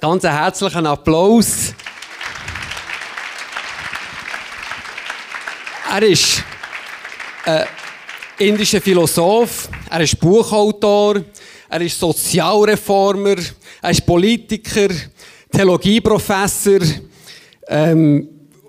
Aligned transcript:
Ganz 0.00 0.24
einen 0.24 0.38
herzlichen 0.38 0.86
Applaus. 0.86 1.74
Er 5.92 6.02
ist 6.04 6.44
ein 7.44 7.64
indischer 8.38 8.80
Philosoph, 8.80 9.68
er 9.90 10.00
ist 10.00 10.20
Buchautor, 10.20 11.16
er 11.68 11.80
ist 11.80 11.98
Sozialreformer, 11.98 13.34
er 13.82 13.90
ist 13.90 14.06
Politiker, 14.06 14.86
Theologieprofessor 15.50 16.80
ähm, 17.66 18.28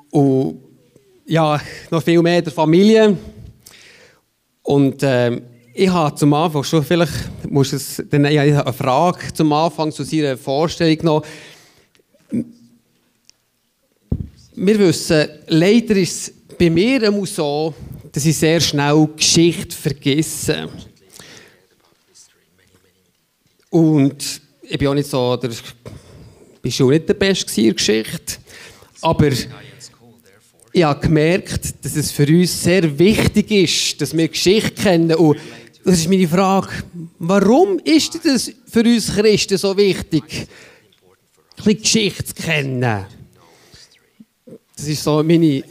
und 0.10 0.64
ja, 1.28 1.62
noch 1.92 2.02
viel 2.02 2.24
mehr 2.24 2.42
der 2.42 2.54
Familie. 2.54 3.16
Und 4.64 5.04
ähm, 5.04 5.44
ich 5.80 5.90
habe 5.90 6.14
zum 6.14 6.34
Anfang 6.34 6.62
schon, 6.66 6.84
vielleicht 6.84 7.14
muss 7.50 7.72
es, 7.72 8.04
dann, 8.10 8.26
ich 8.26 8.38
habe 8.38 8.66
eine 8.66 8.74
Frage 8.74 9.34
zum 9.34 9.54
Anfang 9.54 9.94
zu 9.94 10.04
seiner 10.04 10.36
Vorstellung 10.36 10.98
noch. 11.04 11.26
Wir 14.56 14.80
wissen, 14.80 15.30
leider 15.48 15.96
ist 15.96 16.28
es 16.28 16.34
bei 16.58 16.70
mir 16.70 17.02
immer 17.04 17.26
so, 17.26 17.74
dass 18.12 18.26
ich 18.26 18.38
sehr 18.38 18.60
schnell 18.60 19.08
Geschichte 19.16 19.74
vergesse. 19.74 20.68
Und 23.70 24.42
ich 24.64 24.78
bin 24.78 24.88
auch 24.90 24.94
nicht 24.94 25.10
so, 25.10 25.38
der, 25.38 25.52
bist 26.62 26.76
schon 26.76 26.90
nicht 26.90 27.08
der 27.08 27.14
Beste 27.14 27.62
in 27.62 27.68
der 27.68 27.74
Geschichte, 27.76 28.36
aber 29.00 29.30
ich 30.72 30.84
habe 30.84 31.00
gemerkt, 31.00 31.74
dass 31.84 31.96
es 31.96 32.12
für 32.12 32.28
uns 32.28 32.64
sehr 32.64 33.00
wichtig 33.00 33.50
ist, 33.52 34.02
dass 34.02 34.16
wir 34.16 34.28
Geschichte 34.28 34.72
kennen. 34.72 35.16
Und 35.16 35.38
das 35.84 36.00
ist 36.00 36.10
meine 36.10 36.28
Frage, 36.28 36.84
warum 37.20 37.80
ist 37.80 38.20
das 38.24 38.52
für 38.68 38.82
uns 38.82 39.14
Christen 39.14 39.58
so 39.58 39.76
wichtig, 39.76 40.48
ein 41.66 41.78
Geschichte 41.82 42.24
zu 42.24 42.34
kennen? 42.34 43.06
Das 44.76 44.88
ist 44.88 45.04
so 45.04 45.24
meine... 45.24 45.64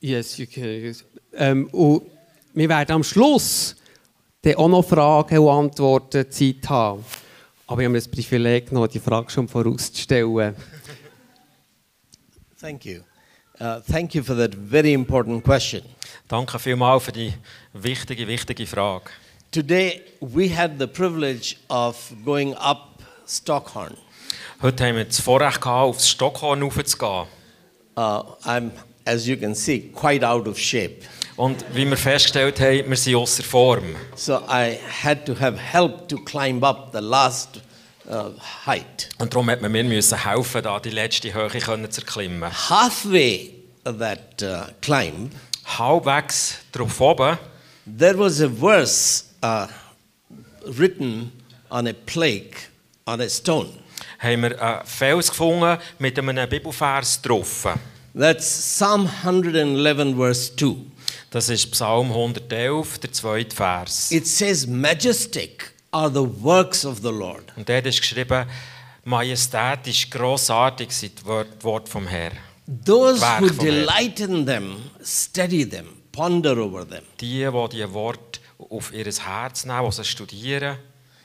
Yes, 0.00 0.36
you 0.36 0.46
can. 0.46 0.96
Ähm, 1.34 1.68
und 1.68 2.02
wir 2.54 2.68
werden 2.68 2.92
am 2.92 3.04
Schluss 3.04 3.76
dann 4.42 4.56
auch 4.56 4.68
noch 4.68 4.82
Fragen 4.88 5.38
und 5.38 5.48
Antworten 5.48 6.30
Zeit 6.30 6.68
haben. 6.68 7.04
Aber 7.66 7.80
ich 7.80 7.84
habe 7.84 7.92
mir 7.92 7.98
das 7.98 8.08
Privileg 8.08 8.72
noch, 8.72 8.88
die 8.88 8.98
Frage 8.98 9.30
schon 9.30 9.48
vorauszustellen. 9.48 10.56
Thank 12.60 12.84
you. 12.84 13.00
Uh, 13.60 13.80
thank 13.80 14.14
you 14.14 14.22
for 14.22 14.36
that 14.36 14.54
very 14.54 14.92
important 14.92 15.42
question. 15.44 15.82
Danke 16.32 16.58
vielmals 16.58 17.04
für 17.04 17.12
die 17.12 17.34
wichtige, 17.74 18.26
wichtige 18.26 18.66
Frage. 18.66 19.10
Today 19.50 20.00
we 20.20 20.48
had 20.48 20.78
the 20.78 20.86
privilege 20.86 21.56
of 21.68 22.10
going 22.24 22.54
up 22.54 23.02
Stockhorn. 23.28 23.98
Heute 24.62 24.86
haben 24.86 24.96
wir 24.96 25.04
das 25.04 25.20
Vorrecht 25.20 25.60
gehabt, 25.60 25.88
aufs 25.88 26.08
Stockhorn 26.08 26.62
raufzugehen. 26.62 27.26
Uh, 27.98 28.22
I'm, 28.46 28.70
as 29.04 29.26
you 29.26 29.36
can 29.36 29.54
see, 29.54 29.90
quite 29.94 30.26
out 30.26 30.48
of 30.48 30.58
shape. 30.58 31.00
Und 31.36 31.66
wie 31.74 31.84
wir 31.84 31.98
festgestellt 31.98 32.58
haben, 32.60 32.88
wir 32.88 32.96
sind 32.96 33.14
außer 33.14 33.42
Form. 33.42 33.94
So 34.16 34.40
I 34.48 34.78
had 35.02 35.26
to 35.26 35.38
have 35.38 35.58
help 35.58 36.08
to 36.08 36.16
climb 36.16 36.64
up 36.64 36.92
the 36.94 37.02
last 37.02 37.60
uh, 38.08 38.30
height. 38.64 39.10
Und 39.18 39.34
darum 39.34 39.50
hat 39.50 39.60
man 39.60 39.70
mir 39.70 39.84
müssen 39.84 40.24
helfen, 40.24 40.62
da 40.62 40.80
die 40.80 40.88
letzte 40.88 41.34
Höhe 41.34 41.50
können 41.50 41.90
zu 41.90 42.00
erklimmen. 42.00 42.50
Halfway 42.70 43.52
that 43.84 44.42
uh, 44.42 44.72
climb, 44.80 45.30
Halbwegs 45.64 46.58
drauf 46.72 47.00
oben 47.00 47.38
there 47.86 48.16
was 48.16 48.40
a 48.40 48.48
verse 48.48 49.24
uh, 49.42 49.66
written 50.78 51.32
on 51.70 51.86
a 51.86 51.94
plaque 51.94 52.68
on 53.06 53.20
a 53.20 53.28
stone. 53.28 53.68
haben 54.18 54.42
wir 54.42 54.62
einen 54.62 54.86
Fels 54.86 55.30
gefunden 55.30 55.78
mit 55.98 56.18
einem 56.18 56.48
Bibelvers 56.48 57.20
drauf. 57.20 57.66
That's 58.14 58.44
Psalm 58.44 59.08
111, 59.24 60.14
verse 60.16 60.54
2. 60.56 60.76
Das 61.30 61.48
ist 61.48 61.70
Psalm 61.72 62.10
111, 62.10 62.98
der 62.98 63.12
zweite 63.12 63.56
Vers. 63.56 64.10
It 64.12 64.26
says, 64.26 64.66
Majestic 64.66 65.72
are 65.90 66.10
the 66.10 66.26
works 66.42 66.84
of 66.84 66.98
the 67.02 67.10
Lord. 67.10 67.44
Und 67.56 67.68
dort 67.68 67.86
ist 67.86 68.00
geschrieben, 68.00 68.46
majestätisch, 69.04 70.10
grossartig 70.10 70.92
sind 70.92 71.20
die 71.20 71.24
Worte 71.64 71.90
vom 71.90 72.06
Herrn. 72.06 72.36
Those 72.84 73.22
who 73.38 73.50
delight 73.50 74.20
in 74.20 74.46
them, 74.46 74.90
study 75.02 75.64
them, 75.64 75.86
ponder 76.10 76.58
over 76.58 76.84
them. 76.88 77.04
Die, 77.20 77.44
die 77.44 77.68
diese 77.70 77.92
Worte 77.92 78.40
auf 78.58 78.92
ihr 78.94 79.04
Herz 79.04 79.66
nehmen, 79.66 79.84
die 79.84 79.92
sie 79.92 80.04
studieren. 80.04 80.78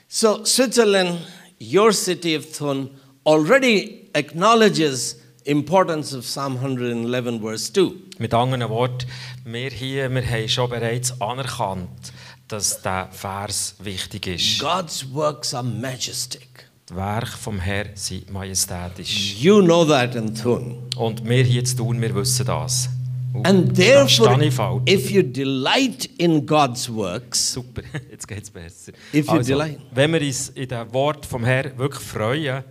So, 0.08 0.44
Switzerland, 0.44 1.20
your 1.60 1.92
city 1.92 2.36
of 2.36 2.52
Thun, 2.52 2.90
already 3.24 4.10
acknowledges 4.14 5.16
importance 5.44 6.12
of 6.14 6.24
Psalm 6.24 6.56
111, 6.56 7.40
verse 7.40 7.72
2. 7.72 7.92
Mit 8.18 8.34
anderen 8.34 8.68
Worten, 8.68 9.06
wir 9.44 9.70
hier 9.70 10.10
wir 10.10 10.26
haben 10.26 10.48
schon 10.48 10.70
bereits 10.70 11.20
anerkannt, 11.20 12.12
dass 12.48 12.82
der 12.82 13.08
Vers 13.12 13.74
wichtig 13.78 14.26
ist. 14.26 14.58
God's 14.60 15.06
works 15.12 15.54
are 15.54 15.62
majestic. 15.62 16.47
Die 16.90 16.96
Werke 16.96 17.36
vom 17.36 17.60
Herrn 17.60 17.90
sind 17.94 18.30
majestätisch. 18.30 19.36
You 19.38 19.60
know 19.62 19.84
that 19.84 20.14
in 20.14 20.34
Thun. 20.34 20.78
Und 20.96 21.22
wir 21.28 21.44
hier 21.44 21.64
zu 21.64 21.76
tun, 21.76 22.00
wir 22.00 22.14
wissen 22.14 22.46
das. 22.46 22.88
Und 23.34 23.46
And 23.46 23.68
da 23.78 24.06
therefore, 24.06 24.80
if 24.88 25.10
you 25.10 25.22
delight 25.22 26.06
in 26.16 26.46
God's 26.46 26.88
works, 26.92 27.52
Super, 27.52 27.82
jetzt 28.10 28.26
geht 28.26 28.42
es 28.42 28.50
besser. 28.50 28.92
If 29.12 29.26
you 29.26 29.32
Also, 29.32 29.52
delight. 29.52 29.78
wenn 29.92 30.12
wir 30.14 30.20
uns 30.22 30.48
in 30.50 30.68
dem 30.68 30.92
Wort 30.94 31.26
vom 31.26 31.44
Herrn 31.44 31.76
wirklich 31.76 32.02
freuen, 32.02 32.64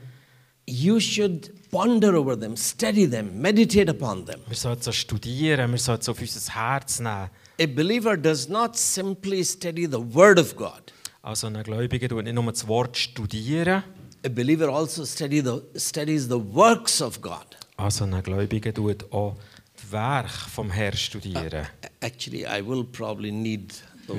you 0.68 1.00
should 1.00 1.52
ponder 1.70 2.16
over 2.16 2.38
them, 2.40 2.58
study 2.58 3.08
them, 3.08 3.40
meditate 3.40 3.92
upon 3.92 4.26
them. 4.26 4.40
wir 4.48 4.58
sollten 4.58 4.82
so 4.82 4.92
studieren, 4.92 5.72
wir 5.72 5.78
sollten 5.78 6.02
es 6.02 6.10
auf 6.10 6.20
unser 6.20 6.56
Herz 6.56 7.00
nehmen. 7.00 7.30
A 7.62 7.66
believer 7.68 8.18
does 8.18 8.50
not 8.50 8.76
simply 8.76 9.46
study 9.46 9.86
the 9.86 10.00
Word 10.14 10.40
of 10.40 10.56
God. 10.56 10.92
Also 11.22 11.48
ein 11.48 11.62
Gläubiger 11.62 12.10
tut 12.10 12.24
nicht 12.24 12.34
nur 12.34 12.52
das 12.52 12.68
Wort 12.68 12.98
studieren, 12.98 13.84
A 14.26 14.30
believer 14.30 14.68
also 14.70 15.06
study 15.06 15.42
the, 15.42 15.62
studies 15.80 16.28
the 16.28 16.40
works 16.54 17.02
of 17.02 17.22
God. 17.22 17.46
also 17.78 18.04
ein 18.06 18.24
Gläubiger 18.24 18.74
tut 18.74 19.06
auch 19.12 19.36
das 19.76 19.92
Werk 19.92 20.30
vom 20.30 20.72
Herrn 20.72 20.98
studieren. 20.98 21.68
Actually, 22.02 22.44
I 22.46 22.62
will 22.66 22.84
probably 22.84 23.32
need 23.32 23.70
that. 24.08 24.18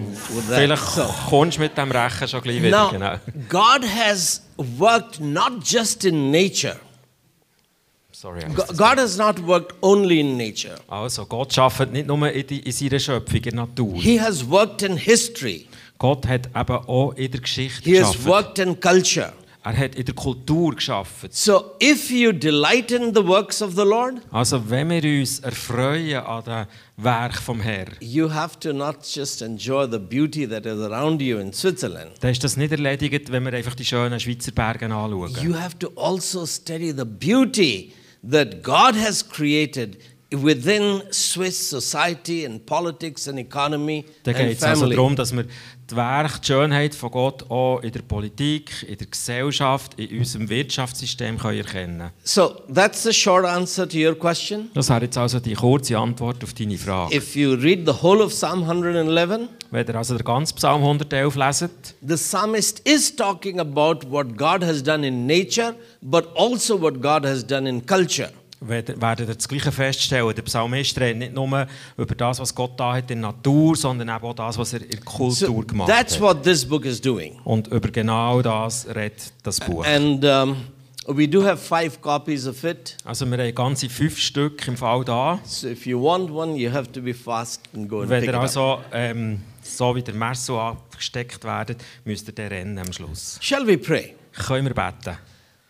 Vielleicht 0.49 0.85
So, 0.87 1.05
kommst 1.29 1.57
du 1.59 1.63
mit 1.63 1.77
dem 1.77 1.91
Rechen 1.91 2.29
schon 2.29 2.41
gleich 2.43 2.63
wieder. 2.63 2.71
now, 2.71 2.91
Genau. 2.91 3.19
God 3.49 3.85
has 3.85 4.43
worked 4.57 5.19
not 5.21 5.65
just 5.65 6.05
in 6.05 6.31
nature. 6.31 6.77
Sorry. 8.13 8.43
Go- 8.55 8.65
God 8.77 8.99
has 8.99 9.17
not 9.17 9.39
worked 9.47 9.75
only 9.81 10.21
in 10.21 10.37
nature. 10.37 10.77
Also, 10.89 11.25
Gott 11.27 11.53
schafft 11.53 11.93
nicht 11.93 12.07
nur 12.09 12.31
in, 12.31 12.47
die, 12.47 12.61
in 12.61 12.73
seiner 12.73 12.99
Schöpfung, 12.99 13.43
in 13.45 13.55
Natur. 13.57 13.95
He 14.01 14.21
has 14.21 14.49
worked 14.49 14.83
in 14.83 14.97
history. 14.97 15.67
Gott 15.99 16.27
hat 16.27 16.47
eben 16.49 16.77
auch 16.89 17.13
in 17.15 17.31
der 17.31 17.41
Geschichte 17.41 17.83
He 17.89 18.01
has 18.03 18.25
worked 18.25 18.59
in 18.59 18.79
culture. 18.81 19.33
Er 19.65 19.77
hat 19.77 19.97
in 19.97 20.05
der 20.05 20.15
Kultur 20.15 20.75
geschafft. 20.77 21.35
So, 21.35 21.73
if 21.83 22.11
you 22.11 22.33
delight 22.33 22.91
in 22.93 23.13
the 23.15 23.27
works 23.27 23.61
of 23.61 23.73
the 23.75 23.83
Lord, 23.83 24.15
Also, 24.31 24.71
wenn 24.71 24.89
wir 24.89 25.03
uns 25.21 25.41
erfreuen 25.41 26.23
an 26.25 26.45
dem 26.45 26.67
Werk 26.97 27.35
vom 27.37 27.61
Herrn, 27.61 27.97
you 28.01 28.33
have 28.33 28.59
to 28.61 28.73
not 28.73 28.99
just 29.05 29.43
enjoy 29.43 29.87
the 29.91 29.99
beauty 29.99 30.47
that 30.49 30.65
is 30.65 30.81
around 30.81 31.21
you 31.21 31.39
in 31.39 31.53
Switzerland. 31.53 32.13
dann 32.21 32.31
ist 32.31 32.43
das 32.45 32.57
nicht 32.57 32.71
erledigt, 32.73 33.31
wenn 33.33 33.45
wir 33.45 33.53
einfach 33.53 33.75
die 33.75 33.85
schönen 33.85 34.19
Schweizer 34.21 34.53
Berge 34.53 34.87
anschauen. 34.87 35.35
You 35.43 35.55
have 35.59 35.77
to 35.81 35.91
also 35.97 36.47
study 36.47 36.93
the 36.97 37.05
beauty 37.05 37.93
that 38.29 38.63
God 38.63 38.95
has 38.95 39.29
created 39.29 39.99
within 40.31 41.03
Swiss 41.11 41.71
society 41.71 42.45
and 42.45 42.65
politics 42.67 43.29
and 43.29 43.39
economy 43.39 44.05
Da 44.25 44.33
geht 44.33 44.59
es 44.59 44.63
also 44.63 44.89
darum, 44.89 45.17
dass 45.17 45.35
wir 45.35 45.45
die 45.91 45.97
Werk, 45.97 46.43
die 46.43 46.47
Schönheit 46.49 46.95
von 46.95 47.11
Gott 47.11 47.51
auch 47.51 47.81
in 47.81 47.93
der 47.93 48.03
Politik, 48.03 48.85
in 48.87 48.99
der 48.99 49.07
Gesellschaft, 49.07 49.99
in 49.99 50.19
unserem 50.19 50.51
Wirtschaftssystem 50.51 51.39
können 51.39 51.59
erkennen 51.59 52.11
so 52.25 52.61
that's 52.73 53.03
the 53.05 53.13
short 53.13 53.47
answer 53.47 53.89
to 53.89 53.97
your 53.97 54.15
question. 54.15 54.71
Das 54.75 54.91
wäre 54.91 55.05
jetzt 55.05 55.17
also 55.17 55.41
die 55.41 55.55
kurze 55.55 55.97
Antwort 55.97 56.45
auf 56.45 56.53
deine 56.53 56.77
Frage. 56.77 57.15
If 57.15 57.35
you 57.35 57.55
read 57.55 57.87
the 57.87 58.03
whole 58.03 58.23
of 58.23 58.33
Psalm 58.33 58.65
111, 58.65 59.49
Wenn 59.71 59.87
ihr 59.87 59.95
also 59.95 60.17
den 60.17 60.25
ganzen 60.25 60.57
Psalm 60.57 60.83
111 60.83 61.37
leset, 61.37 61.71
the 62.07 62.17
psalmist 62.17 62.87
is 62.87 63.15
talking 63.15 63.61
about 63.61 64.07
what 64.11 64.37
God 64.37 64.63
has 64.63 64.83
done 64.83 65.07
in 65.07 65.27
nature, 65.27 65.75
but 66.03 66.27
also 66.37 66.79
what 66.81 67.01
God 67.01 67.25
has 67.25 67.47
done 67.47 67.67
in 67.67 67.85
culture. 67.87 68.31
Werdet 68.61 69.21
ihr 69.29 69.35
das 69.35 69.49
Gleiche 69.49 69.73
feststellen. 69.73 70.35
Der 70.35 70.43
Psalmist 70.43 70.99
redet 70.99 71.19
nicht 71.19 71.35
nur 71.35 71.67
über 71.97 72.15
das, 72.15 72.41
was 72.41 72.55
Gott 72.55 72.79
da 72.79 72.95
hat 72.95 73.11
in 73.11 73.23
der 73.23 73.33
Natur, 73.33 73.77
sondern 73.77 74.09
eben 74.09 74.25
auch 74.25 74.35
das, 74.35 74.59
was 74.59 74.73
er 74.73 74.83
in 74.83 74.91
der 74.91 75.01
Kultur 75.01 75.33
So 75.33 75.55
gemacht 75.55 75.89
that's 75.89 76.15
hat. 76.15 76.21
what 76.21 76.43
this 76.43 76.65
book 76.65 76.85
is 76.85 77.01
doing. 77.01 77.39
Und 77.45 77.69
über 77.69 77.91
genau 77.91 78.43
das 78.43 78.87
redet 78.89 79.33
das 79.43 79.61
Buch. 79.61 79.85
And 79.87 80.25
um, 80.25 80.57
we 81.07 81.29
do 81.29 81.45
have 81.45 81.57
five 81.57 82.01
copies 82.01 82.47
of 82.47 82.63
it. 82.65 82.97
Also 83.05 83.27
wir 83.27 83.39
haben 83.39 83.55
ganze 83.55 83.89
fünf 83.89 84.19
Stück 84.19 84.67
im 84.69 84.77
Fall 84.77 85.05
da. 85.05 85.39
So 85.45 85.69
if 85.69 85.87
you 85.87 86.03
want 86.03 86.31
one, 86.31 86.57
you 86.57 86.71
have 86.73 86.91
to 86.93 87.01
be 87.01 87.15
fast 87.15 87.61
and 87.75 87.89
go 87.89 88.01
and 88.01 88.11
Wenn 88.11 88.21
pick 88.23 88.31
ihr 88.31 88.41
also 88.41 88.81
ähm, 88.93 89.41
so 89.63 89.95
wie 89.95 90.03
der 90.03 90.15
Messer 90.15 90.55
abgesteckt 90.55 91.45
werdet, 91.45 91.85
müsst 92.05 92.29
ihr 92.29 92.35
dann 92.35 92.49
rennen 92.49 92.79
am 92.79 92.93
Schluss. 92.93 93.39
Shall 93.41 93.67
we 93.67 93.79
pray? 93.79 94.15
Können 94.33 94.67
wir 94.67 94.75
beten? 94.75 95.17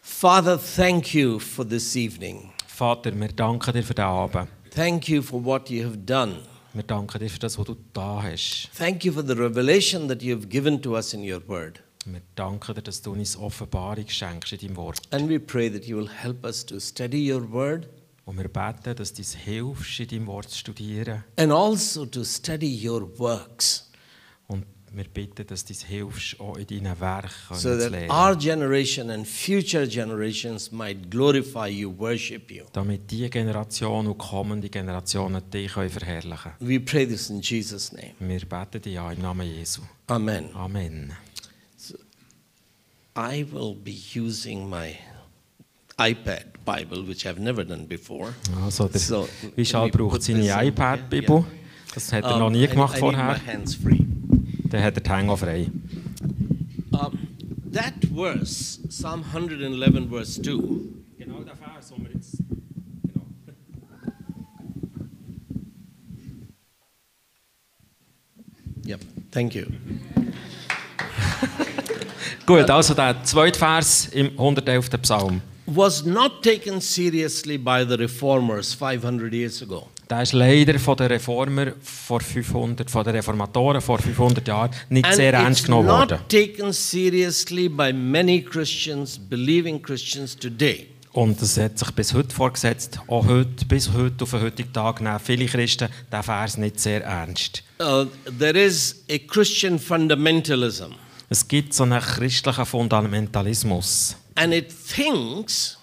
Father, 0.01 0.59
thank 0.59 1.15
you 1.15 1.39
for 1.39 1.69
this 1.69 1.95
evening. 1.95 2.51
Vater, 2.79 3.11
wir 3.19 3.27
danken 3.27 3.73
dir 3.73 3.83
für 3.83 3.93
den 3.95 4.05
Abend. 4.05 4.49
Thank 4.73 5.09
you 5.09 5.21
for 5.21 5.45
what 5.45 5.69
you 5.69 5.85
have 5.85 5.99
done. 5.99 6.37
Wir 6.75 6.85
danken 6.85 7.19
dir 7.19 7.29
für 7.29 7.41
das, 7.41 7.59
was 7.59 7.67
du 7.67 7.77
da 7.93 8.23
hast. 8.23 8.71
Thank 8.79 9.05
you 9.05 9.13
for 9.13 9.25
the 9.27 9.33
revelation 9.33 10.07
that 10.07 10.23
you 10.23 10.37
have 10.37 10.47
given 10.47 10.81
to 10.83 10.95
us 10.95 11.13
in 11.13 11.29
your 11.29 11.43
word. 11.49 11.83
Wir 12.05 12.21
danken 12.37 12.77
dir, 12.77 12.83
dass 12.83 13.03
du 13.03 13.11
uns 13.15 13.37
Offenbarung 13.37 14.09
schenkst 14.09 14.53
in 14.53 14.61
deinem 14.61 14.77
Wort. 14.77 15.01
And 15.11 15.29
we 15.29 15.41
pray 15.41 15.69
that 15.69 15.87
you 15.87 15.97
will 15.99 16.09
help 16.09 16.45
us 16.45 16.65
to 16.67 16.79
study 16.79 17.33
your 17.33 17.51
word 17.51 17.89
Und 18.27 18.39
wir 18.39 18.47
beten, 18.47 18.95
dass 18.95 19.13
du 19.13 19.23
uns 19.23 19.35
hilfst, 19.35 19.99
in 19.99 20.07
deinem 20.07 20.27
Wort 20.29 20.49
zu 20.49 20.59
studieren. 20.59 21.25
and 21.37 21.51
also 21.51 22.07
to 22.07 22.23
study 22.23 22.89
your 22.89 23.19
works 23.19 23.91
Und 24.47 24.65
wir 24.93 25.05
bitten, 25.05 25.47
dass 25.47 25.65
du 25.65 25.73
uns 25.73 25.85
hilfst, 25.85 26.41
auch 26.41 26.57
in 26.57 26.67
deinen 26.67 26.99
Werken 27.01 27.31
so 27.55 27.79
zu 27.79 27.89
lernen. 27.89 28.11
our 28.11 28.37
generation 28.37 29.11
and 29.11 29.27
future 29.27 29.87
generations 29.87 30.71
might 30.73 31.11
glorify 31.11 31.67
you, 31.69 31.93
worship 31.99 32.51
you. 32.51 32.65
damit 32.73 33.11
diese 33.11 33.29
Generation 33.29 34.07
und 34.07 34.19
kommende 34.19 34.69
Generationen 34.69 35.43
dich 35.51 35.73
können 35.73 35.91
verherrlichen 35.91 36.53
We 36.61 36.81
pray 36.81 37.07
this 37.07 37.31
in 37.31 37.41
Jesus' 37.41 37.93
name. 37.93 38.13
Wir 38.19 38.41
beten 38.41 38.81
dich 38.83 38.95
im 38.97 39.23
Namen 39.23 39.47
Jesu. 39.47 39.83
Amen. 40.07 40.49
Amen. 40.55 41.13
I 43.17 43.45
will 43.53 43.75
be 43.75 43.95
using 44.15 44.69
my 44.69 44.97
iPad 45.99 46.65
Bible, 46.65 47.03
which 47.09 47.27
I've 47.27 47.41
never 47.41 47.65
done 47.65 47.87
before. 47.87 48.33
Also, 48.63 48.87
der 48.89 49.01
So, 49.01 49.29
Vishal 49.57 49.91
braucht 49.91 50.23
seine 50.23 50.47
iPad-Bibel. 50.67 51.39
here. 51.39 51.47
Das 51.95 52.13
hat 52.13 52.23
er 52.25 52.35
Um, 52.35 52.39
noch 52.41 52.51
nie 52.51 52.65
I- 52.65 52.69
gemacht 52.69 52.93
I 52.99 53.01
need 53.01 53.01
vorher. 53.01 53.33
my 53.33 53.39
hands 53.53 53.75
free. 53.75 54.05
Dann 54.71 54.83
hat 54.83 54.97
er 54.97 55.01
die 55.01 55.11
Hänge 55.11 55.33
auch 55.33 55.39
frei. 55.39 55.71
Um, 56.91 57.19
that 57.73 57.95
verse, 58.15 58.79
Psalm 58.89 59.25
111, 59.33 60.09
verse 60.09 60.43
2, 60.43 60.53
Genau 61.19 61.43
der 61.43 61.57
Vers, 61.57 61.89
den 61.89 62.05
wir 62.05 62.13
jetzt... 62.13 62.37
yep, 68.87 69.01
thank 69.31 69.55
you. 69.55 69.67
Gut, 72.47 72.71
also 72.71 72.95
der 72.95 73.23
zweite 73.25 73.59
Vers 73.59 74.09
im 74.13 74.31
111. 74.31 74.91
Psalm. 75.03 75.43
Was 75.67 76.05
not 76.05 76.43
taken 76.43 76.81
seriously 76.81 77.59
by 77.59 77.85
the 77.85 77.97
reformers 77.97 78.73
500 78.73 79.35
years 79.35 79.61
ago. 79.61 79.89
Der 80.11 80.23
ist 80.23 80.33
leider 80.33 80.79
von 80.79 80.97
den 80.97 81.09
Reformer 81.09 81.73
vor 81.83 82.21
500, 82.21 82.91
von 82.91 83.05
den 83.05 83.15
Reformatoren 83.17 83.81
vor 83.83 83.99
500 83.99 84.49
Jahren 84.49 84.71
nicht 84.89 85.05
And 85.05 85.15
sehr 85.15 85.33
ernst 85.35 85.65
genommen 85.67 85.89
worden. 85.89 86.19
taken 86.29 86.73
seriously 86.73 87.69
by 87.69 87.93
many 87.93 88.41
Christians, 88.43 89.19
believing 89.19 89.83
Christians 89.83 90.35
today. 90.37 90.87
Und 91.13 91.41
es 91.43 91.57
hat 91.59 91.79
sich 91.79 91.91
bis 91.93 92.15
heute 92.15 92.35
vorgesetzt, 92.35 93.01
auch 93.09 93.27
heute, 93.27 93.65
bis 93.67 93.93
heute 93.93 94.25
auf 94.25 94.31
den 94.31 94.41
heutigen 94.43 94.73
Tag 94.73 95.01
nehmen 95.01 95.19
viele 95.19 95.47
Christen 95.47 95.89
den 96.13 96.23
Vers 96.23 96.57
nicht 96.59 96.79
sehr 96.81 97.03
ernst. 97.05 97.63
Uh, 97.81 98.05
there 98.39 98.59
is 98.59 99.03
a 99.11 99.19
Christian 99.19 99.79
fundamentalism, 99.79 100.93
Es 101.29 101.47
gibt 101.47 101.75
so 101.75 101.83
einen 101.83 102.01
christlichen 102.01 102.65
Fundamentalismus. 102.65 104.17
and 104.37 104.55
it 104.55 104.69
thinks, 104.87 105.78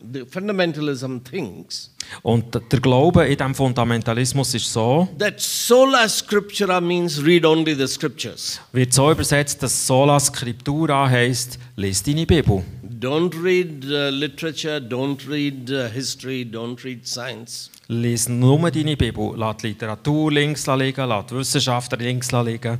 the 0.00 0.24
fundamentalism 0.26 1.20
thinks, 1.24 1.90
Und 2.22 2.54
der 2.54 2.80
Glaube 2.80 3.26
in 3.26 3.36
diesem 3.36 3.54
Fundamentalismus 3.54 4.54
ist 4.54 4.72
so, 4.72 5.08
that 5.18 5.40
sola 5.40 6.08
scriptura 6.08 6.80
means 6.80 7.24
read 7.24 7.44
only 7.44 7.74
the 7.74 7.86
scriptures. 7.86 8.60
wird 8.72 8.92
so 8.92 9.10
übersetzt, 9.10 9.62
dass 9.62 9.86
Sola 9.86 10.20
Scriptura 10.20 11.08
heisst, 11.08 11.58
lies 11.76 12.02
deine 12.02 12.26
Bibel. 12.26 12.62
Don't 12.82 13.34
read 13.42 13.84
uh, 13.84 14.08
literature, 14.10 14.80
don't 14.80 15.28
read 15.28 15.70
uh, 15.70 15.88
history, 15.88 16.44
don't 16.44 16.82
read 16.82 17.06
science. 17.06 17.70
Lies 17.88 18.28
nur 18.28 18.70
deine 18.70 18.96
Bibel. 18.96 19.34
Lass 19.36 19.62
Literatur 19.62 20.30
links 20.32 20.66
liegen, 20.66 21.08
lass 21.08 21.30
Wissenschaftler 21.30 21.98
links 21.98 22.32
liegen. 22.32 22.78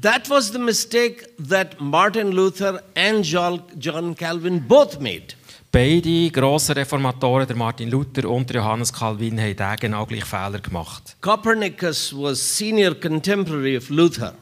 That 0.00 0.28
was 0.30 0.52
the 0.52 0.58
mistake 0.58 1.26
that 1.38 1.80
Martin 1.80 2.30
Luther 2.30 2.82
and 2.94 3.24
John 3.24 4.14
Calvin 4.14 4.60
both 4.60 5.00
made. 5.00 5.34
Beide 5.70 6.30
grossen 6.30 6.74
Reformatoren, 6.76 7.46
der 7.46 7.54
Martin 7.56 7.90
Luther 7.90 8.28
und 8.28 8.48
der 8.48 8.56
Johannes 8.62 8.90
Calvin, 8.92 9.38
haben 9.38 9.54
den 9.56 9.76
genau 9.76 10.06
gleichen 10.06 10.24
Fehler 10.26 10.60
gemacht. 10.60 11.16
Copernicus 11.20 12.12
was 12.16 12.56
senior 12.56 12.94
contemporary 12.94 13.76
of 13.76 13.90
Luther, 13.90 14.34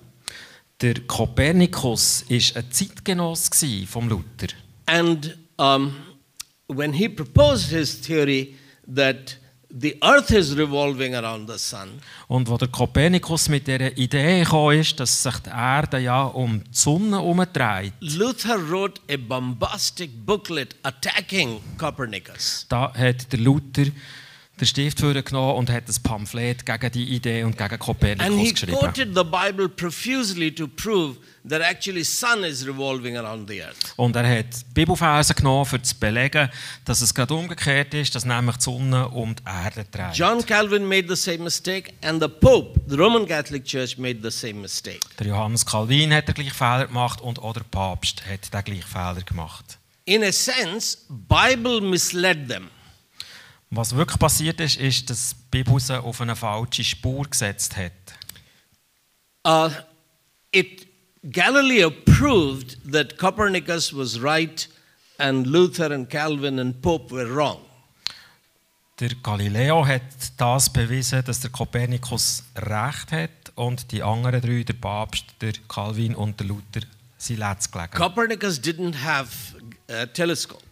Der 0.81 0.94
Kopernikus 1.06 2.25
war 2.28 2.37
ein 2.62 2.70
Zeitgenoss 2.70 3.50
von 3.88 4.08
Luther. 4.08 4.49
and 4.87 5.37
um, 5.58 5.96
when 6.69 6.93
he 6.93 7.08
proposed 7.08 7.70
his 7.70 8.00
theory 8.00 8.55
that 8.94 9.37
the 9.78 9.96
earth 10.02 10.31
is 10.31 10.56
revolving 10.56 11.14
around 11.14 11.50
the 11.50 11.58
sun, 11.58 12.00
Und 12.28 12.49
wo 12.49 12.56
der 12.56 12.69
Kopernikus 12.69 13.49
mit 13.49 13.67
der 13.67 13.96
Idee 13.99 14.40
gekommen 14.44 14.81
ist, 14.81 14.99
dass 15.00 15.23
sich 15.23 15.37
die 15.38 15.50
Erde 15.50 15.99
ja 15.99 16.25
um 16.25 16.62
die 16.64 16.70
Sonne 16.73 17.17
herumdreht, 17.17 17.93
Luther 18.00 18.56
wrote 18.70 19.00
a 19.11 19.17
bombastic 19.17 20.11
booklet 20.25 20.76
attacking 20.82 21.61
Copernicus. 21.78 22.67
da 22.69 22.93
hat 22.94 23.32
der 23.32 23.38
Luther 23.40 23.87
den 24.58 24.67
Stift 24.67 24.99
genommen 24.99 25.56
und 25.56 25.70
hat 25.70 25.85
ein 25.88 26.03
Pamphlet 26.03 26.64
gegen 26.64 26.93
die 26.93 27.05
Idee 27.14 27.43
und 27.44 27.58
gegen 27.58 27.73
And 27.73 27.79
Kopernikus 27.79 28.37
he 28.38 28.53
geschrieben. 28.53 28.79
quoted 28.79 29.14
the 29.14 29.25
Bible 29.25 29.69
profusely 29.69 30.50
to 30.55 30.67
prove 30.67 31.17
that 31.49 31.61
actually 31.61 32.05
sun 32.05 32.43
is 32.43 32.67
revolving 32.67 33.19
around 33.19 33.49
the 33.49 33.62
earth. 33.62 33.76
Und 33.97 34.17
er 34.17 34.26
hat 34.38 34.47
Bibelverse 34.73 35.35
genommen, 35.35 35.67
um 35.70 35.85
zu 35.85 35.94
belegen, 35.97 36.49
dass 36.87 37.03
es 37.03 37.14
gerade 37.14 37.35
umgekehrt 37.35 37.93
ist, 37.93 38.14
dass 38.14 38.25
nämlich 38.25 38.56
die 38.56 38.62
Sonne 38.64 39.08
um 39.08 39.37
die 39.37 39.43
Erde 39.44 39.85
dreht. 39.91 40.14
John 40.14 40.44
Calvin 40.44 40.87
made 40.88 41.06
the 41.14 41.20
same 41.20 41.44
mistake, 41.44 41.93
and 42.02 42.23
the 42.23 42.29
Pope, 42.29 42.81
the 42.88 42.97
Roman 42.97 43.26
Catholic 43.26 43.64
Church, 43.64 43.99
made 43.99 44.20
the 44.23 44.31
same 44.31 44.61
mistake. 44.61 45.00
Der 45.19 45.26
Johannes 45.26 45.67
Calvin 45.67 46.12
hat 46.14 46.29
den 46.29 46.35
gleichen 46.35 46.55
Fehler 46.55 46.87
gemacht 46.87 47.20
und 47.20 47.38
auch 47.41 47.52
der 47.52 47.64
Papst 47.64 48.23
hat 48.26 48.52
den 48.55 48.64
gleichen 48.64 48.88
Fehler 48.88 49.23
gemacht. 49.23 49.79
In 50.06 50.23
a 50.25 50.32
sense, 50.32 50.97
Bible 51.09 51.81
misled 51.82 52.49
them. 52.49 52.70
Was 53.71 53.95
wirklich 53.95 54.19
passiert 54.19 54.61
ist, 54.61 54.77
ist, 54.77 55.11
dass 55.11 55.35
sie 55.79 56.03
auf 56.03 56.21
eine 56.21 56.37
falsche 56.37 56.85
Spur 56.85 57.25
gesetzt 57.25 57.77
hat. 57.77 57.93
Uh, 59.47 59.71
it 60.53 60.87
Galileo 61.31 61.91
proved 61.91 62.79
that 62.93 63.17
Copernicus 63.19 63.93
was 63.93 64.23
right, 64.23 64.69
and 65.19 65.47
Luther 65.47 65.93
and 65.93 66.09
Calvin 66.09 66.59
and 66.59 66.81
Pope 66.81 67.11
were 67.11 67.29
wrong. 67.35 67.61
Der 68.99 69.11
Galileo 69.23 69.87
hat 69.87 70.02
das 70.38 70.73
bewiesen, 70.73 71.23
dass 71.25 71.40
der 71.40 71.50
Kopernikus 71.50 72.45
recht 72.57 73.12
hat 73.12 73.52
und 73.57 73.93
die 73.93 74.02
anderen 74.02 74.40
drei, 74.40 74.62
der 74.62 74.75
Papst, 74.75 75.26
der 75.40 75.52
Calvin 75.69 76.14
und 76.14 76.40
der 76.40 76.47
Luther, 76.47 76.81
sind 77.19 77.38
letzt 77.38 77.73
gelegen. 77.73 77.93
Copernicus 77.93 78.59
didn't 78.59 79.02
have 79.02 79.29
a 79.88 80.07
telescope. 80.07 80.65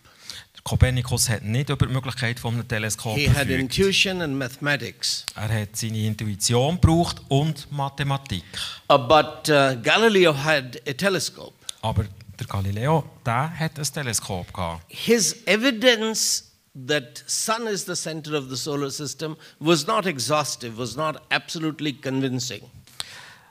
Der 0.65 0.71
Kopernikus 0.71 1.29
hat 1.29 1.45
nicht 1.45 1.69
über 1.69 1.87
die 1.87 1.93
Möglichkeit 1.93 2.41
von 2.41 2.55
einem 2.55 2.67
Teleskop 2.67 3.19
He 3.19 3.29
had 3.29 3.49
intuition 3.49 4.23
and 4.23 4.39
mathematics. 4.39 5.27
Er 5.37 5.61
hat 5.61 5.77
seine 5.77 6.07
Intuition 6.07 6.81
gebraucht 6.81 7.21
und 7.29 7.71
Mathematik. 7.71 8.45
Uh, 8.91 8.97
but 8.97 9.47
uh, 9.51 9.77
Galileo 9.83 10.33
had 10.33 10.81
a 10.89 10.95
telescope. 10.95 11.53
Aber 11.83 12.07
der 12.39 12.47
Galileo, 12.47 13.05
der 13.27 13.51
hat 13.59 13.79
ein 13.79 13.85
Teleskop 13.85 14.55
gehabt. 14.55 14.85
His 14.89 15.37
evidence 15.45 16.45
that 16.87 17.23
sun 17.27 17.67
is 17.67 17.85
the 17.85 17.95
center 17.95 18.33
of 18.33 18.49
the 18.49 18.57
solar 18.57 18.91
system 18.91 19.37
was 19.59 19.87
not 19.87 20.07
exhaustive, 20.07 20.79
was 20.79 20.97
not 20.97 21.21
absolutely 21.29 21.93
convincing. 21.93 22.63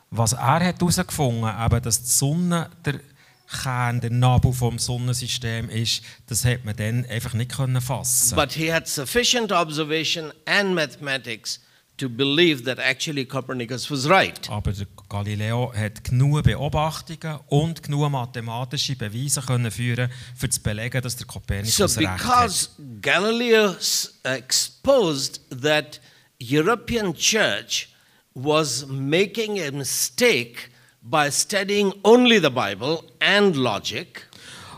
Was 0.10 0.34
er 0.34 0.66
hat 0.66 0.80
herausgefunden 0.80 1.46
hat, 1.46 1.86
dass 1.86 2.02
die 2.02 2.10
Sonne 2.10 2.72
der 2.84 3.02
Kern, 3.54 4.02
der 4.02 4.10
Nabel 4.10 4.52
vom 4.52 4.78
Sonnensystem 4.80 5.70
ist, 5.70 6.02
das 6.28 6.44
hat 6.44 6.66
man 6.66 6.76
dann 6.76 7.06
einfach 7.06 7.34
nicht 7.34 7.52
können 7.52 7.80
fassen. 7.80 8.36
But 8.36 8.52
he 8.54 8.74
had 8.74 8.88
sufficient 8.88 9.52
observation 9.52 10.34
and 10.46 10.74
mathematics 10.76 11.62
to 11.98 12.10
believe 12.10 12.64
that 12.64 12.80
actually 12.80 13.24
Copernicus 13.24 13.90
was 13.92 14.10
right. 14.10 14.50
Aber 14.50 14.74
Galileo 15.08 15.72
hat 15.76 16.04
genug 16.04 16.42
Beobachtungen 16.44 17.40
und 17.48 17.84
genug 17.84 18.10
mathematische 18.10 18.96
Beweise 18.96 19.42
können 19.42 19.70
führen, 19.70 20.10
für 20.36 20.50
zu 20.50 20.60
belegen, 20.62 21.02
dass 21.02 21.16
der 21.16 21.28
So 21.28 21.34
Kopernikus 21.34 21.98
recht 21.98 22.08
hat. 22.10 22.18
because 22.18 22.70
Galileo 23.02 23.76
exposed 24.24 25.42
that 25.62 26.02
European 26.40 27.14
church 27.14 27.90
was 28.34 28.86
making 28.88 29.60
a 29.62 29.72
mistake 29.72 30.70
by 31.04 31.30
studying 31.30 31.94
only 32.04 32.40
the 32.40 32.50
Bible 32.50 33.04
and 33.20 33.56
logic, 33.56 34.28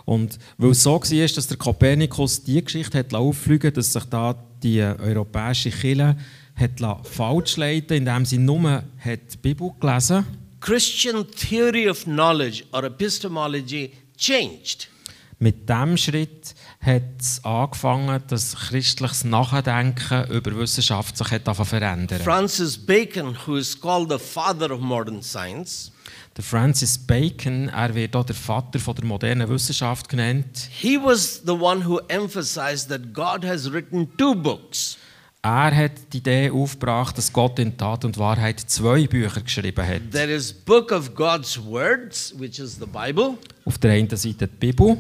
Und 0.06 0.38
weil 0.58 0.72
es 0.72 0.84
so 0.84 1.00
war, 1.00 1.28
dass 1.28 1.48
der 1.48 1.58
Kopernikus 1.58 2.44
die 2.44 2.64
Geschichte 2.64 3.00
hat 3.00 3.14
auffliegen 3.14 3.74
dass 3.74 3.94
sich 3.94 4.04
da 4.06 4.36
die 4.62 4.82
europäische 4.82 5.72
Kirche 5.72 6.16
hat 6.56 7.06
falsch 7.06 7.58
leiten 7.58 7.98
indem 7.98 8.26
sie 8.26 8.38
nur 8.38 8.84
hat 9.00 9.34
die 9.34 9.38
Bibel 9.42 9.72
gelesen. 9.80 10.26
Christian 10.62 11.26
theory 11.30 11.90
of 11.90 12.06
knowledge 12.06 12.64
or 12.72 12.84
epistemology 12.84 13.92
changed. 14.18 14.90
Mit 15.38 15.68
diesem 15.68 15.98
Schritt 15.98 16.56
hat 16.80 17.20
es 17.20 17.44
angefangen, 17.44 18.24
dass 18.28 18.56
christliches 18.56 19.26
Nachdenken 19.26 20.32
über 20.32 20.56
Wissenschaft 20.56 21.18
sich 21.18 21.30
hat 21.30 21.44
verändern. 21.44 22.22
Francis 22.22 22.78
Bacon, 22.78 23.36
who 23.46 23.58
is 23.58 23.80
called 23.80 24.10
the 24.10 24.18
father 24.18 24.72
of 24.72 24.80
modern 24.80 25.22
science, 25.22 25.92
Der 26.38 26.44
Francis 26.44 26.98
Bacon, 26.98 27.70
er 27.70 27.96
wird 27.96 28.14
auch 28.14 28.26
der 28.26 28.36
Vater 28.36 28.78
von 28.78 28.94
der 28.94 29.06
modernen 29.06 29.48
Wissenschaft 29.48 30.10
genannt. 30.10 30.68
he 30.70 30.98
was 30.98 31.42
the 31.46 31.54
one 31.54 31.88
who 31.88 32.00
emphasized 32.10 32.90
that 32.90 33.14
God 33.14 33.46
has 33.46 33.72
written 33.72 34.10
two 34.18 34.36
books. 34.36 34.98
Er 35.42 35.74
hat 35.74 35.92
die 36.12 36.18
Idee 36.18 36.50
aufgebracht, 36.50 37.18
dass 37.18 37.32
Gott 37.32 37.60
in 37.60 37.78
Tat 37.78 38.04
und 38.04 38.18
Wahrheit 38.18 38.60
zwei 38.60 39.08
Bücher 39.08 39.42
geschrieben 39.42 39.88
hat. 39.88 40.02
There 40.12 40.34
is 40.34 40.52
book 40.52 40.92
of 40.92 41.14
God's 41.16 41.58
words, 41.64 42.34
which 42.38 42.60
is 42.60 42.78
the 42.80 42.86
Bible, 42.86 43.38
Auf 43.64 43.78
der 43.78 43.92
einen 43.92 44.10
Seite 44.10 44.48
die 44.48 44.48
Bibel, 44.48 44.98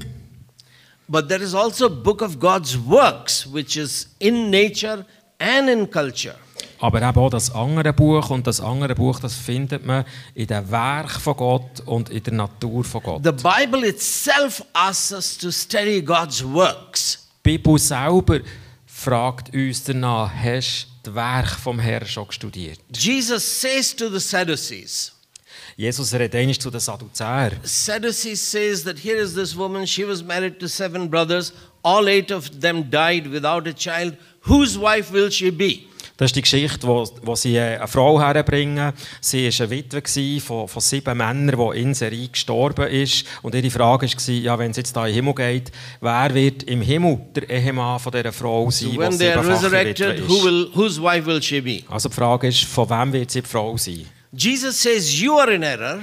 but 1.09 1.27
there 1.27 1.43
is 1.43 1.53
also 1.53 1.89
book 1.89 2.21
of 2.21 2.39
God's 2.39 2.77
works, 2.77 3.45
which 3.51 3.75
is 3.75 4.09
in 4.19 4.49
nature 4.49 5.05
and 5.39 5.67
in 5.67 5.89
culture. 5.89 6.35
Aber 6.85 7.01
eben 7.01 7.17
auch 7.17 7.29
das 7.29 7.53
andere 7.53 7.93
Buch. 7.93 8.29
Und 8.29 8.47
das 8.47 8.61
andere 8.61 8.95
Buch, 8.95 9.19
das 9.19 9.35
findet 9.35 9.85
man 9.85 10.05
in 10.33 10.47
dem 10.47 10.69
Werk 10.69 11.11
von 11.11 11.35
Gott 11.35 11.81
und 11.85 12.09
in 12.09 12.23
der 12.23 12.33
Natur 12.33 12.83
von 12.83 13.01
Gott. 13.01 13.23
The 13.23 13.31
Bible 13.31 13.87
itself 13.87 14.63
asks 14.73 15.11
us 15.11 15.37
to 15.37 15.51
study 15.51 16.01
God's 16.01 16.43
works. 16.43 17.27
Die 17.45 17.57
Bibel 17.57 17.77
selber 17.77 18.39
fragt 18.85 19.53
uns 19.53 19.83
danach, 19.83 20.31
hast 20.33 20.87
du 21.03 21.11
das 21.11 21.15
Werk 21.15 21.49
vom 21.49 21.79
Herrn 21.79 22.07
schon 22.07 22.31
studiert? 22.31 22.79
Jesus 22.95 23.43
says 23.61 23.95
to 23.95 24.09
the 24.09 24.19
Sadducees, 24.19 25.11
Jesus 25.77 26.13
redet 26.13 26.35
einmal 26.35 26.57
zu 26.57 26.71
den 26.71 26.79
Sadduzäern. 26.79 27.59
Sadducees 27.63 28.39
says 28.39 28.83
that 28.83 28.97
here 28.97 29.17
is 29.17 29.33
this 29.33 29.55
woman, 29.55 29.85
she 29.85 30.07
was 30.07 30.23
married 30.23 30.59
to 30.59 30.67
seven 30.67 31.09
brothers, 31.09 31.51
all 31.83 32.07
eight 32.07 32.31
of 32.31 32.49
them 32.61 32.89
died 32.89 33.29
without 33.29 33.67
a 33.67 33.73
child. 33.73 34.15
Whose 34.47 34.79
wife 34.79 35.11
will 35.11 35.29
she 35.29 35.51
be? 35.51 35.87
Das 36.17 36.27
ist 36.27 36.35
die 36.35 36.41
Geschichte, 36.41 36.87
wo, 36.87 37.05
wo 37.23 37.35
sie 37.35 37.57
äh, 37.57 37.77
eine 37.77 37.87
Frau 37.87 38.19
herbringen. 38.19 38.93
Sie 39.19 39.49
war 39.49 39.65
eine 39.65 39.69
Witwe 39.69 40.39
von, 40.39 40.67
von 40.67 40.81
sieben 40.81 41.17
Männern, 41.17 41.73
die 41.73 41.81
in 41.81 41.93
Serie 41.93 42.29
gestorben 42.29 42.87
ist. 42.87 43.25
Und 43.41 43.53
ihre 43.53 43.69
Frage 43.69 44.07
war, 44.07 44.33
ja, 44.33 44.57
wenn 44.57 44.71
es 44.71 44.77
jetzt 44.77 44.95
da 44.95 45.05
in 45.07 45.13
den 45.13 45.15
Himmel 45.15 45.35
geht, 45.35 45.71
wer 45.99 46.33
wird 46.33 46.63
im 46.63 46.81
Himmel 46.81 47.19
der 47.35 47.49
Ehemann 47.49 47.99
von 47.99 48.13
dieser 48.13 48.31
Frau 48.31 48.71
sein, 48.71 48.91
die 48.91 48.97
they 48.97 49.31
are 49.33 49.43
siebenfache 49.43 49.71
Witwe 49.71 50.07
resurrected, 50.07 50.29
who 50.29 50.43
will, 50.45 50.69
whose 50.73 51.01
wife 51.01 51.25
will 51.25 51.41
she 51.41 51.59
be? 51.59 51.83
Also 51.89 52.07
die 52.07 52.15
Frage 52.15 52.47
ist, 52.47 52.63
von 52.63 52.89
wem 52.89 53.11
wird 53.11 53.31
sie 53.31 53.41
die 53.41 53.47
Frau 53.47 53.75
sein? 53.75 54.05
Jesus 54.31 54.81
says, 54.81 55.19
You 55.19 55.37
are 55.37 55.53
in 55.53 55.63
error 55.63 55.99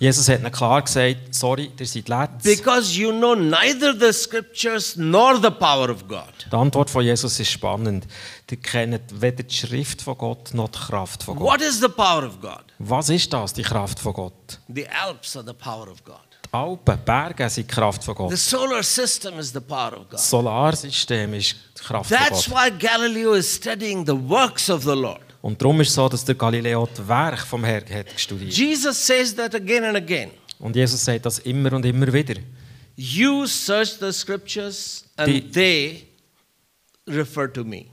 Jesus 0.00 0.30
hat 0.30 0.40
ihnen 0.40 0.50
klar 0.50 0.80
gesagt, 0.80 1.34
sorry, 1.34 1.70
ihr 1.78 1.86
seid 1.86 2.08
letzt. 2.08 2.42
because 2.42 2.98
you 2.98 3.12
know 3.12 3.34
neither 3.34 3.92
the 3.94 4.12
scriptures 4.14 4.96
nor 4.96 5.36
the 5.40 5.50
power 5.50 5.90
of 5.90 6.08
God. 6.08 6.24
Die 6.50 6.56
Antwort 6.56 6.88
von 6.88 7.04
Jesus 7.04 7.38
ist 7.38 7.50
spannend. 7.50 8.06
Ihr 8.50 8.56
kennt 8.56 9.20
weder 9.20 9.42
die 9.42 9.54
Schrift 9.54 10.00
von 10.00 10.16
Gott 10.16 10.54
noch 10.54 10.70
die 10.70 10.78
Kraft 10.78 11.22
von 11.22 11.36
Gott. 11.36 11.46
What 11.46 11.60
is 11.60 11.80
the 11.80 11.88
power 11.88 12.24
of 12.26 12.40
God? 12.40 12.64
Was 12.78 13.10
ist 13.10 13.30
das, 13.30 13.52
die 13.52 13.62
Kraft 13.62 14.00
von 14.00 14.14
Gott? 14.14 14.58
The 14.74 14.88
Alps 14.88 15.36
are 15.36 15.44
the 15.46 15.52
power 15.52 15.86
of 15.88 16.02
God. 16.02 16.16
Die 16.46 16.54
Alpen, 16.56 16.98
Berge 17.04 17.50
sind 17.50 17.70
die 17.70 17.74
Kraft 17.74 18.02
von 18.02 18.14
The 18.14 18.22
Gott. 18.22 18.38
solar 18.38 18.82
system 18.82 19.38
is 19.38 19.52
the 19.52 19.60
power 19.60 19.92
of 19.92 20.08
God. 20.08 20.14
Das 20.14 20.30
Solarsystem 20.30 21.34
ist 21.34 21.54
die 21.78 21.82
Kraft 21.84 22.08
That's 22.10 22.44
von 22.44 22.54
Gott. 22.54 22.64
why 22.64 22.70
Galileo 22.78 23.34
is 23.34 23.54
studying 23.54 24.06
the 24.06 24.16
works 24.28 24.70
of 24.70 24.82
the 24.82 24.94
Lord. 24.94 25.20
Und 25.42 25.60
darum 25.60 25.80
ist 25.80 25.88
es 25.88 25.94
so, 25.94 26.08
dass 26.08 26.24
der 26.24 26.34
Galileo 26.34 26.86
das 26.94 27.06
Werk 27.08 27.38
vom 27.40 27.64
Herrn 27.64 27.88
hat 27.90 28.06
studiert. 28.18 28.52
Jesus 28.52 29.06
says 29.06 29.34
that 29.36 29.54
again 29.54 29.84
and 29.84 29.96
again. 29.96 30.30
Und 30.58 30.76
Jesus 30.76 31.02
sagt 31.04 31.24
das 31.24 31.38
immer 31.40 31.72
und 31.72 31.84
immer 31.86 32.12
wieder. 32.12 32.34
You 32.96 33.46
search 33.46 33.96
the 34.00 34.12
scriptures 34.12 35.04
and 35.16 35.28
Die- 35.28 35.50
they 35.50 36.06
refer 37.08 37.50
to 37.52 37.64
me. 37.64 37.86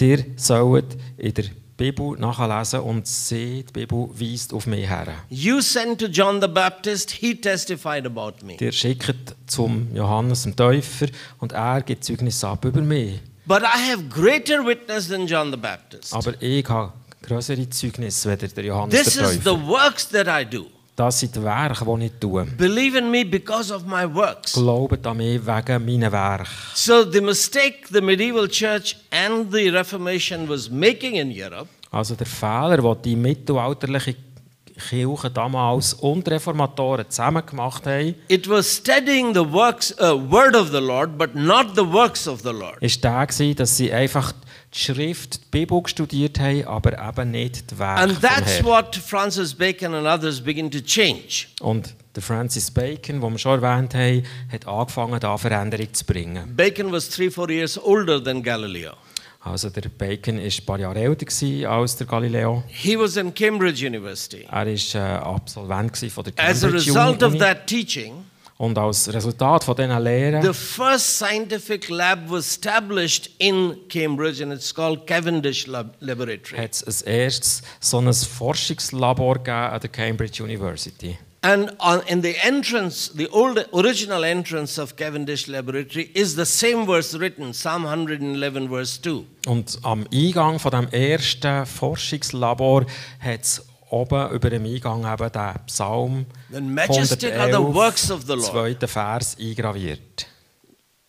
Ihr 0.00 0.24
sollt 0.36 0.96
in 1.16 1.32
der 1.34 1.44
Bibel 1.76 2.18
nachlesen 2.18 2.80
und 2.80 3.06
sie, 3.06 3.64
die 3.64 3.72
Bibel, 3.72 4.08
weist 4.14 4.52
auf 4.52 4.66
mich 4.66 4.88
her. 4.88 5.06
You 5.28 5.60
sent 5.60 6.00
to 6.00 6.06
John 6.06 6.40
the 6.40 6.48
Baptist, 6.48 7.10
he 7.12 7.34
testified 7.36 8.04
about 8.06 8.44
me. 8.44 8.56
Ihr 8.58 8.72
schickt 8.72 9.34
zum 9.46 9.94
Johannes, 9.94 10.42
dem 10.42 10.56
Täufer, 10.56 11.06
und 11.38 11.52
er 11.52 11.82
gibt 11.82 12.02
Zeugnis 12.04 12.42
ab 12.42 12.64
über 12.64 12.80
mich. 12.80 13.20
But 13.44 13.62
I 13.62 13.90
have 13.90 14.08
greater 14.08 14.64
witness 14.64 15.08
than 15.08 15.26
John 15.26 15.50
the 15.50 15.56
Baptist. 15.56 16.14
Aber 16.14 16.34
ich 16.40 16.68
habe 16.68 16.92
größere 17.22 17.68
Zeugnisse 17.68 18.30
als 18.30 18.54
der 18.54 18.64
Johannes 18.64 19.04
This 19.04 19.14
der 19.14 19.24
is 19.24 19.32
the 19.34 19.50
Täufer. 19.50 19.66
works 19.66 20.08
that 20.08 20.26
I 20.28 20.44
do. 20.48 20.66
Das 20.94 21.18
sind 21.18 21.34
die 21.34 21.42
Werke, 21.42 21.84
die 21.98 22.04
ich 22.06 22.12
tue. 22.20 22.44
Believe 22.44 22.98
in 22.98 23.10
me 23.10 23.24
because 23.24 23.72
of 23.74 23.84
my 23.86 24.04
works. 24.04 24.52
Glaubt 24.52 25.06
an 25.06 25.16
mich 25.16 25.40
wegen 25.44 25.84
meiner 25.84 26.12
Werke. 26.12 26.46
So 26.74 27.10
the 27.10 27.20
mistake 27.20 27.88
the 27.90 28.00
medieval 28.00 28.46
church 28.46 28.96
and 29.10 29.50
the 29.52 29.70
Reformation 29.70 30.48
was 30.48 30.68
making 30.70 31.14
in 31.16 31.30
Europe 31.32 31.68
Also 31.90 32.14
der 32.14 32.26
Fehler, 32.26 32.76
den 32.78 33.02
die 33.02 33.16
mittelalterliche 33.16 34.14
Kirche 34.76 35.30
damals 35.30 35.94
und 35.94 36.28
Reformatoren 36.28 37.08
zusammen 37.08 37.44
gemacht 37.44 37.86
haben, 37.86 38.14
It 38.28 38.48
was 38.48 38.76
studying 38.76 39.34
the 39.34 39.40
works, 39.52 39.94
uh, 40.00 40.14
word 40.30 40.56
of 40.56 40.68
the 40.70 40.80
Lord, 40.80 41.16
but 41.18 41.34
not 41.34 41.74
the 41.74 41.86
works 41.86 42.26
of 42.26 42.40
the 42.42 42.50
Lord. 42.50 42.76
ist 42.80 43.02
der 43.02 43.26
gewesen, 43.26 43.56
dass 43.56 43.76
sie 43.76 43.92
einfach 43.92 44.32
die 44.74 44.78
Schrift, 44.78 45.34
die 45.44 45.48
Bibel 45.50 45.82
studiert 45.86 46.40
haben, 46.40 46.66
aber 46.66 46.92
eben 46.98 47.30
nicht 47.30 47.70
die 47.70 47.78
Werke 47.78 48.00
And 48.00 48.20
that's 48.20 48.64
what 48.64 48.96
Francis 48.96 49.54
Bacon 49.54 49.94
and 49.94 50.06
others 50.06 50.40
begin 50.40 50.70
to 50.70 50.80
change. 50.80 51.46
Und 51.60 51.94
der 52.14 52.22
Francis 52.22 52.70
Bacon, 52.70 53.20
den 53.20 53.32
wir 53.32 53.38
schon 53.38 53.62
erwähnt 53.62 53.94
haben, 53.94 54.22
hat 54.50 54.66
angefangen, 54.66 55.20
da 55.20 55.36
Veränderung 55.36 55.92
zu 55.92 56.04
bringen. 56.04 56.54
Bacon 56.56 56.90
was 56.92 57.08
three, 57.08 57.30
four 57.30 57.50
years 57.50 57.78
older 57.82 58.22
than 58.22 58.42
Galileo. 58.42 58.92
Also 59.44 59.70
der 59.70 59.88
Bacon 59.88 60.36
war 60.38 60.44
ein 60.44 60.52
paar 60.66 60.78
Jahre 60.78 61.00
älter 61.00 61.26
gewesen 61.26 61.66
als 61.66 61.96
der 61.96 62.06
Galileo. 62.06 62.62
He 62.68 62.96
was 62.98 63.16
in 63.16 63.34
Cambridge 63.34 63.84
University. 63.86 64.46
Er 64.48 64.66
war 64.66 64.66
äh, 64.66 64.98
Absolvent 65.18 65.96
von 65.96 66.24
der 66.24 66.32
As 66.36 66.62
a 66.62 66.68
Cambridge 66.68 66.76
result 66.90 67.22
of 67.24 67.30
Uni. 67.32 67.38
that 67.40 67.66
teaching, 67.66 68.24
Und 68.58 68.78
als 68.78 69.12
Resultat 69.12 69.64
von 69.64 69.74
diesen 69.74 70.00
Lehren 70.04 70.42
the 70.42 70.52
first 70.52 71.18
scientific 71.18 71.88
lab 71.88 72.30
was 72.30 72.46
established 72.46 73.30
in 73.38 73.76
Cambridge, 73.88 74.40
and 74.44 74.52
it's 74.52 74.72
called 74.72 75.04
Cavendish 75.08 75.66
Lab- 75.66 75.96
Laboratory. 75.98 76.62
hat 76.62 76.80
es 76.86 77.02
erstes 77.02 77.62
so 77.80 77.98
ein 77.98 78.12
Forschungslabor 78.12 79.38
gegeben 79.38 79.50
an 79.56 79.80
der 79.80 79.90
Cambridge 79.90 80.40
University. 80.44 81.18
And 81.44 81.74
on, 81.80 82.02
in 82.06 82.22
the 82.22 82.36
entrance, 82.44 83.08
the 83.08 83.28
old 83.30 83.58
original 83.74 84.22
entrance 84.22 84.78
of 84.78 84.94
Cavendish 84.94 85.48
Laboratory 85.48 86.12
is 86.14 86.36
the 86.36 86.46
same 86.46 86.86
verse 86.86 87.14
written, 87.18 87.52
Psalm 87.52 87.82
111, 87.82 88.68
verse 88.68 89.00
2. 89.02 89.24
Und 89.48 89.78
am 89.82 90.06
Eingang 90.12 90.60
von 90.60 90.70
dem 90.70 90.88
ersten 90.92 91.66
Forschungslabor 91.66 92.86
hat 93.18 93.40
es 93.42 93.60
oben 93.90 94.30
über 94.30 94.50
dem 94.50 94.64
Eingang 94.64 95.04
eben 95.04 95.32
den 95.32 95.54
Psalm 95.66 96.26
Then 96.52 96.72
majestic 96.72 97.34
are 97.34 97.50
the 97.50 97.74
works 97.74 98.08
of 98.08 98.22
the 98.22 98.34
Lord. 98.34 98.44
zweiten 98.46 98.88
Vers 98.88 99.36
eingraviert. 99.36 100.28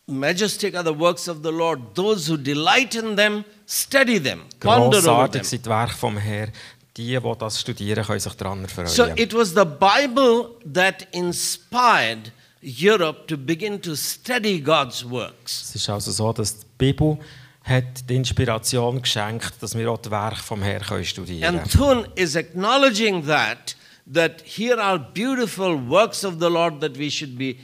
Majestic 0.07 0.75
are 0.75 0.83
the 0.83 0.99
works 0.99 1.27
of 1.29 1.43
the 1.43 1.51
Lord. 1.51 1.93
Those 1.93 2.27
who 2.27 2.37
delight 2.37 2.95
in 2.95 3.15
them, 3.15 3.45
study 3.67 4.19
them, 4.19 4.41
ponder 4.59 4.97
over 4.97 5.29
them. 5.29 5.43
Sind 5.43 5.63
die 5.63 5.69
Werke 5.69 5.93
vom 5.93 6.17
Herrn. 6.17 6.51
Die, 6.97 7.19
die 7.19 7.33
das 7.39 7.59
studieren, 7.59 8.05
können 8.05 8.19
sich 8.19 8.33
daran 8.33 8.63
erfreuen. 8.63 8.87
So 8.87 9.05
it 9.15 9.33
was 9.33 9.49
the 9.49 9.65
Bible 9.65 10.49
that 10.71 11.07
inspired 11.11 12.31
Europe 12.61 13.25
to 13.27 13.37
begin 13.37 13.81
to 13.81 13.95
study 13.95 14.59
God's 14.61 15.03
works. 15.03 15.63
es 15.69 15.75
ist 15.75 15.89
also 15.89 16.11
so, 16.11 16.31
dass 16.31 16.59
die 16.59 16.65
Bibel 16.77 17.17
hat 17.63 18.09
die 18.09 18.15
Inspiration 18.15 19.01
geschenkt, 19.01 19.53
dass 19.61 19.75
wir 19.75 19.89
auch 19.89 19.97
die 19.97 20.11
Werke 20.11 20.41
vom 20.41 20.61
Herrn 20.61 20.83
können 20.83 21.05
studieren 21.05 21.59
And 21.59 21.71
Thun 21.71 22.07
is 22.15 22.35
acknowledging 22.35 23.25
that, 23.25 23.75
that 24.11 24.43
here 24.45 24.81
are 24.81 24.99
beautiful 24.99 25.75
works 25.89 26.23
of 26.23 26.35
the 26.39 26.49
Lord 26.49 26.81
that 26.81 26.97
we 26.97 27.09
should 27.09 27.37
be 27.37 27.57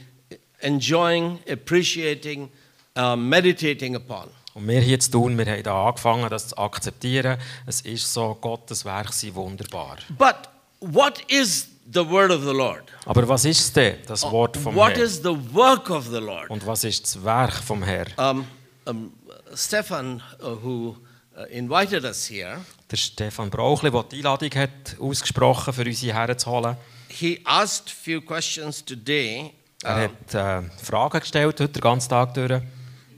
enjoying, 0.62 1.40
appreciating, 1.50 2.50
uh, 2.96 3.16
meditating 3.16 3.96
upon. 3.96 4.30
Und 4.54 4.68
wir 4.68 4.82
hier 4.82 5.00
zu 5.00 5.12
tun, 5.12 5.38
wir 5.38 5.46
haben 5.46 5.64
da 5.64 5.88
angefangen, 5.88 6.30
das 6.30 6.50
zu 6.50 6.58
akzeptieren. 6.58 7.38
Es 7.66 7.82
ist 7.82 8.12
so, 8.12 8.36
Gottes 8.40 8.84
Werke 8.84 9.14
sind 9.14 9.36
wunderbar. 9.36 9.98
But 10.18 10.36
what 10.80 11.22
is 11.28 11.68
the 11.92 12.08
word 12.08 12.32
of 12.32 12.42
the 12.44 12.52
Lord? 12.54 12.84
Aber 13.06 13.28
was 13.28 13.46
ist 13.46 13.76
denn 13.76 13.98
das 14.08 14.24
Wort 14.24 14.58
vom 14.58 14.76
What 14.76 14.92
Herrn? 14.92 15.02
is 15.02 15.18
the 15.18 15.36
work 15.54 15.90
of 15.90 16.06
the 16.08 16.18
Lord? 16.20 16.50
Und 16.50 16.66
was 16.66 16.84
ist 16.84 17.04
das 17.04 17.24
Werk 17.24 17.54
vom 17.54 17.84
Herrn? 17.84 18.12
Um, 18.18 18.46
um, 18.86 19.14
Stefan, 19.56 20.22
uh, 20.42 20.56
who 20.64 20.96
uh, 21.38 21.44
invited 21.52 22.04
us 22.04 22.26
here, 22.30 22.58
Der 22.92 22.98
Stefan 22.98 23.50
Brauchli, 23.52 23.92
der 23.92 24.04
die 24.04 24.18
Einladung 24.18 24.50
hat 24.56 24.98
ausgesprochen 25.00 25.74
für 25.74 25.86
uns 25.86 26.00
hierher 26.00 26.36
zu 26.38 26.50
holen, 26.50 26.76
he 27.08 27.40
asked 27.46 27.90
few 27.90 28.20
questions 28.22 28.84
today, 28.84 29.52
er 29.84 29.96
uh, 29.96 30.00
hat 30.02 30.34
äh, 30.34 30.70
Fragen 30.84 31.20
gestellt 31.20 31.60
heute 31.60 31.70
den 31.70 31.82
ganzen 31.82 32.10
Tag 32.10 32.34
durch. 32.34 32.62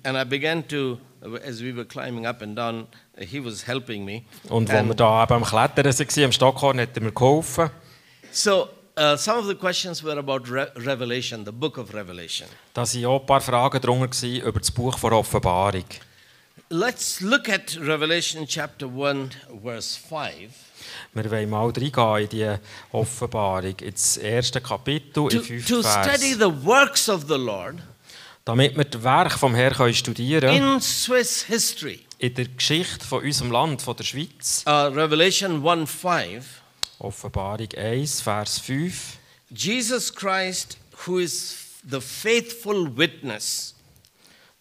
and 0.04 0.18
I 0.18 0.24
began 0.26 0.68
to, 0.68 0.98
as 1.46 1.62
we 1.62 1.76
were 1.76 1.86
climbing 1.86 2.26
up 2.26 2.42
and 2.42 2.56
down, 2.58 2.88
uh, 3.18 3.24
he 3.24 3.44
was 3.44 3.68
helping 3.68 4.04
me. 4.06 4.24
Und 4.50 4.70
als 4.70 4.88
wir 4.88 4.96
da 4.96 5.24
eben 5.24 5.34
am 5.34 5.44
Klettern 5.44 5.86
waren, 5.86 6.24
am 6.26 6.32
Stockhorn, 6.32 6.80
hat 6.80 6.96
er 6.96 7.04
mir 7.04 7.12
geholfen. 7.12 7.70
so 8.32 8.70
uh, 8.98 9.16
some 9.18 9.38
of 9.40 9.46
the 9.48 9.56
questions 9.56 10.04
were 10.04 10.18
about 10.18 10.50
Re- 10.50 10.72
Revelation, 10.76 11.44
the 11.46 11.52
book 11.52 11.78
of 11.78 11.94
Revelation. 11.94 12.48
Da 12.74 12.82
waren 12.84 13.06
auch 13.06 13.20
ein 13.22 13.26
paar 13.26 13.42
Fragen 13.42 13.82
drunter 13.82 14.08
gewesen 14.08 14.42
über 14.42 14.60
das 14.60 14.72
Buch 14.72 15.00
der 15.00 15.12
Offenbarung. 15.14 15.86
Let's 16.70 17.20
look 17.20 17.50
at 17.50 17.78
Revelation 17.82 18.48
chapter 18.48 18.88
1, 18.88 19.36
verse 19.62 20.00
5. 20.00 20.52
Wir 21.14 21.30
wollen 21.30 21.50
mal 21.50 21.66
reingehen 21.70 22.18
in 22.24 22.30
die 22.30 22.56
Offenbarung, 22.94 23.76
ins 23.80 24.16
erste 24.18 24.62
Kapitel, 24.62 25.12
To, 25.14 25.28
im 25.30 25.40
to 25.40 25.44
fünften 25.44 25.84
study 25.84 26.36
Vers. 26.36 26.40
the 26.40 26.66
works 26.66 27.10
of 27.10 27.26
the 27.28 27.38
Lord 27.38 27.76
Damit 28.46 28.76
wir 28.76 28.86
das 28.86 29.04
Werk 29.04 29.34
vom 29.34 29.54
Herrn 29.56 29.74
können 29.76 29.94
studieren 29.94 30.50
in 30.50 30.82
Swiss 30.82 31.44
history. 31.44 32.00
in 32.18 32.34
der 32.34 32.46
Geschichte 32.48 33.06
von 33.06 33.24
unserem 33.24 33.52
Land, 33.52 33.82
von 33.82 33.96
der 33.96 34.04
Schweiz. 34.04 34.64
Uh, 34.68 34.88
Revelation 34.94 35.66
1 35.68 35.90
5. 35.90 36.46
Offenbarung 37.00 37.68
1, 37.76 38.22
Vers 38.22 38.60
5. 38.60 39.18
Jesus 39.50 40.14
Christ, 40.14 40.78
who 41.06 41.20
is 41.20 41.56
the 41.90 42.00
faithful 42.02 42.88
witness. 42.96 43.76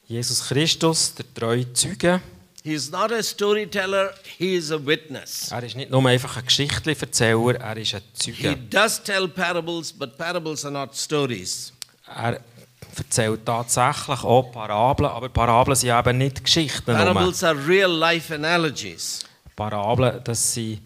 Jesus 0.06 0.49
Christus, 0.49 1.14
der 1.14 1.25
treue 1.34 1.72
Zeuge. 1.72 2.20
He 2.62 2.75
is 2.75 2.90
not 2.90 3.10
a 3.12 3.22
storyteller, 3.22 4.12
he 4.38 4.56
is 4.56 4.70
a 4.70 4.78
witness. 4.84 5.50
Er 5.50 5.62
ist 5.62 5.76
nicht 5.76 5.90
nur 5.90 6.04
einfach 6.06 6.37
ein 6.37 6.44
Geschichtlenerzähler, 6.44 7.54
er 7.60 7.76
ist 7.76 7.94
ein 7.94 8.02
He 8.22 8.32
Zeuge. 8.32 8.56
does 8.68 9.02
tell 9.02 9.28
parables, 9.28 9.92
but 9.92 10.18
parables 10.18 10.64
are 10.64 10.72
not 10.72 10.94
stories. 10.94 11.72
Er 12.06 12.40
erzählt 12.99 13.44
tatsächlich 13.44 14.25
auch 14.25 14.50
Parabeln, 14.52 15.11
aber 15.11 15.28
Parabeln 15.28 15.76
sind 15.76 15.90
eben 15.90 16.18
nicht 16.18 16.44
Geschichten. 16.44 16.94
Parables 16.94 17.44
are 17.44 17.66
real 17.66 17.90
life 17.90 18.35
analogies. 18.35 19.20
Parabeln, 19.56 20.20
das 20.25 20.54
sind 20.54 20.80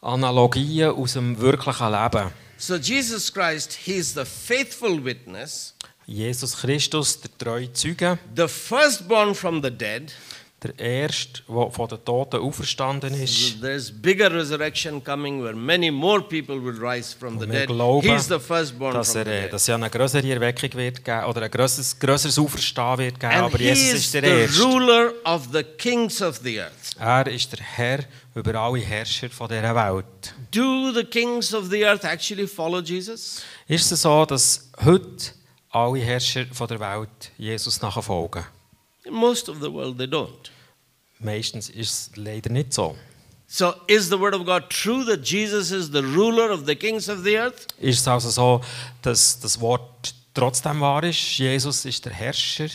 Analogien 0.00 0.90
aus 0.90 1.14
dem 1.14 1.38
wirklichen 1.38 1.90
Leben. 1.90 2.30
So, 2.56 2.76
Jesus 2.76 3.32
Christ, 3.32 3.72
he 3.84 3.94
is 3.94 4.14
the 4.14 4.24
faithful 4.24 5.04
witness, 5.04 5.74
Jesus 6.06 6.56
Christus, 6.56 7.20
der 7.20 7.30
treue 7.36 7.72
Zeuge, 7.72 8.18
the 8.34 8.48
firstborn 8.48 9.34
from 9.34 9.62
the 9.62 9.70
dead. 9.70 10.12
Der 10.60 10.76
Erste, 10.76 11.42
der 11.48 11.70
von 11.70 11.88
den 11.88 12.04
Toten 12.04 12.40
auferstanden 12.40 13.14
ist. 13.14 13.60
There's 13.60 13.92
bigger 13.92 14.28
resurrection 14.32 15.02
coming 15.04 15.40
where 15.40 15.54
many 15.54 15.88
more 15.88 16.20
people 16.20 16.56
will 16.60 16.76
rise 16.84 17.16
from 17.16 17.38
the 17.38 17.46
dead. 17.46 17.68
glauben, 17.68 18.08
He's 18.12 18.26
the 18.26 18.40
firstborn 18.40 18.92
dass, 18.92 19.12
from 19.12 19.20
er, 19.20 19.24
the 19.26 19.30
äh, 19.30 19.40
dead. 19.42 19.52
dass 19.52 19.62
es 19.62 19.68
eine 19.74 19.88
größere 19.88 20.28
Erweckung 20.28 20.72
wird 20.74 21.04
geben 21.04 21.24
oder 21.26 21.42
ein 21.42 21.50
größeres, 21.50 21.96
größeres 22.00 22.38
Auferstehen 22.40 22.98
wird 22.98 23.20
geben, 23.20 23.32
And 23.34 23.44
aber 23.44 23.60
Jesus 23.60 23.84
is 23.84 23.94
ist 24.06 24.14
der 24.14 24.22
the 24.22 24.28
Erste. 24.28 24.62
ruler 24.64 25.12
of 25.24 25.48
the 25.52 25.62
kings 25.62 26.20
of 26.20 26.40
the 26.42 26.60
earth. 26.60 26.96
Er 26.98 27.28
ist 27.28 27.52
der 27.52 27.60
Herr 27.64 28.00
über 28.34 28.54
alle 28.56 28.80
Herrscher 28.80 29.30
von 29.30 29.46
dieser 29.48 29.74
Welt. 29.76 30.34
Do 30.50 30.92
the 30.92 31.04
kings 31.04 31.54
of 31.54 31.66
the 31.70 31.84
earth 31.86 32.02
actually 32.02 32.48
follow 32.48 32.80
Jesus? 32.80 33.42
Ist 33.68 33.92
es 33.92 34.02
so, 34.02 34.24
dass 34.24 34.68
heute 34.84 35.06
alle 35.70 36.00
Herrscher 36.00 36.46
von 36.52 36.66
der 36.66 36.80
Welt 36.80 37.30
Jesus 37.36 37.80
nachfolgen? 37.80 38.42
Most 39.10 39.48
of 39.48 39.60
the 39.60 39.72
world, 39.72 39.98
they 39.98 40.06
don't. 40.06 40.50
Meistens 41.20 41.68
ist 41.68 42.10
es 42.10 42.16
leider 42.16 42.50
nicht 42.50 42.72
so. 42.72 42.96
So, 43.50 43.74
is 43.86 44.10
the 44.10 44.18
word 44.18 44.34
of 44.34 44.44
God 44.44 44.68
true 44.68 45.04
that 45.06 45.22
Jesus 45.22 45.70
is 45.72 45.90
the 45.90 46.02
ruler 46.02 46.50
of 46.50 46.66
the 46.66 46.76
kings 46.76 47.08
of 47.08 47.24
the 47.24 47.38
earth? 47.38 47.66
Ist 47.80 48.00
es 48.00 48.08
also 48.08 48.28
so, 48.28 48.60
dass 49.02 49.40
das 49.40 49.58
Wort 49.60 50.14
trotzdem 50.34 50.80
wahr 50.80 51.02
ist? 51.04 51.38
Jesus 51.38 51.84
ist 51.86 52.04
der 52.04 52.12
Herrscher 52.12 52.68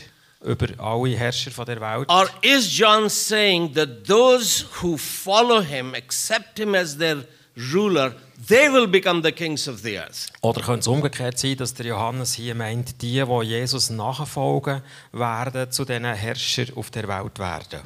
über 0.43 0.67
alle 0.79 1.15
Herrscher 1.15 1.51
von 1.51 1.65
der 1.65 1.79
Welt? 1.79 2.09
Or 2.09 2.27
is 2.41 2.75
John 2.75 3.09
saying 3.09 3.75
that 3.75 4.07
those 4.07 4.65
who 4.81 4.97
follow 4.97 5.61
him, 5.61 5.93
accept 5.93 6.57
him 6.57 6.73
as 6.73 6.97
their 6.97 7.17
ruler, 7.17 7.27
they 7.55 8.69
will 8.69 8.87
become 8.87 9.21
the 9.21 9.31
kings 9.31 9.67
of 9.67 9.81
the 9.81 9.97
earth? 9.97 10.31
Oder 10.41 10.61
könnte 10.61 10.79
es 10.81 10.87
umgekehrt 10.87 11.37
sein, 11.37 11.57
dass 11.57 11.73
der 11.73 11.87
Johannes 11.87 12.33
hier 12.33 12.55
meint, 12.55 13.01
die, 13.01 13.23
die 13.23 13.45
Jesus 13.45 13.89
nachfolgen, 13.89 14.81
werden 15.11 15.71
zu 15.71 15.85
den 15.85 16.05
Herrschern 16.05 16.67
auf 16.75 16.89
der 16.89 17.07
Welt 17.07 17.39
werden? 17.39 17.81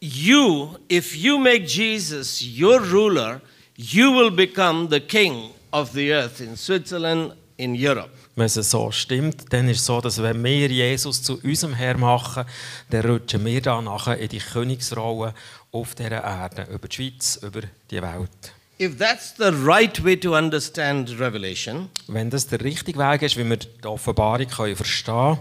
You, 0.00 0.76
if 0.90 1.14
you 1.16 1.38
make 1.38 1.64
Jesus 1.64 2.40
your 2.42 2.80
ruler, 2.80 3.40
you 3.76 4.12
will 4.12 4.30
become 4.30 4.88
the 4.90 5.00
king 5.00 5.50
of 5.72 5.92
the 5.92 6.12
earth 6.12 6.40
in 6.40 6.56
Switzerland, 6.56 7.32
in 7.56 7.74
Europe. 7.74 8.10
Wenn 8.34 8.44
es 8.44 8.54
so 8.54 8.90
stimmt, 8.90 9.50
dann 9.50 9.66
ist 9.68 9.78
es 9.80 9.86
so, 9.86 9.98
dass 10.02 10.22
wenn 10.22 10.44
wir 10.44 10.68
Jesus 10.68 11.22
zu 11.22 11.40
unserem 11.42 11.72
Herr 11.72 11.96
machen, 11.96 12.44
dann 12.90 13.06
rutschen 13.06 13.42
wir 13.46 13.62
da 13.62 13.80
nachher 13.80 14.18
in 14.18 14.28
die 14.28 14.40
Königsrolle 14.40 15.32
auf 15.80 15.94
dieser 15.94 16.22
Erde, 16.22 16.66
über 16.72 16.88
die 16.88 16.96
Schweiz, 16.96 17.38
über 17.42 17.62
die 17.90 18.02
Welt. 18.02 18.52
If 18.78 18.98
that's 18.98 19.34
the 19.38 19.50
right 19.64 20.04
way 20.04 20.16
to 20.20 20.36
understand 20.36 21.18
Revelation, 21.18 21.88
Wenn 22.08 22.28
das 22.28 22.46
der 22.46 22.60
richtige 22.60 22.98
Weg 22.98 23.22
ist, 23.22 23.36
wie 23.36 23.48
wir 23.48 23.56
die 23.56 23.86
Offenbarung 23.86 24.46
können 24.48 24.76
verstehen 24.76 25.38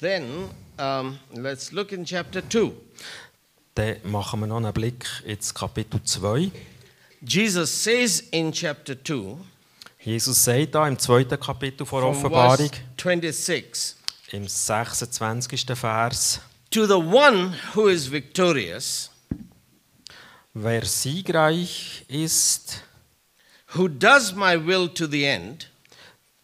then 0.00 0.50
um, 0.78 1.18
let's 1.34 1.72
look 1.72 1.92
in 1.92 2.04
chapter 2.04 2.42
2. 2.48 2.72
dann 3.74 3.96
machen 4.04 4.40
wir 4.40 4.46
noch 4.46 4.56
einen 4.58 4.72
Blick 4.72 5.04
ins 5.24 5.52
Kapitel 5.54 6.02
2. 6.02 6.50
Jesus 7.20 7.82
says 7.84 8.20
in 8.30 8.52
chapter 8.52 8.94
2, 9.02 9.36
Jesus 10.00 10.44
sagt 10.44 10.74
da 10.74 10.86
im 10.86 10.98
zweiten 10.98 11.38
Kapitel 11.38 11.84
vor 11.84 12.04
Offenbarung, 12.04 12.70
verse 12.96 13.32
26, 13.32 13.96
im 14.32 14.46
26. 14.46 15.66
Vers, 15.74 16.40
To 16.70 16.86
the 16.86 16.92
one 16.94 17.54
who 17.74 17.88
is 17.88 18.10
victorious, 18.10 19.10
wer 20.54 20.84
siegreich 20.84 22.04
ist 22.08 22.82
who 23.74 23.88
does 23.88 24.34
my 24.34 24.56
will 24.56 24.88
to 24.88 25.06
the 25.06 25.24
end, 25.24 25.68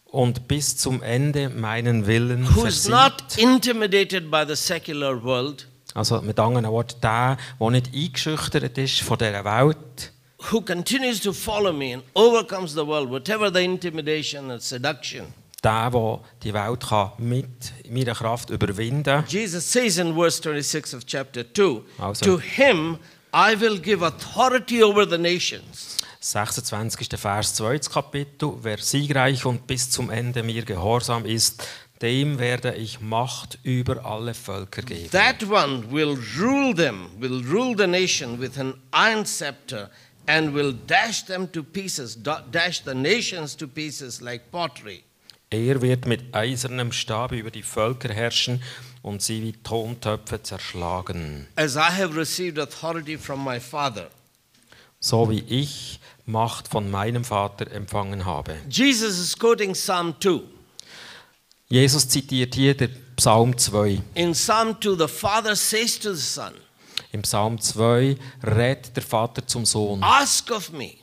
und 0.05 0.47
bis 0.47 0.77
zum 0.77 1.01
Ende 1.03 1.49
meinen 1.49 2.05
Willen 2.07 2.45
who 2.55 2.65
is 2.65 2.87
not 2.87 3.37
intimidated 3.37 4.29
by 4.31 4.43
the 4.47 4.55
secular 4.55 5.21
world, 5.23 5.67
Also 5.93 6.21
mit 6.21 6.37
anderen 6.39 6.67
Worten, 6.67 6.99
der, 7.01 7.37
der 7.59 7.69
nicht 7.71 7.89
eingeschüchtert 7.93 8.77
ist 8.77 9.01
von 9.01 9.17
dieser 9.17 9.43
Welt, 9.43 10.11
who 10.51 10.61
continues 10.61 11.19
to 11.19 11.33
follow 11.33 11.73
me 11.73 11.95
and 11.95 12.03
overcomes 12.13 12.73
the 12.73 12.85
world, 12.85 13.09
whatever 13.09 13.51
the 13.51 13.63
intimidation 13.63 14.51
and 14.51 14.61
seduction. 14.61 15.25
der, 15.63 15.89
der 15.89 16.19
die 16.43 16.53
Welt 16.53 16.87
kann 16.87 17.11
mit 17.17 17.47
meiner 17.89 18.13
Kraft 18.13 18.51
überwinden. 18.51 19.23
Jesus 19.27 19.69
says 19.71 19.97
in 19.97 20.13
verse 20.13 20.39
26 20.41 20.93
of 20.93 21.05
chapter 21.05 21.43
2 21.53 21.81
Also- 21.97 22.25
To 22.25 22.39
him 22.39 22.99
I 23.37 23.59
will 23.59 23.77
give 23.77 24.01
authority 24.01 24.81
over 24.81 25.05
the 25.05 25.17
nations. 25.17 25.97
26. 26.21 27.09
Vers 27.21 27.53
2. 27.55 27.79
Kapitel. 27.91 28.57
Wer 28.61 28.77
siegreich 28.77 29.45
und 29.45 29.67
bis 29.67 29.89
zum 29.89 30.09
Ende 30.09 30.41
mir 30.41 30.63
gehorsam 30.63 31.25
ist, 31.25 31.67
dem 32.01 32.39
werde 32.39 32.75
ich 32.75 33.01
Macht 33.01 33.59
über 33.63 34.05
alle 34.05 34.33
Völker 34.33 34.83
geben. 34.83 35.11
That 35.11 35.43
one 35.43 35.91
will 35.91 36.17
rule 36.39 36.73
them, 36.73 37.09
will 37.19 37.43
rule 37.45 37.75
the 37.75 37.87
nation 37.87 38.39
with 38.39 38.57
an 38.57 38.75
iron 38.91 39.25
scepter, 39.25 39.89
and 40.27 40.55
will 40.55 40.73
dash 40.87 41.25
them 41.25 41.51
to 41.51 41.61
pieces, 41.61 42.15
da- 42.23 42.41
dash 42.49 42.83
the 42.85 42.95
nations 42.95 43.53
to 43.57 43.67
pieces 43.67 44.21
like 44.21 44.49
pottery. 44.49 45.03
Er 45.51 45.81
wird 45.81 46.07
mit 46.07 46.33
eisernem 46.33 46.93
Stab 46.93 47.33
über 47.33 47.51
die 47.51 47.63
Völker 47.63 48.13
herrschen 48.13 48.61
und 49.05 49.21
sie 49.21 49.43
wie 49.43 49.53
Tontöpfe 49.53 50.41
zerschlagen. 50.41 51.45
As 51.55 51.75
I 51.75 51.91
have 51.91 52.15
received 52.15 52.57
authority 52.57 53.19
from 53.19 53.43
my 53.43 53.59
Father. 53.59 54.09
So 54.99 55.29
wie 55.29 55.43
ich 55.47 55.99
Macht 56.25 56.67
von 56.67 56.89
meinem 56.89 57.23
Vater 57.23 57.71
empfangen 57.71 58.25
habe. 58.25 58.55
Jesus 58.67 59.19
is 59.19 59.37
quoting 59.37 59.73
Psalm 59.73 60.15
2. 60.19 60.41
Jesus 61.69 62.09
zitiert 62.09 62.55
hier 62.55 62.75
den 62.75 62.89
Psalm 63.15 63.55
2. 63.55 64.01
In 64.15 64.31
Psalm 64.31 64.75
2, 64.81 64.95
the 64.97 65.07
Father 65.07 65.55
says 65.55 65.99
to 65.99 66.15
the 66.15 66.21
Son, 66.21 66.53
Im 67.11 67.21
Psalm 67.21 67.61
2 67.61 68.17
redet 68.43 68.95
der 68.95 69.03
Vater 69.03 69.45
zum 69.45 69.65
Sohn 69.65 70.01
Ask 70.01 70.49
of 70.49 70.71
me, 70.71 70.93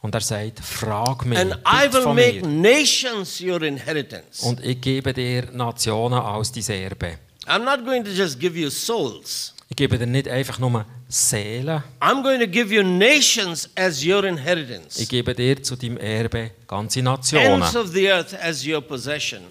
und 0.00 0.14
er 0.14 0.20
sagt, 0.20 0.60
frag 0.60 1.26
mich, 1.26 1.36
and 1.36 1.56
I 1.66 1.92
will 1.92 2.14
make 2.14 2.46
mir 2.46 2.46
nations 2.46 3.40
your 3.40 3.62
inheritance. 3.62 4.46
und 4.46 4.64
ich 4.64 4.80
gebe 4.80 5.12
dir 5.12 5.50
Nationen 5.50 6.20
als 6.20 6.52
dein 6.52 6.82
Erbe. 6.82 7.18
I'm 7.48 7.64
not 7.64 7.84
going 7.84 8.04
to 8.04 8.10
just 8.10 8.38
give 8.38 8.56
you 8.58 8.70
souls. 8.70 9.54
Ich 9.70 9.76
gebe 9.76 9.98
dir 9.98 10.06
nicht 10.06 10.28
einfach 10.28 10.58
nur 10.58 10.84
Seelen, 11.08 11.82
I'm 12.00 12.22
going 12.22 12.40
to 12.40 12.46
give 12.46 12.72
you 12.74 12.82
nations 12.82 13.68
as 13.74 14.04
your 14.04 14.24
inheritance. 14.24 15.00
ich 15.00 15.08
gebe 15.08 15.34
dir 15.34 15.62
zu 15.62 15.76
deinem 15.76 15.96
Erbe 15.96 16.50
ganze 16.66 17.02
Nationen. 17.02 17.62
Ends 17.62 17.74
of 17.74 17.88
the 17.92 18.10
earth 18.10 18.34
as 18.34 18.66
your 18.66 18.82
possession. 18.82 19.42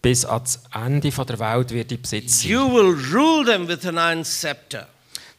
Bis 0.00 0.24
ans 0.24 0.60
Ende 0.74 1.10
der 1.10 1.38
Welt 1.38 1.70
wird 1.70 1.92
ich 1.92 2.00
Besitz 2.00 2.42
sein. 2.42 2.50
You 2.50 2.72
will 2.72 2.94
rule 3.12 3.44
them 3.44 3.68
with 3.68 3.86
an 3.86 3.96
iron 3.96 4.24
scepter. 4.24 4.88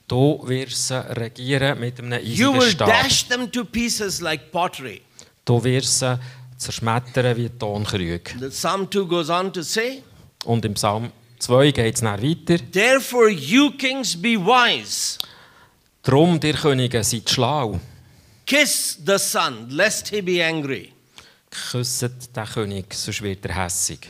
Du 0.08 0.40
wirst 0.46 0.88
sie 0.90 1.00
regieren 1.16 1.80
mit 1.80 2.00
einem 2.00 2.12
You 2.24 2.52
eisigen 2.52 2.60
will 2.60 2.70
Stab. 2.70 2.88
dash 2.88 3.28
them 3.28 3.52
to 3.52 3.66
pieces 3.66 4.22
like 4.22 4.52
pottery. 4.52 5.02
Du 5.46 5.64
wirst 5.64 6.00
sie 6.00 6.20
zerschmettern 6.58 7.36
wie 7.36 7.50
Tonkrüge. 7.50 8.50
Psalm 8.50 8.90
2 8.92 9.00
goes 9.08 9.30
on 9.30 9.52
to 9.52 9.62
say, 9.64 10.04
Und 10.46 10.64
im 10.66 10.76
Psalm 10.76 11.12
2 11.44 11.72
geht 11.72 11.96
es 11.96 12.02
dann 12.02 12.22
weiter. 12.22 12.58
Therefore, 12.72 13.30
you 13.30 13.72
kings 13.72 14.16
be 14.20 14.38
wise. 14.38 15.18
Drum, 16.04 16.40
dir 16.40 16.54
Könige, 16.54 17.04
seid 17.04 17.30
schlau. 17.30 17.80
Kiss 18.46 18.98
the 19.06 19.18
Son, 19.18 19.70
lest 19.70 20.10
he 20.10 20.22
be 20.22 20.44
angry, 20.44 20.92
Küsset 21.50 22.36
den 22.36 22.46
König, 22.46 22.94
sonst 22.94 23.22
wird 23.22 23.46
er 23.46 23.56
hässig. 23.56 24.08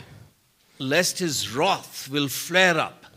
lest 0.80 1.20
his 1.20 1.46
wrath 1.56 2.10
will 2.10 2.30
flare 2.30 2.84
up. 2.84 3.12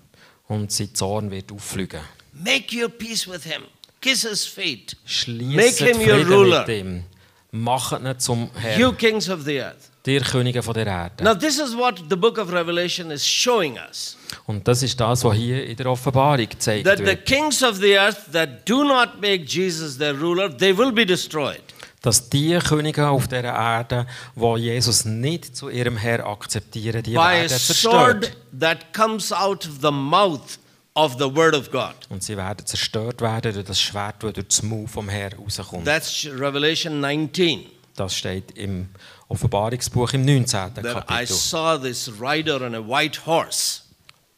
Und 0.48 0.70
sein 0.72 0.94
Zorn 0.94 1.30
wird 1.30 1.50
auffliegen. 1.52 2.00
Make 2.32 2.76
your 2.76 2.88
peace 2.90 3.26
with 3.26 3.44
him. 3.44 3.62
Kiss 4.00 4.22
his 4.28 4.44
feet. 4.46 4.96
Schließt 5.06 5.56
Make 5.80 5.84
him 5.92 5.96
your 6.00 6.16
Frieden 6.16 6.32
ruler. 6.32 6.60
mit 6.66 6.68
ihm. 6.76 7.04
Macht 7.50 7.92
ihn 8.00 8.18
zum 8.18 8.50
Herr, 8.54 8.78
You 8.78 8.92
kings 8.92 9.28
of 9.30 9.42
the 9.44 9.60
earth. 9.62 9.90
Der 10.06 10.20
Könige 10.20 10.62
von 10.62 10.74
der 10.74 10.86
Erde. 10.86 11.24
Now, 11.24 11.34
this 11.34 11.58
is 11.58 11.76
what 11.76 12.02
the 12.08 12.16
book 12.16 12.38
of 12.38 12.52
Revelation 12.52 13.10
is 13.10 13.26
showing 13.26 13.76
us 13.88 14.16
Und 14.46 14.66
das 14.66 14.82
ist 14.82 14.98
das, 15.00 15.24
was 15.24 15.36
hier 15.36 15.64
in 15.66 15.76
der 15.76 15.86
Offenbarung 15.86 16.48
gezeigt 16.48 16.86
that 16.86 16.98
the 16.98 17.04
wird. 17.06 17.26
kings 17.26 17.62
of 17.62 17.76
the 17.76 17.98
earth 17.98 18.30
that 18.32 18.68
do 18.68 18.84
not 18.84 19.20
make 19.20 19.44
Jesus 19.44 19.98
their 19.98 20.14
ruler, 20.14 20.48
they 20.56 20.76
will 20.76 20.92
be 20.92 21.04
destroyed. 21.04 21.60
Dass 22.02 22.28
die 22.28 22.56
Könige 22.58 23.08
auf 23.08 23.26
der 23.26 23.42
Erde, 23.44 24.06
die 24.36 24.60
Jesus 24.60 25.04
nicht 25.04 25.56
zu 25.56 25.68
ihrem 25.68 25.96
Herr 25.96 26.24
akzeptieren, 26.24 27.02
die 27.02 27.14
by 27.14 27.18
a 27.18 27.30
werden 27.32 27.48
sword 27.48 28.24
zerstört. 28.24 28.36
that 28.60 28.94
comes 28.94 29.32
out 29.32 29.66
of 29.66 29.80
the 29.82 29.90
mouth 29.90 30.58
of 30.94 31.14
the 31.18 31.34
word 31.34 31.54
of 31.54 31.70
God. 31.72 31.94
Und 32.08 32.22
sie 32.22 32.36
werden 32.36 32.64
zerstört 32.64 33.20
werden 33.20 33.52
durch 33.54 33.66
das 33.66 33.80
Schwert, 33.80 34.22
das 34.22 34.32
durch 34.34 34.46
das 34.46 34.62
Maul 34.62 34.86
vom 34.86 35.08
Herr 35.08 35.34
rauskommt. 35.34 35.84
That's 35.84 36.26
Revelation 36.26 37.00
19. 37.00 37.66
Das 37.96 38.14
steht 38.14 38.56
im 38.56 38.88
Offenbarungsbuch 39.28 40.12
im 40.14 40.24
19. 40.24 40.74
That 40.74 40.84
I 40.84 40.92
Kapitel. 40.92 41.26
saw 41.36 41.76
this 41.78 42.10
rider 42.20 42.62
on 42.62 42.74
a 42.74 42.80
white 42.80 43.26
horse. 43.26 43.82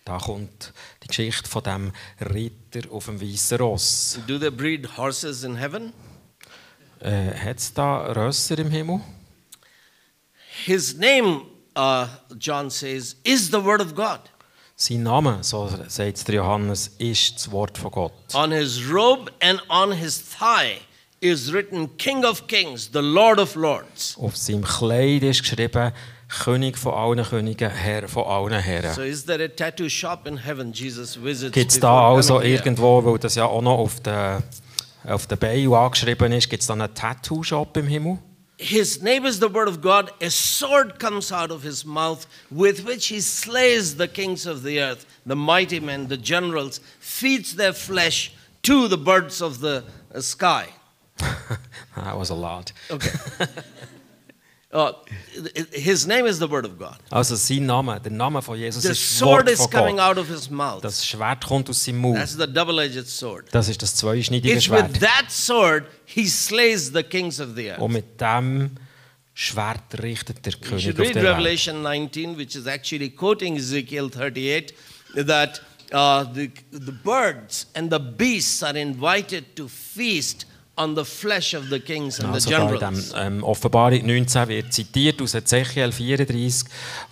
Da 0.05 0.19
kommt 0.19 0.73
die 1.03 1.09
Geschichte 1.09 1.49
von 1.49 1.63
dem 1.63 1.93
Ritter 2.21 2.91
auf 2.91 3.05
dem 3.05 3.21
weißen 3.21 3.59
Ross. 3.59 4.19
Do 4.27 4.39
they 4.39 4.51
breed 4.51 4.97
horses 4.97 5.45
in 5.45 5.57
heaven? 5.57 5.93
Äh, 7.01 7.35
Hat 7.35 7.59
es 7.59 7.73
da 7.75 8.07
Rösser 8.13 8.59
im 8.59 8.71
Himmel? 8.71 9.01
His 10.65 10.97
name, 10.97 11.43
uh, 11.77 12.07
John 12.39 12.71
says, 12.71 13.17
is 13.23 13.51
the 13.51 13.63
word 13.63 13.81
of 13.81 13.95
God. 13.95 14.21
Sein 14.81 15.03
Name, 15.03 15.43
so 15.43 15.69
sagt 15.89 16.29
Johannes, 16.29 16.89
ist 16.99 17.35
das 17.35 17.51
Wort 17.51 17.77
von 17.77 17.91
Gott. 17.91 18.13
On 18.35 18.53
his 18.53 18.81
robe 18.89 19.31
and 19.41 19.61
on 19.69 19.93
his 19.93 20.23
thigh 20.23 20.81
is 21.21 21.53
written 21.53 21.97
King 21.97 22.25
of 22.25 22.47
Kings, 22.47 22.91
the 22.93 23.03
Lord 23.03 23.39
of 23.39 23.55
Lords. 23.57 24.17
Auf 24.19 24.37
seinem 24.37 24.63
Kleid 24.63 25.23
ist 25.23 25.43
geschrieben, 25.43 25.93
König 26.29 26.77
von 26.77 26.93
allen 26.93 27.25
Königen, 27.25 27.71
Herr 27.71 28.07
von 28.07 28.25
allen 28.25 28.61
Herren. 28.61 28.95
So 28.95 29.03
is 29.03 29.25
there 29.25 29.43
a 29.43 29.49
tattoo 29.49 29.89
shop 29.89 30.27
in 30.27 30.37
heaven 30.37 30.73
Jesus 30.73 31.17
visits? 31.17 31.53
Gibt 31.53 31.71
es 31.71 31.81
before 31.81 31.93
da 31.93 32.09
also 32.09 32.41
irgendwo, 32.41 33.03
weil 33.05 33.19
das 33.19 33.35
ja 33.35 33.47
auch 33.47 33.63
noch 33.63 33.79
auf 33.79 34.01
den, 34.01 34.43
auf 35.05 35.27
den 35.27 35.39
Beinen 35.39 35.73
angeschrieben 35.73 36.33
ist, 36.33 36.51
gibt 36.51 36.61
es 36.61 36.67
da 36.67 36.75
einen 36.75 36.93
Tattoo-Shop 36.95 37.77
im 37.79 37.87
Himmel? 37.87 38.19
His 38.61 39.01
name 39.01 39.27
is 39.27 39.39
the 39.39 39.53
word 39.53 39.69
of 39.69 39.81
God. 39.81 40.13
A 40.21 40.29
sword 40.29 40.99
comes 40.99 41.33
out 41.33 41.51
of 41.51 41.63
his 41.63 41.85
mouth 41.85 42.27
with 42.51 42.85
which 42.85 43.07
he 43.07 43.21
slays 43.21 43.97
the 43.97 44.09
kings 44.09 44.47
of 44.47 44.65
the 44.65 44.81
earth, 44.81 45.07
the 45.25 45.37
mighty 45.37 45.81
men, 45.81 46.09
the 46.09 46.17
generals, 46.17 46.81
feeds 46.99 47.55
their 47.55 47.73
flesh 47.73 48.33
to 48.63 48.89
the 48.89 48.99
birds 48.99 49.41
of 49.41 49.61
the 49.61 49.85
sky. 50.21 50.67
That 51.97 52.17
was 52.17 52.31
a 52.31 52.35
lot. 52.35 52.73
Okay. 52.91 53.11
Uh, 54.71 54.93
his 55.73 56.07
name 56.07 56.27
is 56.27 56.39
the 56.39 56.47
word 56.47 56.67
of 56.67 56.79
God. 56.79 56.99
Also 57.11 57.37
sein 57.37 57.65
Name, 57.65 57.99
der 58.01 58.13
Name 58.13 58.43
von 58.43 58.59
Jesus 58.59 58.83
The 58.83 58.91
ist 58.91 59.01
das 59.01 59.19
sword 59.19 59.49
is 59.49 59.61
von 59.61 59.71
coming 59.71 59.97
Gott. 59.97 60.11
out 60.11 60.19
of 60.19 60.29
his 60.29 60.51
mouth. 60.51 60.83
Das 60.83 61.07
Schwert 61.07 61.43
kommt 61.47 61.71
aus 61.71 61.83
seinem 61.83 62.01
Mund. 62.03 62.19
That's 62.19 62.37
the 62.37 62.47
double-edged 62.47 63.09
sword. 63.09 63.47
Das 63.51 63.71
ist 63.71 63.81
das 63.81 63.95
zweischneidige 63.95 64.53
It's 64.55 64.65
Schwert. 64.65 64.93
with 64.93 65.01
that 65.01 65.31
sword 65.31 65.87
he 66.05 66.27
slays 66.29 66.93
the 66.93 67.03
kings 67.03 67.41
of 67.41 67.55
the 67.57 67.71
earth. 67.71 67.81
Und 67.81 67.93
mit 67.95 68.21
dem 68.21 68.73
Schwert 69.33 70.03
richtet 70.03 70.45
der 70.45 70.53
You 70.53 70.59
König 70.61 70.83
should 70.85 70.97
auf 70.97 71.07
read 71.07 71.15
der 71.15 71.23
Welt. 71.23 71.37
Revelation 71.37 71.83
19, 71.83 72.37
which 72.37 72.55
is 72.55 72.67
actually 72.67 73.09
quoting 73.09 73.57
Ezekiel 73.57 74.11
38, 74.11 74.75
that 75.27 75.63
uh, 75.95 76.25
the, 76.35 76.51
the 76.73 76.93
birds 76.93 77.69
and 77.75 77.91
the 77.91 77.99
beasts 77.99 78.63
are 78.63 78.79
invited 78.79 79.57
to 79.57 79.67
feast 79.67 80.45
on 80.79 80.95
the 80.97 81.05
flesh 81.05 81.55
of 81.55 81.69
the 81.71 81.81
kings 81.81 82.19
and 82.21 82.33
Also 82.33 82.49
the 82.51 82.57
generals. 82.57 83.11
dem, 83.11 83.21
ähm, 83.39 83.45
Offenbarung 83.45 84.07
19 84.07 84.49
wird 84.49 84.73
zitiert 84.73 85.21
aus 85.21 85.35
Ezechiel 85.35 85.93
34, 85.93 86.65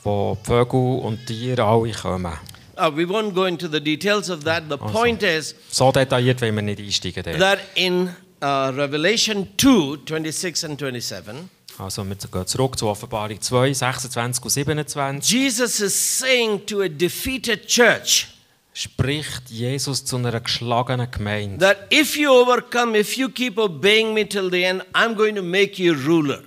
wo 0.05 0.37
die 0.41 0.47
Vögel 0.47 0.99
und 1.01 1.27
Tiere 1.27 1.65
alle 1.65 1.93
kommen. 1.93 2.33
Uh, 2.79 2.91
we 2.95 3.05
won't 3.09 3.33
go 3.33 3.47
into 3.47 3.69
the 3.69 3.81
details 3.81 4.29
of 4.31 4.45
that. 4.45 4.65
The 4.69 4.77
point 4.77 5.23
is 5.23 5.55
So 5.71 5.91
detailliert 5.93 6.41
wollen 6.43 6.55
wir 6.57 6.63
nicht 6.63 6.79
einsteigen. 6.81 7.23
Dort. 7.25 7.39
that 7.39 7.59
in 7.75 8.11
uh, 8.43 8.47
Revelation 8.71 9.49
2, 9.57 9.99
26 10.07 10.65
and 10.71 10.79
27, 10.79 11.35
Also 11.79 12.05
wir 12.05 12.15
gehen 12.17 12.47
zurück 12.47 12.79
zu 12.79 12.87
Offenbarung 12.89 13.41
2, 13.41 13.73
26 13.73 14.45
und 14.45 14.51
27. 14.51 15.31
Jesus 15.31 15.81
is 15.81 15.95
saying 16.19 16.65
to 16.67 16.83
a 16.83 16.89
defeated 16.89 17.67
church 17.67 18.29
Spricht 18.79 19.49
Jesus 19.49 20.05
zu 20.05 20.17
einer 20.17 20.39
geschlagenen 20.39 21.11
Gemeinde. 21.11 21.57
that 21.65 21.91
if 21.91 22.15
you 22.15 22.31
overcome, 22.31 22.95
if 22.95 23.17
you 23.17 23.31
keep 23.31 23.57
obeying 23.57 24.13
me 24.13 24.29
till 24.29 24.51
the 24.51 24.65
end, 24.65 24.83
I'm 24.93 25.15
going 25.15 25.35
to 25.35 25.43
make 25.43 25.83
you 25.83 25.95
ruler. 25.95 26.43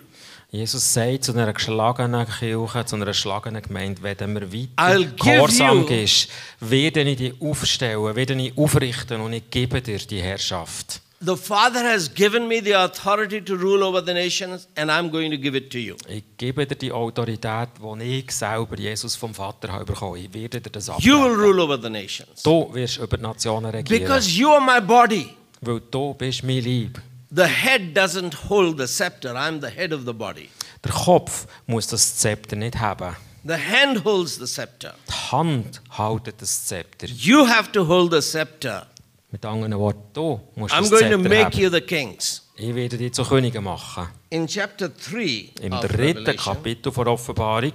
Jesus 0.51 0.93
sagt 0.93 1.23
zu 1.23 1.31
einer 1.31 1.51
geschlagenen 1.51 2.27
Kirche, 2.27 2.85
zu 2.85 2.97
einer 2.97 3.05
geschlagenen 3.05 3.63
Gemeinde, 3.63 4.03
wenn 4.03 4.35
wir 4.35 4.53
weiter 4.53 5.03
gehorsam 5.17 5.87
bist, 5.87 6.29
werde 6.59 7.01
ich 7.01 7.17
dich 7.17 7.33
aufstellen, 7.41 8.15
werde 8.15 8.35
ich 8.35 8.55
aufrichten 8.55 9.21
und 9.21 9.33
ich 9.33 9.49
gebe 9.49 9.81
dir 9.81 9.97
die 9.97 10.21
Herrschaft. 10.21 11.01
The 11.21 11.35
Father 11.35 11.83
has 11.83 12.07
given 12.07 12.47
me 12.47 12.61
the 12.61 12.71
authority 12.81 13.41
to 13.41 13.57
rule 13.57 13.83
over 13.83 14.01
the 14.01 14.13
nations, 14.13 14.69
and 14.77 14.89
I'm 14.89 15.09
going 15.11 15.31
to 15.31 15.37
give 15.37 15.53
it 15.53 15.69
to 15.71 15.77
you. 15.77 15.95
Ich 16.07 16.23
gebe 16.37 16.65
dir 16.65 16.75
die 16.75 16.93
Autorität, 16.93 17.69
die 17.77 18.19
ich 18.19 18.31
selber, 18.31 18.77
Jesus 18.77 19.17
vom 19.17 19.33
Vater, 19.33 19.69
habe 19.73 19.83
bekommen. 19.83 20.15
Ich 20.15 20.33
werde 20.33 20.61
dir 20.61 20.69
das 20.69 20.87
You 20.87 21.17
will 21.17 21.31
abgeben. 21.31 21.35
rule 21.41 21.61
over 21.63 21.77
the 21.81 21.89
nations. 21.89 22.41
Du 22.43 22.73
wirst 22.73 22.99
über 22.99 23.17
die 23.17 23.23
Nationen 23.23 23.65
regieren, 23.69 24.01
Because 24.01 24.29
you 24.29 24.49
are 24.49 24.61
my 24.61 24.79
body. 24.79 25.29
weil 25.59 25.81
du 25.91 26.13
bist 26.13 26.41
mein 26.43 26.63
Lieb. 26.63 27.01
The 27.35 27.43
head 27.43 27.97
doesn't 27.97 28.47
hold 28.49 28.77
the 28.79 28.87
scepter, 28.87 29.35
I'm 29.35 29.59
the 29.59 29.67
head 29.69 29.91
of 29.91 30.05
the 30.05 30.13
body. 30.13 30.47
Der 30.85 30.93
Kopf 30.93 31.47
muss 31.67 31.87
das 31.87 32.15
Zepter 32.15 32.55
nicht 32.55 32.77
haben. 32.79 33.13
The 33.43 33.55
hand 33.55 34.05
holds 34.05 34.35
the 34.37 34.47
scepter. 34.47 34.95
Die 35.09 35.31
Hand 35.33 35.81
haltet 35.97 36.41
das 36.41 36.65
Zepter. 36.65 37.07
You 37.07 37.45
have 37.45 37.71
to 37.73 37.85
hold 37.85 38.13
the 38.13 38.21
scepter. 38.21 38.87
Mit 39.31 39.45
anderen 39.45 39.77
Worten, 39.77 40.09
du 40.13 40.41
musst 40.55 40.73
I'm 40.73 40.89
going 40.89 41.11
to 41.11 41.17
make 41.19 41.35
haben. 41.43 41.59
you 41.59 41.69
the 41.69 41.81
kings. 41.81 42.49
Ich 42.55 42.73
werde 42.73 42.97
dich 42.97 43.13
zu 43.13 43.23
Königen 43.23 43.63
machen. 43.63 44.07
In 44.31 44.47
chapter 44.47 44.89
3 44.89 45.51
Im 45.61 45.71
dritten 45.71 46.35
Kapitel 46.35 46.91
der 46.91 47.07
Offenbarung, 47.07 47.73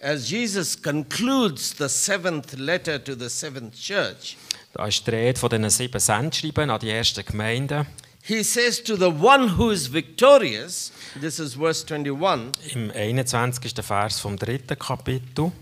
as 0.00 0.30
Jesus 0.30 0.80
concludes 0.80 1.74
the 1.76 1.88
seventh 1.88 2.54
letter 2.54 3.02
to 3.02 3.14
the 3.14 3.28
seventh 3.28 3.74
church, 3.74 4.38
da 4.72 4.86
ist 4.86 5.06
die 5.06 5.10
Rede 5.10 5.38
von 5.38 5.50
diesen 5.50 5.68
sieben 5.68 6.00
Sendschreiben 6.00 6.70
an 6.70 6.80
die 6.80 6.90
ersten 6.90 7.24
Gemeinden. 7.24 7.86
he 8.22 8.42
says 8.42 8.80
to 8.80 8.96
the 8.96 9.10
one 9.10 9.48
who 9.58 9.70
is 9.70 9.86
victorious, 9.86 10.90
this 11.20 11.38
is 11.38 11.54
verse 11.54 11.84
21, 11.84 12.52
Im 12.72 12.90
21. 12.90 13.74
Vers 13.82 14.20
vom 14.20 14.38
dritten 14.38 14.78
Kapitel. 14.78 15.52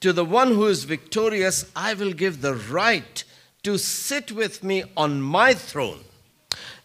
To 0.00 0.12
the 0.12 0.24
one 0.24 0.56
who 0.56 0.66
is 0.66 0.84
victorious, 0.84 1.66
I 1.76 1.94
will 1.96 2.12
give 2.12 2.40
the 2.42 2.54
right 2.72 3.24
to 3.62 3.76
sit 3.78 4.34
with 4.34 4.62
me 4.62 4.84
on 4.94 5.20
my 5.20 5.54
throne. 5.54 6.00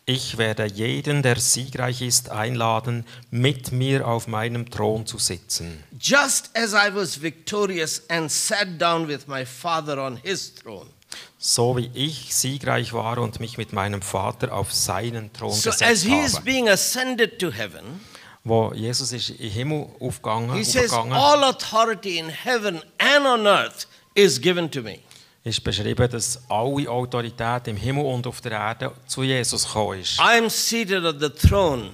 Ich 0.08 0.38
werde 0.38 0.66
jeden, 0.68 1.24
der 1.24 1.40
siegreich 1.40 2.04
ist, 2.04 2.30
einladen, 2.30 3.06
mit 3.32 3.72
mir 3.72 4.08
auf 4.08 4.28
meinem 4.28 4.70
Thron 4.70 5.08
zu 5.08 5.18
sitzen. 5.18 5.84
Just 6.00 6.52
as 6.56 6.74
I 6.74 6.94
was 6.94 7.20
victorious 7.20 8.04
and 8.08 8.32
sat 8.32 8.80
down 8.80 9.08
with 9.08 9.28
my 9.28 9.44
Father 9.46 9.98
on 9.98 10.18
his 10.18 10.54
throne. 10.54 10.88
So 11.40 11.76
wie 11.78 11.90
ich 11.96 12.36
siegreich 12.36 12.94
war 12.94 13.18
und 13.18 13.40
mich 13.40 13.58
mit 13.58 13.74
meinem 13.74 14.04
Vater 14.04 14.54
auf 14.54 14.72
seinen 14.72 15.34
Thron 15.34 15.54
So, 15.54 15.70
as 15.72 15.80
gesetzt 15.80 16.06
he 16.06 16.20
is 16.20 16.34
habe. 16.36 16.46
being 16.46 16.70
ascended 16.70 17.40
to 17.40 17.52
heaven, 17.52 18.00
Wo 18.44 18.72
Jesus 18.76 19.12
ist 19.12 19.32
in 19.32 19.38
den 19.38 19.52
Himmel 19.52 19.88
aufgegangen, 20.00 20.54
he 20.56 20.64
says, 20.64 20.94
All 20.94 21.44
authority 21.46 22.20
in 22.20 22.30
heaven 22.30 22.80
and 23.00 23.26
on 23.26 23.48
earth 23.48 23.88
is 24.14 24.40
given 24.40 24.70
to 24.70 24.84
me. 24.84 25.00
Ist 25.46 25.64
beschrieben, 25.64 26.10
dass 26.10 26.42
alle 26.50 26.90
Autorität 26.90 27.68
im 27.68 27.78
Himmel 27.78 28.04
und 28.06 28.26
auf 28.26 28.42
der 28.42 28.54
Erde 28.54 28.92
zu 29.06 29.22
Jesus 29.22 29.66
gekommen 29.66 30.02
ist. 30.02 30.20
I 30.20 30.40
am 30.40 30.50
seated 30.50 31.06
at 31.06 31.20
the 31.20 31.30
throne. 31.30 31.92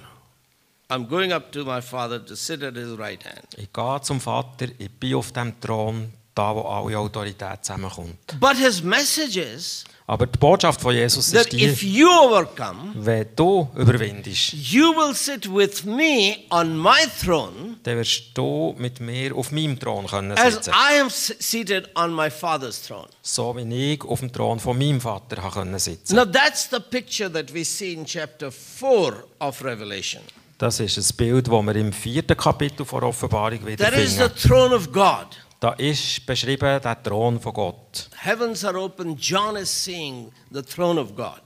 I'm 0.88 1.06
going 1.06 1.32
up 1.32 1.52
to 1.52 1.64
my 1.64 1.80
Father 1.80 2.24
to 2.24 2.34
sit 2.34 2.62
at 2.62 2.74
his 2.74 2.98
right 2.98 3.22
hand. 3.24 3.46
Ich 3.56 3.72
gehe 3.72 4.00
zum 4.02 4.20
Vater, 4.20 4.66
ich 4.78 4.90
bin 4.90 5.14
auf 5.14 5.32
dem 5.32 5.58
Thron, 5.60 6.12
da, 6.34 6.54
wo 6.54 6.62
alle 6.62 6.98
Autorität 6.98 7.64
zusammenkommt. 7.64 8.40
But 8.40 8.56
his 8.56 8.82
message 8.82 9.36
is 9.36 9.84
Aber 10.06 10.26
die 10.26 10.38
Botschaft 10.38 10.80
von 10.80 10.94
Jesus 10.94 11.26
ist 11.28 11.34
that 11.34 11.52
die, 11.52 11.64
if 11.64 11.82
you 11.82 12.08
overcome, 12.08 12.92
wenn 12.94 13.26
du 13.36 13.68
überwindest, 13.76 14.52
you 14.52 14.92
will 14.94 15.14
sit 15.14 15.46
with 15.52 15.84
me 15.84 16.38
on 16.50 16.76
my 16.76 17.06
throne 17.24 17.76
dann 17.84 17.98
wirst 17.98 18.24
du 18.34 18.74
mit 18.78 19.00
mir 19.00 19.34
auf 19.34 19.52
meinem 19.52 19.78
Thron 19.78 20.06
können 20.06 20.32
as 20.32 20.54
sitzen. 20.54 20.70
I 20.72 21.00
am 21.00 21.08
seated 21.08 21.88
on 21.96 22.14
my 22.14 22.30
Father's 22.30 22.82
throne. 22.82 23.08
So 23.22 23.56
wie 23.56 23.94
ich 23.94 24.02
auf 24.04 24.20
dem 24.20 24.32
Thron 24.32 24.58
von 24.58 24.76
meinem 24.76 25.00
Vater 25.00 25.36
können 25.36 25.78
sitzen. 25.78 26.16
Now 26.16 26.24
that's 26.24 26.68
the 26.70 26.80
picture 26.80 27.32
that 27.32 27.52
we 27.54 27.64
see 27.64 27.92
in 27.92 28.04
chapter 28.04 28.50
4 28.50 29.24
of 29.38 29.64
Revelation. 29.64 30.22
Das 30.58 30.78
ist 30.78 30.96
ein 30.96 31.16
Bild, 31.16 31.48
das 31.48 31.52
wir 31.52 31.74
im 31.74 31.92
vierten 31.92 32.36
Kapitel 32.36 32.86
der 32.86 33.02
Offenbarung 33.02 33.58
That 33.76 33.94
is 33.94 34.12
the 34.12 34.20
wiederfinden. 34.20 34.48
throne 34.48 34.74
of 34.74 34.92
God. 34.92 35.26
Da 35.62 35.74
ist 35.74 36.26
beschrieben 36.26 36.80
der 36.82 37.02
Thron 37.04 37.40
von 37.40 37.52
Gott. 37.52 38.10
Heavens 38.20 38.64
are 38.64 38.76
open. 38.76 39.16
John 39.16 39.54
is 39.54 39.70
seeing 39.70 40.32
the 40.50 40.60
throne 40.60 41.00
of 41.00 41.14
God. 41.14 41.40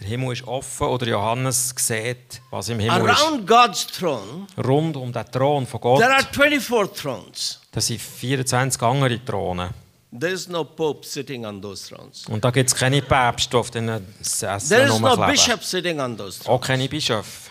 Der 0.00 0.06
Himmel 0.06 0.32
ist 0.32 0.48
offen 0.48 0.86
oder 0.86 1.06
Johannes 1.06 1.74
sieht, 1.76 2.40
was 2.50 2.70
im 2.70 2.78
Himmel 2.78 3.10
Around 3.10 3.46
God's 3.46 3.86
throne, 3.86 4.46
ist. 4.56 4.66
Rund 4.66 4.96
um 4.96 5.12
den 5.12 5.30
Thron 5.30 5.66
von 5.66 5.80
Gott, 5.82 6.00
there 6.00 6.14
are 6.14 6.24
24 6.32 6.96
thrones. 6.98 7.60
da 7.70 7.82
sind 7.82 8.00
24 8.00 8.80
andere 8.80 9.22
Throne. 9.22 9.68
There 10.18 10.32
is 10.32 10.48
no 10.48 10.64
pope 10.64 11.04
sitting 11.06 11.44
on 11.44 11.60
those 11.60 11.94
thrones. 11.94 12.24
Und 12.24 12.42
da 12.42 12.50
gibt 12.50 12.70
es 12.70 12.74
keine 12.74 13.02
Päpste, 13.02 13.50
die 13.50 13.56
auf 13.58 13.70
diesen 13.70 14.06
Sesseln 14.22 14.80
There 14.80 14.94
is 14.94 14.98
no 14.98 15.26
bishop 15.26 15.62
sitting 15.62 16.00
on 16.00 16.16
those 16.16 16.42
thrones. 16.42 16.48
Auch 16.48 16.66
keine 16.66 16.88
Bischöfe. 16.88 17.50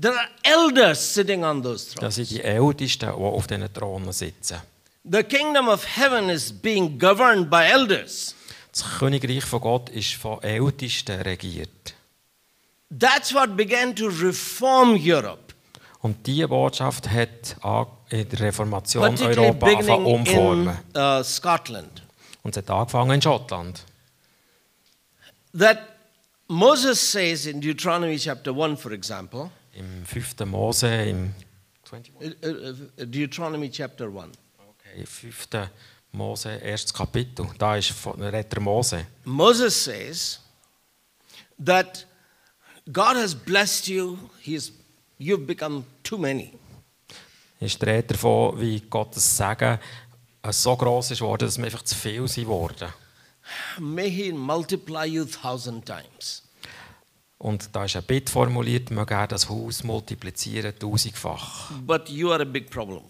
There 0.00 0.14
are 0.18 0.28
elders 0.42 1.14
sitting 1.14 1.44
on 1.44 1.62
those 1.62 1.94
Das 1.94 1.94
thrones. 1.94 2.14
sind 2.16 2.30
die 2.32 2.42
Ältesten, 2.42 3.06
die 3.06 3.22
auf 3.22 3.46
diesen 3.46 3.72
Thronen 3.72 4.10
sitzen. 4.10 4.60
The 5.08 5.22
kingdom 5.22 5.68
of 5.68 5.84
heaven 5.84 6.28
is 6.28 6.52
being 6.52 6.98
governed 6.98 7.48
by 7.48 7.64
elders. 7.70 8.34
Das 8.72 8.98
Königreich 8.98 9.44
von 9.44 9.60
Gott 9.60 9.88
ist 9.90 10.14
von 10.14 10.42
Ältesten 10.42 11.20
regiert. 11.22 11.94
That's 12.90 13.32
what 13.32 13.56
began 13.56 13.94
to 13.96 14.08
reform 14.08 14.96
Europe, 15.00 15.54
Und 16.02 16.26
diese 16.26 16.46
Botschaft 16.48 17.08
hat 17.08 17.56
in 18.10 18.28
der 18.28 18.40
Reformation 18.40 19.16
Europa 19.18 19.66
angefangen 19.66 20.06
in 20.06 20.14
umformen. 20.14 20.78
uh, 20.96 21.22
Scotland. 21.22 22.02
Und 22.42 22.56
es 22.56 22.62
hat 22.62 22.70
angefangen 22.70 23.12
in 23.12 23.22
Schottland. 23.22 23.84
That 25.56 25.78
Moses 26.48 27.00
says 27.00 27.46
in 27.46 27.60
Deuteronomy 27.60 28.18
chapter 28.18 28.52
1, 28.52 28.76
for 28.80 28.92
example, 28.92 29.50
Im 29.72 30.04
5. 30.04 30.46
Mose, 30.46 30.86
im 30.86 31.34
21? 31.90 32.12
uh, 32.20 32.46
uh, 32.46 33.02
uh, 33.02 33.04
Deuteronomy 33.06 33.70
chapter 33.70 34.06
1. 34.06 34.32
Okay, 34.92 35.06
5. 35.06 35.48
Mose, 36.12 36.48
erstes 36.62 36.94
Kapitel. 36.94 37.46
Da 37.58 37.76
ist 37.76 37.90
von 37.90 38.20
Retter 38.22 38.60
Mose. 38.60 39.06
Moses 39.24 39.84
says 39.84 40.40
that 41.62 42.06
God 42.90 43.16
has 43.16 43.34
blessed 43.34 43.88
you, 43.88 44.16
He's, 44.40 44.72
you've 45.18 45.46
become 45.46 45.84
too 46.02 46.16
many. 46.16 46.52
Ist 47.60 47.80
die 47.82 47.86
Rede 47.86 48.08
davon, 48.14 48.60
wie 48.60 48.80
Gottes 48.80 49.36
Segen 49.36 49.78
äh, 50.42 50.52
so 50.52 50.76
groß 50.76 51.10
ist 51.10 51.20
worden, 51.20 51.46
dass 51.46 51.58
wir 51.58 51.64
einfach 51.64 51.82
zu 51.82 51.94
viel 51.94 52.26
sind 52.28 52.46
worden. 52.46 52.88
May 53.78 54.10
He 54.10 54.32
multiply 54.32 55.06
you 55.06 55.24
thousand 55.24 55.84
times. 55.84 56.42
Und 57.38 57.68
da 57.74 57.84
ist 57.84 57.96
ein 57.96 58.02
Bitt 58.02 58.30
formuliert, 58.30 58.90
man 58.90 59.04
gerne 59.04 59.28
das 59.28 59.48
Haus 59.48 59.84
multiplizieren 59.84 60.78
tausendfach. 60.78 61.70
But 61.82 62.08
you 62.08 62.32
are 62.32 62.42
a 62.42 62.46
big 62.46 62.70
problem. 62.70 63.02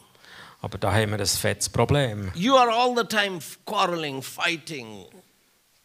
Aber 0.66 0.78
da 0.78 0.92
haben 0.92 1.12
wir 1.12 1.20
ein 1.20 1.26
fettes 1.26 1.68
Problem. 1.68 2.32
You 2.34 2.56
are 2.56 2.72
all 2.72 2.92
the 2.96 3.04
time 3.04 3.38
quarreling, 3.64 4.20
fighting. 4.20 5.04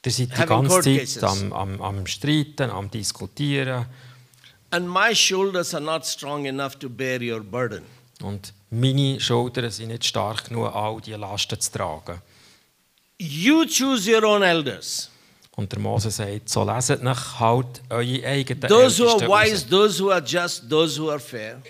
Ihr 0.03 0.11
seid 0.11 0.35
die 0.35 0.43
ganze 0.43 1.05
Zeit 1.05 1.23
am, 1.23 1.53
am, 1.53 1.81
am 1.83 2.07
Streiten, 2.07 2.71
am 2.71 2.89
Diskutieren. 2.89 3.85
And 4.71 4.89
my 4.89 5.13
shoulders 5.13 5.75
are 5.75 5.83
not 5.83 6.07
strong 6.07 6.47
enough 6.47 6.79
to 6.79 6.89
bear 6.89 7.21
your 7.21 7.41
burden. 7.41 7.83
Und 8.23 8.55
meine 8.71 9.19
Schultern 9.19 9.69
sind 9.69 9.89
nicht 9.89 10.03
stark 10.03 10.45
genug, 10.45 10.73
all 10.73 10.99
diese 10.99 11.17
Lasten 11.17 11.59
zu 11.59 11.71
tragen. 11.71 12.19
You 13.19 13.65
choose 13.67 14.11
your 14.11 14.23
own 14.23 14.41
elders. 14.41 15.11
Und 15.51 15.71
der 15.71 15.77
Mose 15.77 16.09
sagt, 16.09 16.49
so 16.49 16.63
leset 16.63 17.03
nach 17.03 17.39
halt 17.39 17.83
eure 17.91 18.25
eigenen 18.25 18.67
Those 18.67 18.97
who 18.97 19.09
are 19.09 19.21
Ältesten 19.21 19.29
wise, 19.29 19.53
raus. 19.53 19.69
those 19.69 20.03
who 20.03 20.09
are 20.09 20.23
just, 20.25 20.67
those 20.67 20.99
who 20.99 21.11
are 21.11 21.19
fair. 21.19 21.61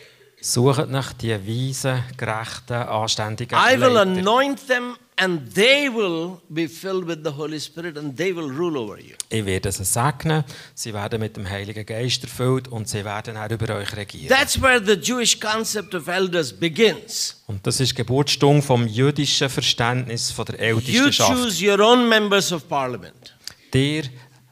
Sucht 0.43 0.89
nach 0.89 1.13
die 1.13 1.29
weisen, 1.31 2.03
gerechten, 2.17 2.73
anständigen 2.73 3.55
I 3.57 3.79
will 3.79 3.89
Leiter. 3.89 4.01
anoint 4.01 4.67
them 4.67 4.95
and 5.17 5.53
they 5.53 5.87
will 5.87 6.39
be 6.49 6.67
filled 6.67 7.07
with 7.07 7.19
the 7.23 7.29
Holy 7.29 7.59
Spirit 7.59 7.95
and 7.95 8.17
they 8.17 8.35
will 8.35 8.49
rule 8.49 8.75
over 8.79 8.99
you. 8.99 9.13
Ich 9.29 9.45
werde 9.45 9.71
sie 9.71 9.85
segnen, 9.85 10.43
sie 10.73 10.91
werden 10.95 11.19
mit 11.19 11.37
dem 11.37 11.47
Heiligen 11.47 11.85
Geist 11.85 12.23
erfüllt 12.23 12.67
und 12.69 12.89
sie 12.89 13.05
werden 13.05 13.37
auch 13.37 13.49
über 13.51 13.75
euch 13.75 13.95
regieren. 13.95 14.29
That's 14.29 14.59
where 14.59 14.83
the 14.83 14.93
Jewish 14.93 15.39
concept 15.39 15.93
of 15.93 16.07
elders 16.07 16.51
begins. 16.51 17.43
Und 17.45 17.65
das 17.67 17.79
ist 17.79 17.91
die 17.91 17.95
Geburtsstunde 17.97 18.63
vom 18.63 18.87
jüdischen 18.87 19.47
Verständnis 19.47 20.31
von 20.31 20.45
der 20.45 20.55
You 20.55 20.77
Ältestenschaft. 20.77 21.31
choose 21.33 21.63
your 21.63 21.79
own 21.81 22.09
members 22.09 22.51
of 22.51 22.67
parliament. 22.67 23.35
Ihr 23.75 24.05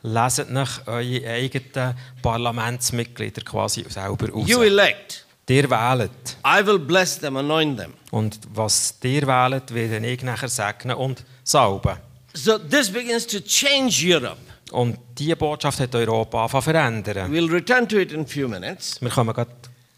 leset 0.04 0.52
nach 0.52 0.86
eure 0.88 1.28
eigenen 1.28 1.96
Parlamentsmitglieder 2.22 3.42
quasi 3.42 3.84
selber 3.90 4.34
aus. 4.36 4.48
You 4.48 4.62
elect. 4.62 5.26
Ihr 5.50 5.70
wählt. 5.70 6.38
I 6.46 6.66
will 6.66 6.80
bless 6.80 7.20
them, 7.20 7.38
anoint 7.38 7.78
them. 7.78 7.94
Und 8.12 8.40
was 8.54 8.94
ihr 9.04 9.26
wählt, 9.28 9.74
werde 9.74 10.06
ich 10.08 10.24
nachher 10.24 10.48
segnen 10.50 10.96
und 10.96 11.24
salben. 11.44 11.98
So 12.34 12.58
this 12.58 12.92
begins 12.92 13.26
to 13.28 13.40
change 13.40 14.02
Europe. 14.06 14.38
Und 14.72 14.98
diese 15.18 15.36
Botschaft 15.36 15.80
hat 15.80 15.96
Europa 15.96 16.42
angefangen 16.46 16.64
verändern. 17.04 17.34
We'll 17.34 17.52
return 17.52 17.88
to 17.88 17.98
it 17.98 18.12
in 18.12 18.22
a 18.22 18.26
few 18.26 18.48
minutes. 18.48 19.02
Wir 19.02 19.10
kommen 19.10 19.34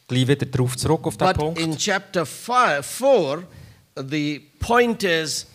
gleich 0.07 0.27
wieder 0.27 0.45
darauf 0.45 0.77
zurück, 0.77 1.07
auf 1.07 1.17
But 1.17 1.35
Punkt. 1.35 1.59
in 1.59 1.77
chapter 1.77 2.25
4, 2.25 3.43
the 3.95 4.39
point 4.59 5.03
is 5.03 5.47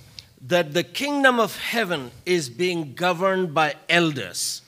that 0.46 0.66
the 0.74 0.85
kingdom 0.85 1.40
of 1.40 1.56
heaven 1.72 2.11
is 2.24 2.50
being 2.54 2.94
governed 2.94 3.54
by 3.54 3.74
elders. 3.88 4.62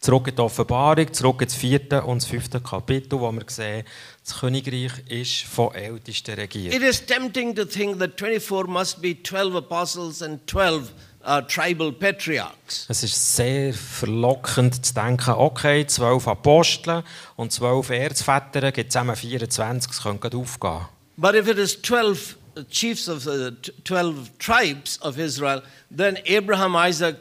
Zurück 0.00 0.28
in 0.28 0.36
die 0.36 0.42
Offenbarung, 0.42 1.12
zurück 1.12 1.42
ins 1.42 1.54
vierte 1.54 2.02
und 2.02 2.22
fünfte 2.22 2.60
Kapitel, 2.60 3.18
wo 3.18 3.32
wir 3.32 3.42
sehen, 3.48 3.84
das 4.24 4.38
Königreich 4.38 4.92
ist 5.08 5.42
von 5.42 5.74
Ältesten 5.74 6.34
regiert. 6.34 6.72
It 6.72 6.82
is 6.82 7.04
tempting 7.04 7.54
to 7.54 7.64
think 7.64 7.98
that 7.98 8.18
24 8.18 8.68
must 8.68 9.02
be 9.02 9.20
12 9.20 9.56
apostles 9.56 10.22
and 10.22 10.40
12 10.48 10.92
uh, 11.26 11.40
tribal 11.42 11.92
patriarchs. 11.92 12.86
Es 12.88 13.02
ist 13.02 13.36
sehr 13.36 13.74
verlockend 13.74 14.86
zu 14.86 14.94
denken, 14.94 15.30
okay, 15.30 15.86
zwölf 15.86 16.28
Apostel 16.28 17.02
und 17.36 17.52
zwölf 17.52 17.90
Erzväter 17.90 18.70
gibt 18.72 18.92
zusammen 18.92 19.16
24, 19.16 19.90
es 19.90 20.02
könnte 20.02 20.36
aufgehen. 20.36 20.86
But 21.16 21.34
if 21.34 21.48
it 21.48 21.58
is 21.58 21.80
12 21.82 22.36
chiefs 22.64 23.08
of 23.08 23.24
the 23.24 23.56
12 23.84 24.38
tribes 24.38 24.98
of 24.98 25.18
Israel, 25.18 25.62
then 25.90 26.18
Abraham, 26.26 26.76
Isaac, 26.76 27.18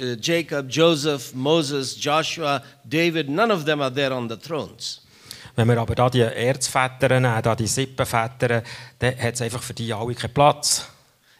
uh, 0.00 0.14
Jacob, 0.16 0.68
Joseph, 0.68 1.34
Moses, 1.34 1.94
Joshua, 1.94 2.62
David, 2.88 3.28
none 3.28 3.50
of 3.50 3.64
them 3.64 3.80
are 3.80 3.90
there 3.90 4.12
on 4.12 4.28
the 4.28 4.36
thrones. 4.36 5.00
Wenn 5.56 5.68
wir 5.68 5.78
aber 5.78 5.94
da 5.94 6.08
die 6.08 6.20
Erzväter 6.20 7.08
nehmen, 7.08 7.42
da 7.42 7.54
die 7.54 7.66
Sippenväter, 7.66 8.62
dann 8.98 9.18
hat 9.18 9.34
es 9.34 9.42
einfach 9.42 9.62
für 9.62 9.74
die 9.74 9.92
alle 9.92 10.14
keinen 10.14 10.32
Platz. 10.32 10.86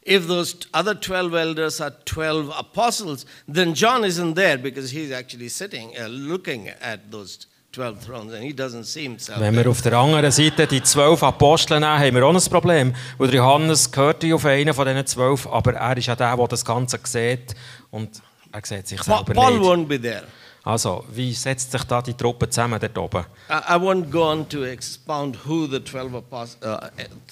If 0.02 0.26
those 0.26 0.56
other 0.72 0.94
12 0.98 1.34
elders 1.34 1.80
are 1.80 1.92
12 2.04 2.50
apostles, 2.50 3.26
then 3.46 3.74
John 3.74 4.02
isn't 4.02 4.34
there 4.34 4.56
because 4.58 4.90
he's 4.90 5.12
actually 5.12 5.48
sitting, 5.48 5.92
uh, 5.96 6.08
looking 6.08 6.68
at 6.68 7.10
those 7.10 7.46
12 7.72 8.04
thrones, 8.04 8.32
and 8.32 8.42
he 8.42 8.52
doesn't 8.52 8.84
see 8.84 9.02
himself. 9.04 9.38
Wenn 9.38 9.54
wir 9.54 9.68
auf 9.68 9.80
der 9.80 9.92
anderen 9.92 10.30
Seite 10.32 10.66
die 10.66 10.82
zwölf 10.82 11.22
Apostel 11.22 11.78
nehmen, 11.78 11.98
haben 11.98 12.14
wir 12.16 12.26
auch 12.26 12.34
ein 12.34 12.50
Problem. 12.50 12.94
Weil 13.18 13.32
Johannes 13.32 13.90
gehört 13.90 14.24
auf 14.32 14.44
einen 14.44 14.74
von 14.74 14.86
diesen 14.86 15.06
zwölf, 15.06 15.46
aber 15.46 15.74
er 15.74 15.96
ist 15.96 16.06
ja 16.06 16.16
der, 16.16 16.36
der 16.36 16.48
das 16.48 16.64
Ganze 16.64 16.98
sieht 17.04 17.54
und 17.90 18.20
er 18.50 18.60
sieht 18.64 18.88
sich 18.88 19.02
selber 19.02 19.32
Paul 19.32 19.58
nicht. 19.58 19.62
won't 19.62 19.86
be 19.86 20.00
there. 20.00 20.24
Also, 20.64 21.04
wie 21.12 21.32
setzt 21.32 21.72
sich 21.72 21.84
da 21.84 22.02
die 22.02 22.14
Truppe 22.14 22.50
zusammen 22.50 22.78
dort 22.80 22.98
oben? 22.98 23.24
I, 23.48 23.74
I 23.74 23.76
won't 23.76 24.10
go 24.10 24.30
on 24.30 24.48
to 24.48 24.64
expound 24.64 25.38
who 25.46 25.66
the 25.66 25.80
12 25.80 26.14
apostles, 26.14 26.62
uh, 26.62 26.90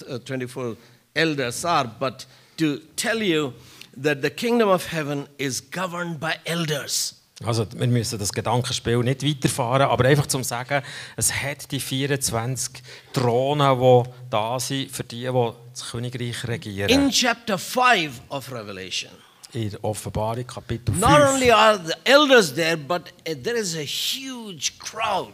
uh, 0.09 0.19
24 0.25 0.75
elders 1.13 1.63
are, 1.65 1.87
but 1.99 2.25
to 2.57 2.77
tell 2.95 3.21
you 3.21 3.53
that 4.01 4.21
the 4.21 4.29
kingdom 4.29 4.69
of 4.69 4.91
heaven 4.91 5.27
is 5.37 5.61
governed 5.69 6.19
by 6.19 6.35
elders. 6.45 7.18
Also, 7.45 7.65
wir 7.73 7.87
müssen 7.87 8.19
das 8.19 8.33
Gedankenspiel 8.33 8.97
nicht 8.97 9.25
weiterfahren, 9.25 9.83
aber 9.83 10.05
einfach 10.05 10.27
zum 10.27 10.43
sagen, 10.43 10.83
es 11.15 11.31
hat 11.33 11.71
die 11.71 11.79
24 11.79 12.83
Thronen, 13.13 13.79
die 13.79 14.09
da 14.29 14.59
sind, 14.59 14.91
für 14.91 15.05
die, 15.05 15.21
die 15.21 15.49
das 15.71 15.89
Königreich 15.89 16.45
regieren. 16.45 16.89
In 16.89 17.09
chapter 17.09 17.57
5 17.57 18.11
of 18.27 18.51
Revelation, 18.51 19.11
In 19.53 19.69
der 19.69 19.81
Offenbarung, 19.85 20.45
Kapitel 20.45 20.93
5. 20.93 20.99
not 20.99 21.21
only 21.33 21.49
are 21.49 21.79
the 21.81 21.93
elders 22.03 22.53
there, 22.53 22.75
but 22.75 23.03
there 23.23 23.55
is 23.57 23.73
a 23.75 23.85
huge 23.85 24.73
crowd. 24.77 25.31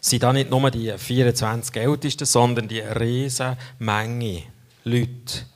sind 0.00 0.24
da 0.24 0.32
nicht 0.32 0.50
nur 0.50 0.68
die 0.72 0.92
24 0.98 1.76
Ältesten, 1.76 2.26
sondern 2.26 2.66
die 2.66 2.80
riesige 2.80 3.56
Menge 3.78 4.42
Leute. 4.82 5.46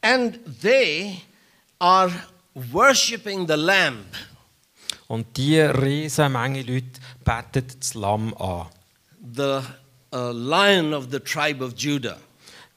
And 0.00 0.38
they 0.62 1.20
are 1.78 2.10
worshiping 2.54 3.46
the 3.46 3.56
Lamb. 3.56 4.06
Und 5.08 5.36
die 5.36 5.60
riesen 5.60 6.32
Menge 6.32 6.62
Leute 6.62 7.00
betet 7.24 7.76
das 7.80 7.94
Lamm 7.94 8.34
an. 8.38 8.66
the 9.34 9.60
uh, 10.12 10.30
lion 10.32 10.94
of 10.94 11.08
the 11.10 11.18
tribe 11.20 11.62
of 11.62 11.74
Judah. 11.76 12.18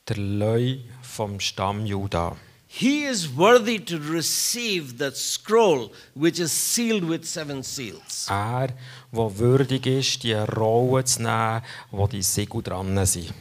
Der 0.08 0.18
Leu 0.18 0.78
vom 1.02 1.40
Stamm 1.40 1.86
Juda. 1.86 2.36
He 2.72 3.06
is 3.06 3.28
worthy 3.36 3.80
to 3.80 3.98
receive 3.98 4.98
the 5.00 5.12
scroll 5.16 5.90
which 6.14 6.40
is 6.40 6.52
sealed 6.52 7.04
with 7.04 7.26
seven 7.26 7.64
seals. 7.64 8.28
Er, 8.30 8.68
der 9.12 9.38
würdig 9.40 9.86
ist, 9.88 10.22
die 10.24 10.34
Rolle 10.34 11.04
zu 11.04 11.24
nehmen, 11.24 11.62
wo 11.92 12.06
die 12.08 12.22
Siegel 12.22 12.62
dran 12.62 13.06
sind. 13.08 13.34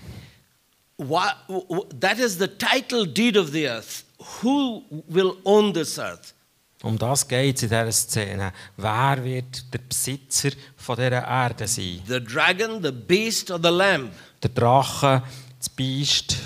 Wha- 0.96 1.37
w- 1.46 1.62
w- 1.68 1.87
that 2.01 2.18
is 2.18 2.38
the 2.38 2.48
title 2.48 3.07
deed 3.07 3.37
of 3.37 3.51
the 3.53 3.66
earth. 3.68 4.05
Who 4.42 4.83
will 5.09 5.37
own 5.44 5.72
this 5.74 5.98
earth? 5.98 6.33
Um 6.83 6.97
das 6.97 7.27
geht 7.27 7.57
es 7.57 7.62
in 7.64 7.69
dieser 7.71 7.91
Szene. 7.91 8.53
Wer 8.77 9.25
wird 9.25 9.73
der 9.75 9.81
Besitzer 9.81 10.51
von 10.77 10.97
dieser 10.97 11.27
Erde 11.27 11.67
sein? 11.67 12.01
The 12.07 12.21
dragon, 12.21 12.83
the 12.83 12.93
beast, 12.93 13.51
or 13.51 13.59
the 13.61 13.71
lamb? 13.71 14.11
Der 14.43 14.51
Drache, 14.51 15.23
das 15.59 15.69
Biest, 15.69 16.37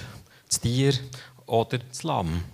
das 0.48 0.60
Tier 0.60 0.94
oder 1.46 1.78
das 1.78 2.02
Lamm? 2.02 2.44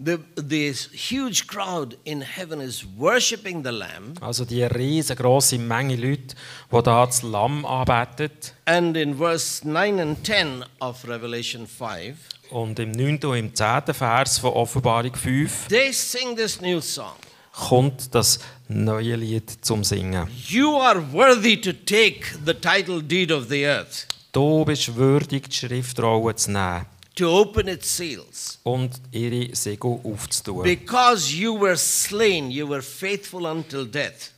The, 0.00 0.18
this 0.36 0.88
huge 0.92 1.48
crowd 1.48 1.96
in 2.04 2.20
heaven 2.22 2.60
is 2.60 2.86
worshiping 2.96 3.64
the 3.64 3.72
lamb. 3.72 4.14
Also 4.22 4.44
die 4.44 4.62
riesengroße 4.62 5.58
Menge 5.58 5.96
Leute, 5.96 6.36
die 6.72 6.82
da 6.82 7.04
das 7.04 7.22
Lamm 7.22 7.66
anbetet. 7.66 8.54
And 8.64 8.96
in 8.96 9.18
verse 9.18 9.68
9 9.68 9.98
and 9.98 10.24
10 10.24 10.64
of 10.80 11.04
Revelation 11.06 11.66
5, 11.66 12.16
Und 12.50 12.78
im 12.78 12.92
9. 12.92 13.18
und 13.24 13.36
im 13.36 13.54
10. 13.54 13.94
Vers 13.94 14.38
von 14.38 14.52
Offenbarung 14.52 15.14
5 15.14 15.68
they 15.68 15.92
sing 15.92 16.34
this 16.36 16.60
new 16.60 16.80
song. 16.80 17.12
kommt 17.52 18.14
das 18.14 18.38
neue 18.68 19.16
Lied 19.16 19.50
zum 19.64 19.84
Singen. 19.84 20.28
You 20.48 20.76
are 20.80 21.12
worthy 21.12 21.60
to 21.60 21.72
take 21.72 22.20
the 22.46 22.54
title 22.54 23.02
deed 23.02 23.30
of 23.32 23.48
the 23.48 23.64
earth, 23.66 24.06
Du 24.32 24.64
bist 24.64 24.94
würdig, 24.94 25.48
die 25.50 25.56
Schriftrolle 25.56 26.34
zu 26.36 26.50
nehmen 26.52 26.86
to 27.16 27.28
open 27.28 27.66
its 27.68 27.96
seals. 27.96 28.58
und 28.62 28.92
ihre 29.10 29.54
Segel 29.54 29.98
aufzutun. 30.04 30.62
Because 30.62 31.34
you 31.34 31.58
were 31.58 31.76
slain, 31.76 32.50
you 32.50 32.68
were 32.68 32.82
faithful 32.82 33.44
until 33.46 33.84
death. 33.86 34.32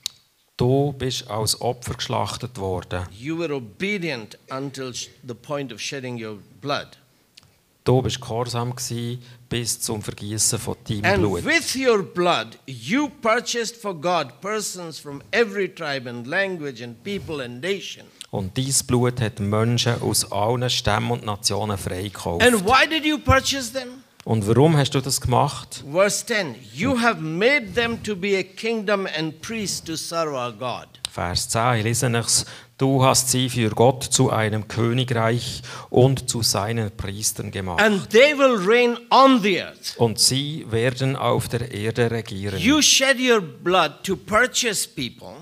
Du 0.56 0.92
bist 0.92 1.28
als 1.30 1.60
Opfer 1.60 1.94
geschlachtet 1.94 2.58
worden. 2.58 3.06
You 3.18 3.38
were 3.38 3.54
obedient 3.54 4.38
until 4.50 4.92
the 4.92 5.34
point 5.34 5.72
of 5.72 5.80
shedding 5.80 6.22
your 6.22 6.38
blood. 6.60 6.88
Du 7.82 8.02
bist 8.02 8.20
gehorsam 8.20 8.74
bis 9.48 9.80
zum 9.80 10.02
Vergießen 10.02 10.58
von 10.58 10.76
deinem 10.86 11.04
And 11.04 11.18
Blut. 11.18 11.44
with 11.44 11.74
your 11.74 12.02
blood, 12.02 12.58
you 12.66 13.08
purchased 13.22 13.76
for 13.76 13.94
God 13.94 14.40
persons 14.42 14.98
from 14.98 15.22
every 15.32 15.68
tribe 15.68 16.08
and 16.08 16.26
language 16.26 16.82
and 16.82 17.02
people 17.02 17.42
and 17.42 17.62
nation. 17.62 18.04
Und 18.30 18.56
dein 18.56 18.72
Blut 18.86 19.20
hat 19.20 19.40
Menschen 19.40 20.00
aus 20.02 20.30
allen 20.30 20.68
Stämmen 20.68 21.10
und 21.10 21.24
Nationen 21.24 21.78
freigekauft. 21.78 22.46
And 22.46 22.64
why 22.64 22.86
did 22.88 23.04
you 23.04 23.18
purchase 23.18 23.72
them? 23.72 24.04
Und 24.24 24.46
warum 24.46 24.76
hast 24.76 24.94
du 24.94 25.00
das 25.00 25.20
gemacht? 25.20 25.82
Verse 25.90 26.24
10 26.26 26.54
You 26.74 27.00
have 27.00 27.20
made 27.20 27.72
them 27.74 28.00
to 28.02 28.14
be 28.14 28.36
a 28.38 28.42
kingdom 28.42 29.08
and 29.18 29.40
priests 29.40 29.82
to 29.84 29.96
serve 29.96 30.34
our 30.34 30.52
God. 30.52 30.86
Vers 31.10 31.48
10, 31.48 31.78
ich 31.78 31.84
lese 31.84 32.06
es. 32.06 32.44
Du 32.80 33.04
hast 33.04 33.28
sie 33.28 33.50
für 33.50 33.68
Gott 33.68 34.04
zu 34.04 34.30
einem 34.30 34.66
Königreich 34.66 35.60
und 35.90 36.30
zu 36.30 36.40
seinen 36.40 36.90
Priestern 36.90 37.50
gemacht. 37.50 37.82
And 37.82 38.08
they 38.08 38.38
will 38.38 38.56
reign 38.56 38.96
on 39.10 39.42
the 39.42 39.60
earth. 39.60 39.98
Und 39.98 40.18
sie 40.18 40.64
werden 40.70 41.14
auf 41.14 41.46
der 41.48 41.72
Erde 41.72 42.10
regieren. 42.10 42.58
You 42.58 42.80
shed 42.80 43.18
your 43.20 43.42
blood 43.42 44.02
to 44.04 44.16
purchase 44.16 44.88
people, 44.88 45.34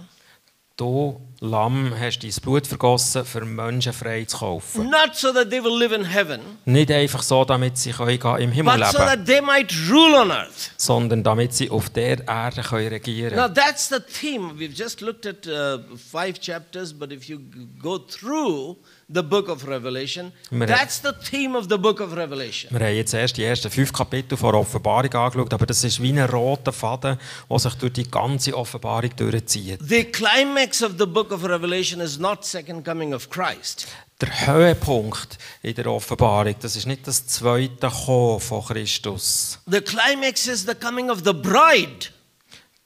Du, 0.76 1.20
Lamm, 1.40 1.92
hast 1.96 2.18
dein 2.24 2.32
Blut 2.42 2.66
vergossen, 2.66 3.24
für 3.24 3.44
Menschen 3.44 3.92
frei 3.92 4.24
zu 4.24 4.38
kaufen. 4.38 4.90
not 4.90 5.14
so 5.14 5.32
that 5.32 5.50
they 5.50 5.62
will 5.62 5.78
live 5.78 5.92
in 5.94 6.04
heaven, 6.04 6.40
Nicht 6.64 6.90
einfach 6.90 7.22
so, 7.22 7.44
damit 7.44 7.78
sie 7.78 7.92
können 7.92 8.40
im 8.40 8.50
Himmel 8.50 8.76
but 8.78 8.86
so 8.88 8.98
leben 8.98 9.06
that 9.10 9.24
they 9.26 9.40
might 9.40 9.72
rule 9.88 10.16
on 10.20 10.30
earth. 10.32 10.72
sondern 10.76 11.22
damit 11.22 11.54
sie 11.54 11.70
auf 11.70 11.90
der 11.90 12.26
Erde 12.26 12.62
können 12.62 12.88
regieren 12.88 13.36
Now, 13.36 13.42
können. 13.42 13.54
that's 13.54 13.88
the 13.88 14.00
theme. 14.00 14.54
We've 14.58 14.74
just 14.76 15.00
looked 15.00 15.26
at 15.26 15.46
uh, 15.46 15.78
five 15.96 16.40
chapters, 16.40 16.92
but 16.92 17.12
if 17.12 17.28
you 17.28 17.38
go 17.80 17.98
through 17.98 18.76
the 19.08 19.22
book 19.22 19.48
of 19.48 19.66
Revelation, 19.66 20.32
Wir- 20.50 20.66
that's 20.66 21.00
the 21.00 21.12
theme 21.30 21.56
of 21.56 21.66
the 21.70 21.78
book 21.78 22.00
of 22.00 22.16
Revelation. 22.16 22.70
Wir 22.76 22.84
haben 22.84 22.96
jetzt 22.96 23.14
erst 23.14 23.36
die 23.36 23.44
ersten 23.44 23.70
fünf 23.70 23.92
Kapitel 23.92 24.36
von 24.36 24.50
der 24.52 24.60
Offenbarung 24.60 25.12
angeschaut, 25.14 25.54
aber 25.54 25.66
das 25.66 25.84
ist 25.84 26.02
wie 26.02 26.10
ein 26.10 26.18
roter 26.28 26.72
Faden, 26.72 27.16
der 27.48 27.58
sich 27.60 27.74
durch 27.74 27.92
die 27.92 28.10
ganze 28.10 28.56
Offenbarung 28.56 29.10
durchzieht. 29.16 29.78
The 29.82 30.02
climax 30.04 30.82
of 30.82 30.92
the 30.98 31.06
book 31.06 31.27
of 31.32 31.44
Revelation 31.44 32.00
is 32.00 32.18
not 32.18 32.44
second 32.44 32.84
coming 32.84 33.12
of 33.14 33.30
Christ. 33.30 33.88
Der 34.20 34.46
Höhepunkt 34.46 35.38
in 35.62 35.74
der 35.74 35.86
Offenbarung, 35.86 36.54
das 36.60 36.74
ist 36.74 36.86
nicht 36.86 37.06
das 37.06 37.26
zweite 37.26 37.88
Kommen 37.88 38.40
von 38.40 38.64
Christus. 38.64 39.60
The 39.66 39.80
climax 39.80 40.46
is 40.46 40.62
the 40.66 40.74
coming 40.74 41.10
of 41.10 41.22
the 41.24 41.32
bride. 41.32 42.08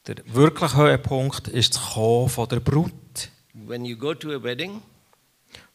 Der 0.06 0.16
wirkliche 0.26 0.76
Höhepunkt 0.76 1.48
ist 1.48 1.74
das 1.74 1.94
Kommen 1.94 2.28
von 2.28 2.48
der 2.48 2.60
Brut. 2.60 2.92
When 3.54 3.84
you 3.84 3.96
go 3.96 4.14
to 4.14 4.32
a 4.32 4.42
wedding, 4.42 4.82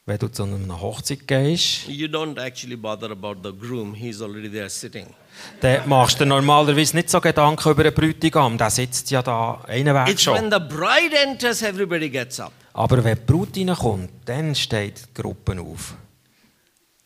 Wenn 0.08 0.18
du 0.20 0.30
zu 0.30 0.44
einer 0.44 0.80
Hochzeit 0.80 1.28
gehst, 1.28 1.90
you 1.90 2.08
don't 2.08 2.40
actually 2.42 2.78
bother 2.78 3.12
about 3.12 3.36
the 3.44 3.52
groom, 3.54 3.94
he's 3.94 4.22
already 4.22 4.50
there 4.50 4.70
sitting. 4.70 5.08
dann 5.60 5.88
machst 5.90 6.18
du 6.18 6.24
dir 6.24 6.30
normalerweise 6.30 6.96
nicht 6.96 7.10
so 7.10 7.20
Gedanken 7.20 7.70
über 7.70 7.84
den 7.84 7.94
Bräutigam. 7.94 8.58
Der 8.58 8.70
sitzt 8.70 9.12
ja 9.12 9.22
da 9.22 9.60
einen 9.68 9.94
Weg 9.94 10.08
It's 10.08 10.26
when 10.26 10.50
schon. 10.50 10.52
the 10.52 10.60
bride 10.60 11.14
enters, 11.14 11.62
everybody 11.62 12.10
gets 12.10 12.40
up. 12.40 12.54
Aber 12.72 13.04
wenn 13.04 13.16
die 13.18 13.22
Brut 13.26 13.58
reinkommt, 13.58 14.10
dann 14.24 14.56
steht 14.56 15.10
die 15.10 15.22
Gruppe 15.22 15.60
auf. 15.60 15.96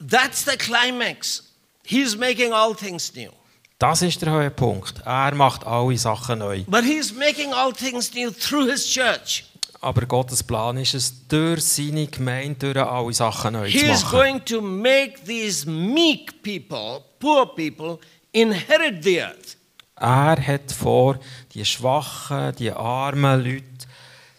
That's 0.08 0.46
the 0.46 0.56
climax. 0.56 1.44
He's 1.84 2.16
making 2.16 2.54
all 2.54 2.76
things 2.76 3.16
new. 3.16 3.32
Das 3.80 4.04
ist 4.04 4.22
der 4.22 4.32
Höhepunkt. 4.32 5.02
Er 5.06 5.34
macht 5.34 5.66
alle 5.66 5.98
Sachen 5.98 6.38
neu. 6.38 6.64
But 6.68 6.84
he's 6.84 7.12
making 7.12 7.52
all 7.52 7.74
things 7.74 8.14
new 8.14 8.30
through 8.30 8.70
his 8.70 8.86
church. 8.86 9.46
Aber 9.82 10.06
Gottes 10.06 10.44
Plan 10.44 10.78
ist 10.78 10.94
es, 10.94 11.28
durch 11.28 11.63
seine 11.63 12.06
Gemeinde 12.08 12.72
durch 12.74 12.86
alle 12.86 13.12
Sachen 13.13 13.54
neu 13.54 13.67
He 13.67 13.80
zu 13.80 13.86
is 13.86 14.04
machen. 14.04 14.20
going 14.20 14.46
to 14.46 14.62
make 14.62 15.15
these 15.26 15.67
meek 15.67 16.44
people, 16.44 17.04
poor 17.20 17.48
people, 17.56 17.98
inherit 18.32 19.04
the 19.04 19.22
earth. 19.22 19.58
Er 19.96 20.38
hat 20.38 20.72
vor, 20.72 21.20
die 21.54 21.65
schwachen, 21.65 22.56
die 22.58 22.72
armen 22.72 23.44
Leute 23.44 23.65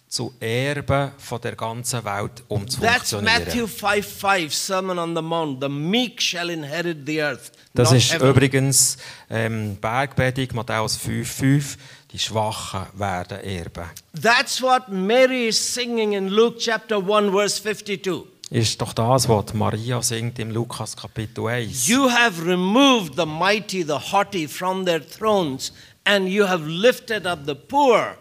zu 0.08 0.32
Erben 0.40 1.12
von 1.16 1.40
der 1.40 1.56
ganzen 1.56 2.04
Welt 2.04 2.36
That's 2.36 2.44
umzufunktionieren. 2.48 3.44
Matthew 3.44 3.66
5 3.66 4.06
5, 4.06 4.54
Sermon 4.54 4.98
on 4.98 5.16
the 5.16 5.22
Mount. 5.22 5.62
The 5.62 5.68
meek 5.68 6.20
shall 6.20 6.50
inherit 6.50 7.06
the 7.06 7.22
earth. 7.22 7.50
Das 7.74 7.90
not 7.90 7.98
ist 7.98 8.12
heaven. 8.12 8.28
übrigens 8.28 8.98
ähm, 9.30 9.76
Bergpredigt, 9.80 10.52
Matthäus 10.52 10.98
5,5. 10.98 11.78
Die 12.12 12.18
Schwachen 12.18 12.86
werden 12.92 13.40
erben. 13.40 13.88
That's 14.20 14.60
what 14.60 14.88
Mary 14.88 15.48
is 15.48 15.74
singing 15.74 16.12
in 16.12 16.28
Luke 16.28 16.58
chapter 16.58 16.98
1, 16.98 17.30
verse 17.30 17.62
52. 17.62 18.24
Ist 18.50 18.82
doch 18.82 18.92
das, 18.92 19.26
was 19.30 19.54
Maria 19.54 20.02
singt 20.02 20.38
im 20.38 20.50
Lukas 20.50 20.94
Kapitel 20.94 21.46
1. 21.46 21.88
You 21.88 22.10
have 22.10 22.44
removed 22.44 23.16
the 23.16 23.24
mighty, 23.24 23.82
the 23.82 24.12
haughty 24.12 24.46
from 24.46 24.84
their 24.84 25.00
thrones, 25.00 25.72
and 26.04 26.28
you 26.28 26.46
have 26.46 26.66
lifted 26.66 27.26
up 27.26 27.46
the 27.46 27.54
poor 27.54 28.18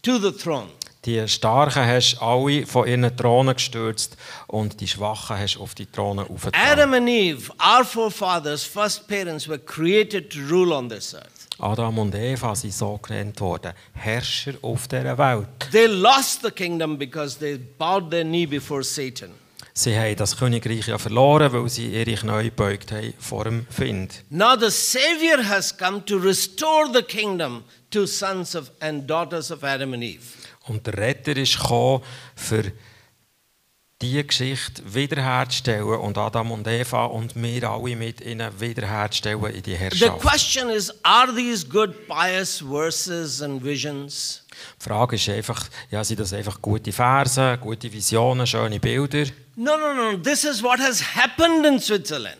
to 0.00 0.18
the 0.18 0.32
throne. 0.32 0.70
Die 1.04 1.28
Starken 1.28 1.86
hast 1.86 2.16
alle 2.22 2.64
von 2.64 2.88
ihren 2.88 3.14
Thronen 3.14 3.54
gestürzt 3.54 4.16
und 4.46 4.80
die 4.80 4.88
Schwachen 4.88 5.38
hast 5.38 5.58
auf 5.58 5.74
die 5.74 5.86
Thronen 5.86 6.26
aufgetan. 6.26 6.60
Adam 6.60 6.94
and 6.94 7.08
Eve, 7.08 7.52
our 7.60 7.84
forefathers, 7.84 8.64
first 8.64 9.06
parents, 9.06 9.46
were 9.46 9.58
created 9.58 10.30
to 10.30 10.38
rule 10.48 10.72
on 10.72 10.88
this 10.88 11.14
earth. 11.14 11.37
Adam 11.58 11.98
und 11.98 12.14
Eva 12.14 12.54
sind 12.54 12.72
so 12.72 12.98
genannt 12.98 13.40
worden. 13.40 13.72
Herrscher 13.92 14.54
auf 14.62 14.86
dieser 14.86 15.18
Welt. 15.18 15.48
They 15.72 15.86
lost 15.86 16.42
the 16.42 16.50
kingdom 16.50 16.96
because 16.96 17.38
they 17.38 17.58
bowed 17.58 18.10
their 18.10 18.24
knee 18.24 18.46
before 18.46 18.84
Satan. 18.84 19.30
Sie 19.74 19.96
haben 19.96 20.16
das 20.16 20.36
Königreich 20.36 20.88
ja 20.88 20.98
verloren, 20.98 21.52
weil 21.52 21.68
sie 21.68 21.86
ihre 21.86 22.14
Knie 22.14 22.44
gebeugt 22.44 22.90
haben 22.90 23.14
vor 23.18 23.44
dem 23.44 23.66
Find. 23.70 24.24
Now 24.28 24.56
the 24.58 24.70
Savior 24.70 25.44
has 25.44 25.76
come 25.76 26.04
to 26.04 26.16
restore 26.16 26.88
the 26.92 27.02
kingdom 27.02 27.62
to 27.90 28.06
sons 28.06 28.56
of 28.56 28.70
and 28.80 29.08
daughters 29.08 29.52
of 29.52 29.62
Adam 29.62 29.94
and 29.94 30.02
Eve. 30.02 30.22
Und 30.66 30.86
der 30.86 30.98
Retter 30.98 31.36
ist 31.36 31.60
gekommen, 31.60 32.02
für 32.34 32.72
diese 34.00 34.24
Geschichte 34.24 34.82
wiederherzustellen 34.94 35.84
und 35.84 36.16
Adam 36.16 36.52
und 36.52 36.66
Eva 36.66 37.06
und 37.06 37.34
wir 37.34 37.68
alle 37.68 37.96
mit 37.96 38.20
ihnen 38.20 38.48
wiederherzustellen 38.60 39.44
in 39.46 39.62
die 39.62 39.72
The 39.72 39.76
Herrschaft. 39.76 40.20
question 40.20 40.70
is 40.70 40.92
are 41.02 41.34
these 41.34 41.66
good, 41.66 42.06
pious 42.06 42.62
verses 42.62 43.42
and 43.42 43.62
visions? 43.64 44.44
Die 44.80 44.84
Frage 44.88 45.16
ist 45.16 45.28
einfach, 45.28 45.68
ja, 45.90 46.04
sind 46.04 46.20
das 46.20 46.32
einfach 46.32 46.62
gute 46.62 46.92
Verse, 46.92 47.58
gute 47.60 47.92
Visionen, 47.92 48.46
schöne 48.46 48.78
Bilder? 48.78 49.24
No, 49.56 49.76
no, 49.76 49.92
no. 49.94 50.16
This 50.18 50.44
is 50.44 50.62
what 50.62 50.78
has 50.78 51.00
happened 51.16 51.66
in 51.66 51.80
Switzerland. 51.80 52.38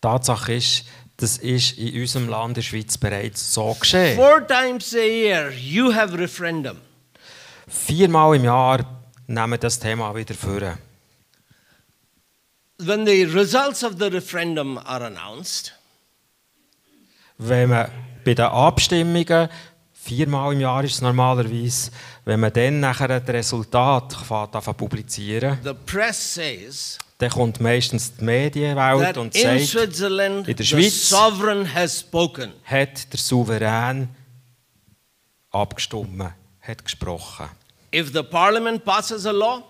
Tatsache 0.00 0.54
ist, 0.54 0.84
Das 1.20 1.36
ist 1.38 1.76
in 1.78 2.00
unserem 2.00 2.28
Land, 2.28 2.56
der 2.58 2.62
Schweiz, 2.62 2.96
bereits 2.96 3.52
so 3.52 3.74
geschehen. 3.74 4.16
Four 4.16 4.46
times 4.46 4.94
a 4.94 4.98
year, 4.98 5.50
you 5.50 5.92
have 5.92 6.16
referendum. 6.16 6.76
Viermal 7.66 8.36
im 8.36 8.44
Jahr 8.44 8.97
nehmen 9.28 9.52
wir 9.52 9.58
das 9.58 9.78
Thema 9.78 10.14
wieder 10.14 10.34
vor. 10.34 10.78
When 12.80 13.06
the 13.06 13.24
results 13.24 13.84
of 13.84 13.94
the 13.98 14.06
referendum 14.06 14.78
are 14.78 15.04
announced, 15.06 15.72
Wenn 17.38 17.70
man 17.70 17.90
bei 18.24 18.34
den 18.34 18.46
Abstimmungen, 18.46 19.48
viermal 19.92 20.52
im 20.54 20.60
Jahr 20.60 20.82
ist 20.82 20.94
es 20.94 21.00
normalerweise, 21.02 21.90
wenn 22.24 22.40
man 22.40 22.52
dann 22.52 22.80
nachher 22.80 23.20
das 23.20 23.28
Resultat 23.28 24.16
anfängt 24.30 24.76
publizieren 24.76 25.58
the 25.62 25.74
press 25.86 26.34
says 26.34 26.98
dann 27.18 27.30
kommt 27.30 27.60
meistens 27.60 28.14
die 28.16 28.24
Medienwelt 28.24 29.16
und 29.16 29.34
in 29.34 29.42
sagt, 29.42 29.60
Switzerland 29.66 30.48
in 30.48 30.56
der 30.56 30.64
the 30.64 30.70
Schweiz- 30.70 31.08
sovereign 31.08 31.72
has 31.74 32.00
spoken. 32.00 32.52
hat 32.64 33.12
der 33.12 33.18
Souverän 33.18 34.08
abgestimmt, 35.50 36.32
hat 36.60 36.84
gesprochen. 36.84 37.48
If 37.94 38.12
the 38.12 38.22
parliament 38.22 38.84
passes 38.84 39.26
a 39.26 39.30
law, 39.32 39.62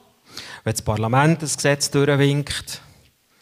Wenn 0.65 0.73
das 0.73 0.83
Parlament 0.83 1.43
das 1.43 1.57
Gesetz 1.57 1.91
durchwinkt, 1.91 2.81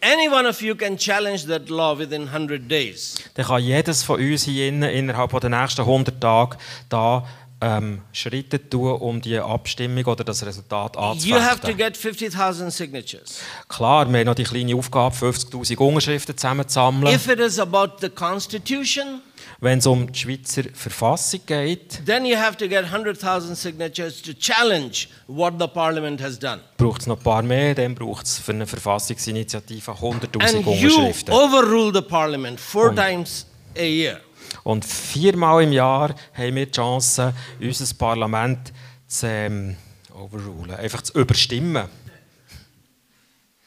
any 0.03 0.29
one 0.29 0.47
of 0.49 0.61
you 0.61 0.75
can 0.75 0.97
challenge 0.97 1.47
that 1.49 1.69
law 1.69 1.99
within 1.99 2.29
100 2.29 2.71
days. 2.71 3.17
dann 3.35 3.47
kann 3.47 3.63
jedes 3.63 4.03
von 4.03 4.21
uns 4.21 4.45
hier 4.45 4.69
innen 4.69 4.89
innerhalb 4.91 5.39
der 5.41 5.51
nächsten 5.51 5.81
100 5.83 6.21
Tage 6.21 6.59
da 6.89 7.27
ähm, 7.61 8.03
Schritte 8.13 8.69
tun, 8.69 8.93
um 9.01 9.21
die 9.23 9.39
Abstimmung 9.39 10.05
oder 10.05 10.25
das 10.25 10.45
Resultat 10.45 10.95
You 11.25 11.37
have 11.37 11.61
to 11.61 11.69
anzufechten. 11.69 11.77
get 11.79 11.97
50,000 11.97 12.71
signatures. 12.71 13.41
Klar, 13.69 14.07
wir 14.13 14.19
haben 14.19 14.27
noch 14.27 14.35
die 14.35 14.45
kleine 14.45 14.77
Aufgabe, 14.77 15.15
50'000 15.17 15.77
Unterschriften 15.79 16.37
zusammenzusammeln. 16.37 17.15
If 17.15 17.29
it 17.29 17.41
is 17.41 17.59
about 17.59 17.97
the 18.03 18.11
constitution, 18.11 19.23
Wenn 19.59 19.79
es 19.79 19.87
um 19.87 20.13
die 20.13 20.19
Schweizer 20.19 20.65
Verfassung 20.75 21.41
geht, 21.47 22.05
then 22.05 22.27
you 22.27 22.37
have 22.37 22.57
to 22.59 22.69
get 22.69 22.85
100,000 22.85 23.57
signatures 23.57 24.21
to 24.21 24.35
challenge 24.35 25.09
what 25.27 25.55
the 25.59 25.67
parliament 25.67 26.21
has 26.21 26.39
done. 26.39 26.61
braucht 26.77 27.01
es 27.01 27.07
noch 27.07 27.17
ein 27.17 27.23
paar 27.23 27.43
mehr, 27.43 27.75
dann 27.75 27.95
braucht 27.95 28.27
es 28.27 28.39
für 28.39 28.53
eine 28.53 28.67
Verfassungsinitiative 28.67 29.91
100'000 29.93 30.43
And 30.43 30.67
you 30.81 30.95
Unterschriften. 30.95 31.33
overrule 31.35 31.93
the 31.95 32.03
parliament 32.03 32.61
four 32.61 32.95
times 32.95 33.47
a 33.77 33.83
year. 33.83 34.21
Und 34.63 34.85
viermal 34.85 35.63
im 35.63 35.73
Jahr 35.73 36.15
haben 36.35 36.55
wir 36.55 36.67
die 36.67 36.73
Chance, 36.73 37.33
unser 37.61 37.95
Parlament 37.95 38.73
zu 39.07 39.27
ähm, 39.27 39.77
overrulen, 40.15 40.75
einfach 40.75 41.03
zu 41.03 41.19
überstimmen. 41.19 41.89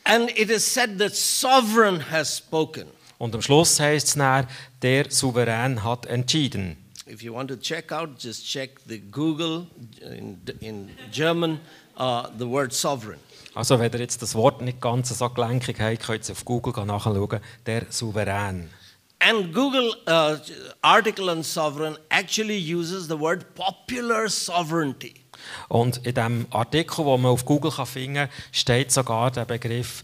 And 0.03 0.29
it 0.37 0.49
is 0.49 0.65
said 0.65 0.97
that 0.99 1.15
sovereign 1.15 2.11
has 2.11 2.37
spoken. 2.37 2.85
Und 3.19 3.35
am 3.35 3.41
Schluss 3.41 3.79
heißt 3.79 4.07
es 4.07 4.13
dann, 4.15 4.47
der 4.81 5.11
Souverän 5.11 5.83
hat 5.83 6.05
entschieden. 6.05 6.77
If 7.05 7.21
you 7.21 7.33
want 7.33 7.49
to 7.49 7.57
check 7.57 7.91
out, 7.91 8.11
just 8.17 8.45
check 8.45 8.79
the 8.87 8.99
Google 8.99 9.67
in, 9.99 10.37
in 10.61 10.89
German, 11.11 11.59
uh, 11.97 12.27
the 12.37 12.47
word 12.47 12.71
sovereign. 12.71 13.19
Also 13.53 13.77
wenn 13.77 13.91
ihr 13.91 13.99
jetzt 13.99 14.21
das 14.21 14.35
Wort 14.35 14.61
nicht 14.61 14.79
ganz 14.79 15.09
so 15.09 15.29
gelenkig 15.29 15.79
habt, 15.81 16.01
könnt 16.01 16.29
ihr 16.29 16.31
auf 16.31 16.45
Google 16.45 16.85
nachschauen, 16.85 17.41
der 17.65 17.85
Souverän. 17.89 18.69
And 19.21 19.53
Google 19.53 19.95
uh, 20.07 20.37
article 20.81 21.29
on 21.29 21.43
sovereign 21.43 21.97
actually 22.09 22.57
uses 22.57 23.07
the 23.09 23.19
word 23.19 23.53
popular 23.53 24.29
sovereignty. 24.29 25.15
Und 25.67 26.05
in 26.05 26.13
dem 26.13 26.47
Artikel, 26.51 27.03
den 27.03 27.21
man 27.21 27.31
auf 27.31 27.45
Google 27.45 27.71
kann 27.71 27.85
finden 27.85 28.29
steht 28.51 28.91
sogar 28.91 29.31
der 29.31 29.45
Begriff 29.45 30.03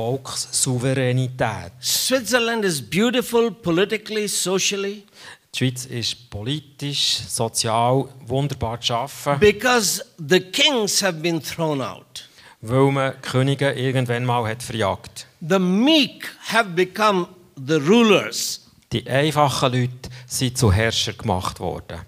Volkssouveränität. 0.00 1.72
Switzerland 1.82 2.64
is 2.64 2.80
beautiful 2.80 3.50
politically, 3.50 4.28
socially, 4.28 5.04
Die 5.52 5.58
Schweiz 5.58 5.84
ist 5.86 6.30
politisch, 6.30 7.18
sozial 7.28 8.08
wunderbar 8.26 8.80
zu 8.80 8.94
arbeiten, 8.94 9.40
because 9.40 10.02
the 10.28 10.40
kings 10.40 11.02
have 11.02 11.18
been 11.20 11.42
thrown 11.42 11.80
out. 11.82 12.28
weil 12.62 12.90
man 12.92 13.20
Könige 13.20 13.72
irgendwann 13.72 14.24
mal 14.24 14.46
hat 14.48 14.62
verjagt. 14.62 15.26
The 15.46 15.58
meek 15.58 16.28
have 16.48 16.70
become 16.70 17.26
the 17.56 17.74
rulers. 17.74 18.60
Die 18.92 19.06
einfachen 19.08 19.72
Leute 19.72 20.08
sind 20.26 20.56
zu 20.56 20.72
Herrscher 20.72 21.12
gemacht 21.12 21.60
worden. 21.60 22.00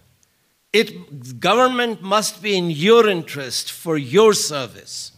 It, 0.72 0.94
government 1.40 2.00
must 2.00 2.40
be 2.40 2.50
in 2.52 2.70
your 2.70 3.06
interest 3.08 3.70
for 3.70 3.98
your 3.98 4.34
service. 4.34 5.12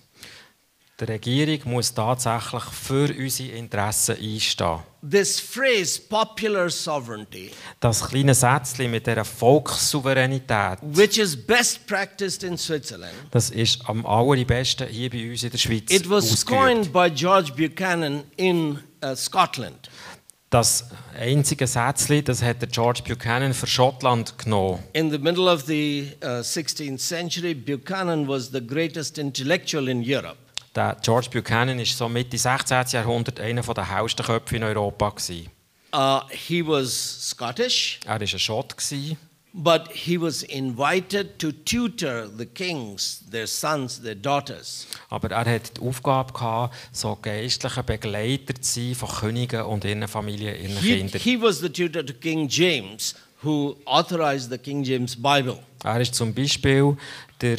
Die 1.01 1.05
Regierung 1.07 1.72
muss 1.72 1.92
tatsächlich 1.92 2.62
für 2.62 3.12
unsere 3.18 3.49
Interessen 3.57 4.16
einstehen. 4.16 4.78
This 5.03 5.40
phrase, 5.40 6.01
popular 6.09 6.70
sovereignty, 6.70 7.51
Das 7.80 8.07
kleine 8.07 8.32
Sätzchen 8.32 8.92
mit 8.92 9.05
dieser 9.05 9.24
Volkssouveränität, 9.24 10.78
which 10.82 11.18
is 11.18 11.36
best 11.36 11.84
practiced 11.88 12.45
in 12.45 12.57
Switzerland, 12.57 13.12
das 13.32 13.51
ist 13.51 13.80
am 13.88 14.07
allerbesten 14.07 14.86
hier 14.86 15.11
bei 15.11 15.30
uns 15.30 15.42
in 15.42 15.51
der 15.51 15.59
Schweiz 15.59 15.90
it 15.90 16.09
was 16.09 16.30
ausgeübt. 16.32 16.61
coined 16.61 16.92
by 16.92 17.11
George 17.11 17.53
Buchanan 17.57 18.22
in 18.36 18.78
uh, 19.05 19.16
Scotland. 19.16 19.90
Das 20.49 20.84
einzige 21.18 21.66
Sätzchen, 21.66 22.24
das 22.24 22.40
hat 22.40 22.62
der 22.62 22.68
George 22.68 23.03
Buchanan 23.05 23.53
für 23.53 23.66
Schottland 23.66 24.38
genommen. 24.38 24.78
In 24.92 25.11
the 25.11 25.18
middle 25.18 25.53
of 25.53 25.64
the 25.66 26.12
uh, 26.22 26.38
16th 26.38 27.01
century, 27.01 27.53
Buchanan 27.53 28.28
was 28.28 28.51
the 28.53 28.64
greatest 28.64 29.18
intellectual 29.18 29.88
in 29.88 30.01
Europe. 30.07 30.36
Der 30.75 30.97
George 31.03 31.29
Buchanan 31.31 31.79
ist 31.79 31.97
so 31.97 32.09
Mitte 32.09 32.37
16. 32.37 32.85
Jahrhundert 32.91 33.39
einer 33.39 33.62
der 33.62 33.89
hellsten 33.97 34.25
Köpfe 34.27 34.57
in 34.57 34.64
Europa. 34.64 35.11
Gewesen. 35.11 35.49
Uh, 35.95 36.20
he 36.31 36.66
was 36.66 37.29
Scottish, 37.31 38.01
Er 38.05 38.14
war 38.14 38.20
ein 38.20 38.27
Schott, 38.27 38.77
gewesen, 38.77 39.16
but 39.53 39.83
he 39.93 40.20
was 40.20 40.43
invited 40.43 41.39
to 41.39 41.53
tutor 41.53 42.27
the 42.37 42.45
kings, 42.47 43.22
their 43.31 43.47
sons, 43.47 44.03
their 44.03 44.16
daughters. 44.16 44.89
aber 45.09 45.31
er 45.31 45.45
hatte 45.45 45.72
die 45.75 45.81
Aufgabe, 45.81 46.33
gehabt, 46.33 46.75
so 46.91 47.16
geistliche 47.22 47.85
Begleiter 47.85 48.55
zu 48.61 48.81
sein 48.81 48.95
von 48.97 49.09
Königen 49.09 49.62
und 49.62 49.85
ihren 49.85 50.09
Familien, 50.09 50.61
ihren 50.61 50.79
He, 50.79 50.97
Kindern. 50.97 51.20
he 51.20 51.41
was 51.41 51.61
the 51.61 51.68
tutor 51.68 52.05
to 52.05 52.12
King 52.14 52.49
James, 52.49 53.14
who 53.45 53.77
authorized 53.85 54.51
the 54.51 54.59
King 54.59 54.83
James 54.83 55.14
Bible. 55.14 55.61
Er 55.85 55.95
war 55.95 56.03
zum 56.12 56.35
Beispiel 56.35 56.97
der 57.41 57.59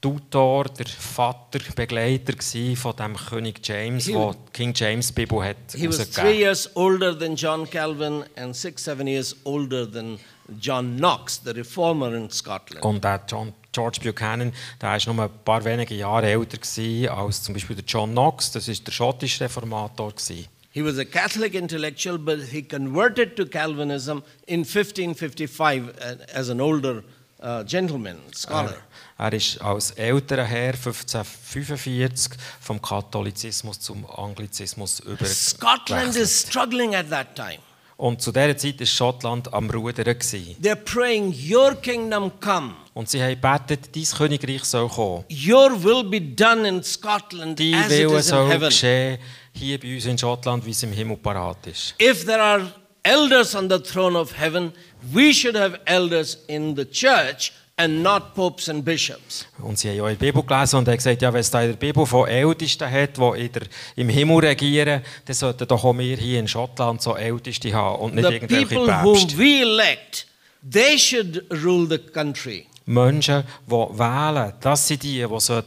Tutor, 0.00 0.64
der 0.64 0.86
Vater, 0.86 1.58
Begleiter 1.76 2.32
von 2.76 2.96
dem 2.96 3.16
König 3.16 3.60
James, 3.62 4.06
He- 4.06 4.12
die 4.12 4.52
King 4.52 4.72
James 4.74 5.12
Bibel 5.12 5.44
hat 5.44 5.56
He 5.74 5.86
was 5.88 6.10
three 6.10 6.38
years 6.38 6.70
older 6.74 7.16
than 7.18 7.36
John 7.36 7.68
Calvin 7.68 8.24
and 8.36 8.56
six, 8.56 8.84
seven 8.84 9.06
years 9.06 9.36
older 9.44 9.90
than 9.90 10.18
John 10.58 10.96
Knox, 10.96 11.40
the 11.44 11.50
reformer 11.50 12.14
in 12.14 12.30
Scotland. 12.30 12.82
Und 12.84 13.04
der 13.04 13.20
John, 13.28 13.52
George 13.72 14.00
Buchanan, 14.02 14.52
der 14.80 14.88
war 14.90 15.14
nur 15.14 15.24
ein 15.24 15.30
paar 15.44 15.64
wenige 15.64 15.94
Jahre 15.94 16.30
älter 16.30 16.56
gewesen 16.58 17.08
als 17.08 17.42
zum 17.42 17.54
Beispiel 17.54 17.76
der 17.76 17.84
John 17.84 18.10
Knox, 18.12 18.52
das 18.52 18.68
ist 18.68 18.86
der 18.86 18.92
schottische 18.92 19.44
Reformator 19.44 20.12
gewesen. 20.12 20.46
He 20.72 20.84
was 20.84 20.98
a 20.98 21.04
Catholic 21.04 21.54
intellectual, 21.54 22.16
but 22.16 22.40
he 22.50 22.62
converted 22.62 23.36
to 23.36 23.44
Calvinism 23.44 24.22
in 24.46 24.60
1555 24.64 25.88
uh, 25.88 26.16
as 26.32 26.48
an 26.48 26.60
older 26.60 27.02
uh, 27.42 27.64
gentleman, 27.64 28.18
scholar. 28.32 28.76
Er 29.22 29.34
ist 29.34 29.60
als 29.60 29.90
älterer 29.90 30.44
Herr 30.44 30.72
1545 30.72 32.38
vom 32.58 32.80
Katholizismus 32.80 33.78
zum 33.78 34.06
Anglizismus 34.10 35.02
Scotland 35.24 36.16
is 36.16 36.40
struggling 36.40 36.94
at 36.94 37.10
that 37.10 37.36
time. 37.36 37.58
Und 37.98 38.22
zu 38.22 38.32
dieser 38.32 38.56
Zeit 38.56 38.80
war 38.80 38.86
Schottland 38.86 39.52
am 39.52 39.68
Rudern. 39.68 40.06
They're 40.06 40.74
praying, 40.74 41.34
Your 41.50 41.74
kingdom 41.74 42.32
come, 42.40 42.72
Und 42.94 43.10
sie 43.10 43.22
haben 43.22 43.38
gebetet, 43.38 43.94
dein 43.94 44.04
Königreich 44.04 44.64
soll 44.64 44.88
kommen. 44.88 45.26
Your 45.28 45.70
will 45.84 46.02
be 46.02 46.18
done 46.18 46.66
in 46.66 46.82
Scotland 46.82 47.60
Dein 47.60 47.74
as 47.74 47.92
it 47.92 48.08
Wille 48.08 48.18
is 48.20 48.26
in 48.26 48.30
soll 48.30 48.48
heaven. 48.48 48.68
geschehen, 48.70 49.18
hier 49.52 49.78
bei 49.78 49.96
uns 49.96 50.06
in 50.06 50.16
Schottland, 50.16 50.64
wie 50.64 50.70
es 50.70 50.82
im 50.82 50.92
Himmel 50.92 51.18
parat 51.18 51.66
ist. 51.66 51.94
If 52.00 52.24
there 52.24 52.42
are 52.42 52.72
elders 53.02 53.54
on 53.54 53.68
the 53.68 53.80
throne 53.80 54.18
of 54.18 54.32
heaven, 54.34 54.72
we 55.12 55.34
should 55.34 55.56
have 55.56 55.78
elders 55.84 56.38
in 56.46 56.74
the 56.74 56.86
church 56.86 57.52
and 57.80 58.02
not 58.02 58.34
popes 58.34 58.68
and 58.68 58.84
bishops. 58.84 59.46
Und 59.58 59.78
sie 59.78 59.88
haben 59.88 59.96
ja 59.96 60.08
in 60.08 60.18
der 60.18 60.26
Bibel 60.26 60.42
gelesen 60.42 60.76
und 60.76 60.88
haben 60.88 60.96
gesagt, 60.96 61.22
ja, 61.22 61.32
wenn 61.32 61.40
es 61.40 61.50
da 61.50 61.62
in 61.62 61.70
der 61.70 61.76
Bibel 61.76 62.04
von 62.04 62.28
Ältesten 62.28 62.90
hat, 62.90 63.16
die 63.16 63.40
in 63.40 63.52
der, 63.52 63.62
im 63.96 64.08
Himmel 64.08 64.38
regieren, 64.38 65.02
dann 65.24 65.34
sollten 65.34 65.66
doch 65.66 65.84
auch 65.84 65.96
wir 65.96 66.16
hier 66.16 66.38
in 66.38 66.48
Schottland 66.48 67.00
so 67.00 67.16
Älteste 67.16 67.72
haben 67.72 68.00
und 68.00 68.14
nicht 68.14 68.26
The 68.26 68.34
irgendwelche 68.34 68.66
people 68.66 69.02
whom 69.02 69.14
Päpste. 69.14 69.38
we 69.38 69.62
elect, 69.62 70.26
they 70.70 70.98
should 70.98 71.44
rule 71.50 71.86
the 71.88 71.98
country. 71.98 72.66
Menschen, 72.86 73.44
die 73.66 73.72
wählen, 73.72 74.52
das 74.60 74.88
sind 74.88 75.02
die, 75.02 75.18
die 75.18 75.24
unser 75.24 75.62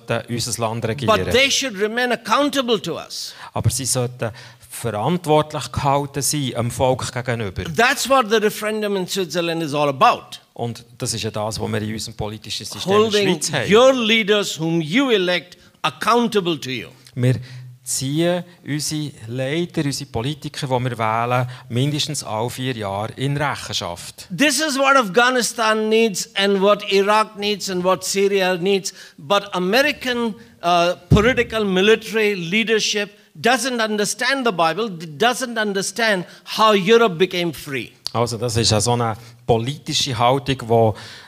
Land 0.58 0.86
regieren. 0.86 1.24
But 1.24 1.32
they 1.32 1.50
should 1.50 1.80
remain 1.80 2.12
accountable 2.12 2.82
to 2.82 2.96
us. 2.96 3.34
Aber 3.54 3.70
sie 3.70 3.86
sollten 3.86 4.32
verantwortlich 4.70 5.72
gehalten 5.72 6.22
sein, 6.22 6.52
dem 6.58 6.72
Volk 6.72 7.12
gegenüber. 7.12 7.64
That's 7.76 8.10
what 8.10 8.30
the 8.30 8.38
referendum 8.38 8.98
in 8.98 9.08
Switzerland 9.08 9.64
is 9.64 9.74
all 9.74 9.90
about. 9.90 10.43
Und 10.54 10.86
das 10.98 11.14
ist 11.14 11.24
ja 11.24 11.32
das, 11.32 11.60
was 11.60 11.72
wir 11.72 11.82
in 11.82 11.94
unserem 11.94 12.16
politischen 12.16 12.66
System 12.66 12.82
in 12.84 12.90
der 12.90 12.98
Holding 12.98 13.28
Schweiz 13.30 13.52
haben. 13.52 13.74
your 13.74 13.94
leaders 13.94 14.60
whom 14.60 14.82
you 14.82 15.10
elect 15.10 15.58
accountable 15.82 16.60
to 16.60 16.70
you. 16.70 16.90
Wir 17.16 17.36
ziehen 17.84 18.44
unsere 18.66 19.12
Leiter, 19.28 19.84
unsere 19.84 20.10
Politiker, 20.10 20.68
die 20.68 20.84
wir 20.86 20.98
wählen, 20.98 21.48
mindestens 21.70 22.24
alle 22.24 22.50
vier 22.50 22.74
Jahre 22.78 23.14
in 23.18 23.36
Rechenschaft. 23.36 24.28
This 24.36 24.62
is 24.62 24.78
what 24.78 24.96
Afghanistan 24.96 25.90
needs 25.90 26.30
and 26.36 26.62
what 26.62 26.84
Iraq 26.92 27.38
needs 27.38 27.70
and 27.70 27.84
what 27.84 28.06
Syria 28.06 28.56
needs. 28.56 28.94
But 29.18 29.50
American 29.54 30.36
uh, 30.62 30.96
political 31.10 31.66
military 31.66 32.36
leadership 32.36 33.10
doesn't 33.36 33.82
understand 33.82 34.46
the 34.46 34.54
Bible, 34.54 34.88
doesn't 34.90 35.58
understand 35.58 36.26
how 36.46 36.74
Europe 36.74 37.18
became 37.18 37.52
free. 37.52 37.92
Also 38.14 38.38
das 38.38 38.56
ist 38.58 38.70
so 38.70 38.92
eine 38.94 39.18
politische 39.46 40.18
Haltung, 40.18 40.58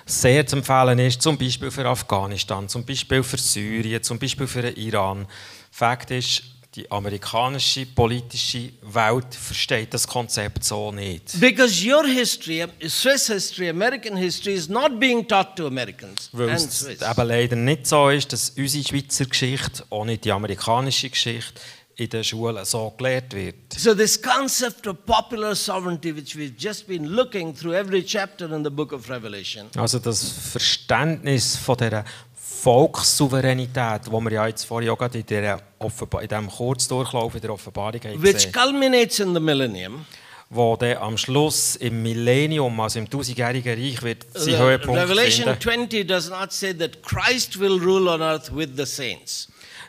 die 0.07 0.11
sehr 0.11 0.45
zu 0.45 0.57
empfehlen 0.57 0.99
ist, 0.99 1.21
zum 1.21 1.37
Beispiel 1.37 1.71
für 1.71 1.85
Afghanistan, 1.85 2.69
zum 2.69 2.85
Beispiel 2.85 3.23
für 3.23 3.37
Syrien, 3.37 4.03
zum 4.03 4.19
Beispiel 4.19 4.45
für 4.45 4.61
den 4.61 4.75
Iran. 4.75 5.25
Fakt 5.71 6.11
ist, 6.11 6.43
die 6.75 6.89
amerikanische 6.91 7.85
politische 7.85 8.69
Welt 8.81 9.33
versteht 9.33 9.93
das 9.93 10.05
Konzept 10.07 10.63
so 10.63 10.91
nicht. 10.91 11.39
Because 11.39 11.89
your 11.89 12.05
history, 12.05 12.65
Swiss 12.87 13.27
history, 13.27 13.69
American 13.69 14.17
history 14.17 14.53
is 14.55 14.67
not 14.67 14.99
being 14.99 15.25
taught 15.27 15.55
to 15.55 15.67
Americans 15.67 16.29
Weil 16.33 16.49
and 16.49 16.59
es 16.59 16.79
Swiss. 16.79 17.01
eben 17.01 17.27
leider 17.27 17.55
nicht 17.55 17.87
so 17.87 18.09
ist, 18.09 18.31
dass 18.31 18.51
unsere 18.51 18.83
Schweizer 18.83 19.25
Geschichte, 19.25 19.85
auch 19.89 20.05
nicht 20.05 20.25
die 20.25 20.31
amerikanische 20.31 21.09
Geschichte, 21.09 21.61
in 21.97 22.09
den 22.09 22.23
Schulen 22.23 22.65
so 22.65 22.93
gelehrt 22.97 23.33
wird. 23.33 23.73
So 23.77 23.93
this 23.93 24.21
concept 24.21 24.85
of 24.87 24.97
popular 25.05 25.55
sovereignty, 25.55 26.15
which 26.15 26.35
we've 26.35 26.55
just 26.57 26.87
been 26.87 27.05
looking 27.05 27.55
through 27.55 27.73
every 27.73 28.03
chapter 28.03 28.51
in 28.53 28.63
the 28.63 28.69
book 28.69 28.91
of 28.91 29.09
Revelation, 29.09 29.69
Also 29.77 29.99
das 29.99 30.29
Verständnis 30.29 31.55
von 31.55 31.77
dieser 31.77 32.03
Volkssouveränität, 32.35 34.09
wo 34.09 34.19
wir 34.21 34.31
ja 34.31 34.47
jetzt 34.47 34.65
vorhin 34.65 34.89
auch 34.89 34.97
gerade 34.97 35.19
in, 35.19 35.25
dieser 35.25 35.61
Offenba 35.79 36.21
in 36.21 36.27
diesem 36.27 36.49
Kurzdurchlauf 36.49 37.35
in 37.35 37.41
der 37.41 37.51
Offenbarung 37.51 38.01
haben 38.01 38.23
which 38.23 38.51
culminates 38.51 39.19
in 39.19 39.33
the 39.33 39.39
millennium, 39.39 40.05
wo 40.49 40.75
dann 40.75 40.97
am 40.97 41.17
Schluss 41.17 41.75
im 41.75 42.01
Millennium, 42.01 42.79
also 42.79 42.99
im 42.99 43.09
tausendjährigen 43.09 43.73
Reich, 43.73 44.01
wird 44.01 44.25
sein 44.33 44.57
Höhepunkt 44.57 44.99
Revelation 44.99 45.45
finden. 45.45 45.61
20 45.89 46.07
does 46.07 46.29
not 46.29 46.51
say 46.51 46.73
that 46.73 47.03
Christ 47.03 47.59
will 47.59 47.79
rule 47.79 48.09
on 48.09 48.21
earth 48.21 48.53
with 48.53 48.69
the 48.75 48.85
saints. 48.85 49.47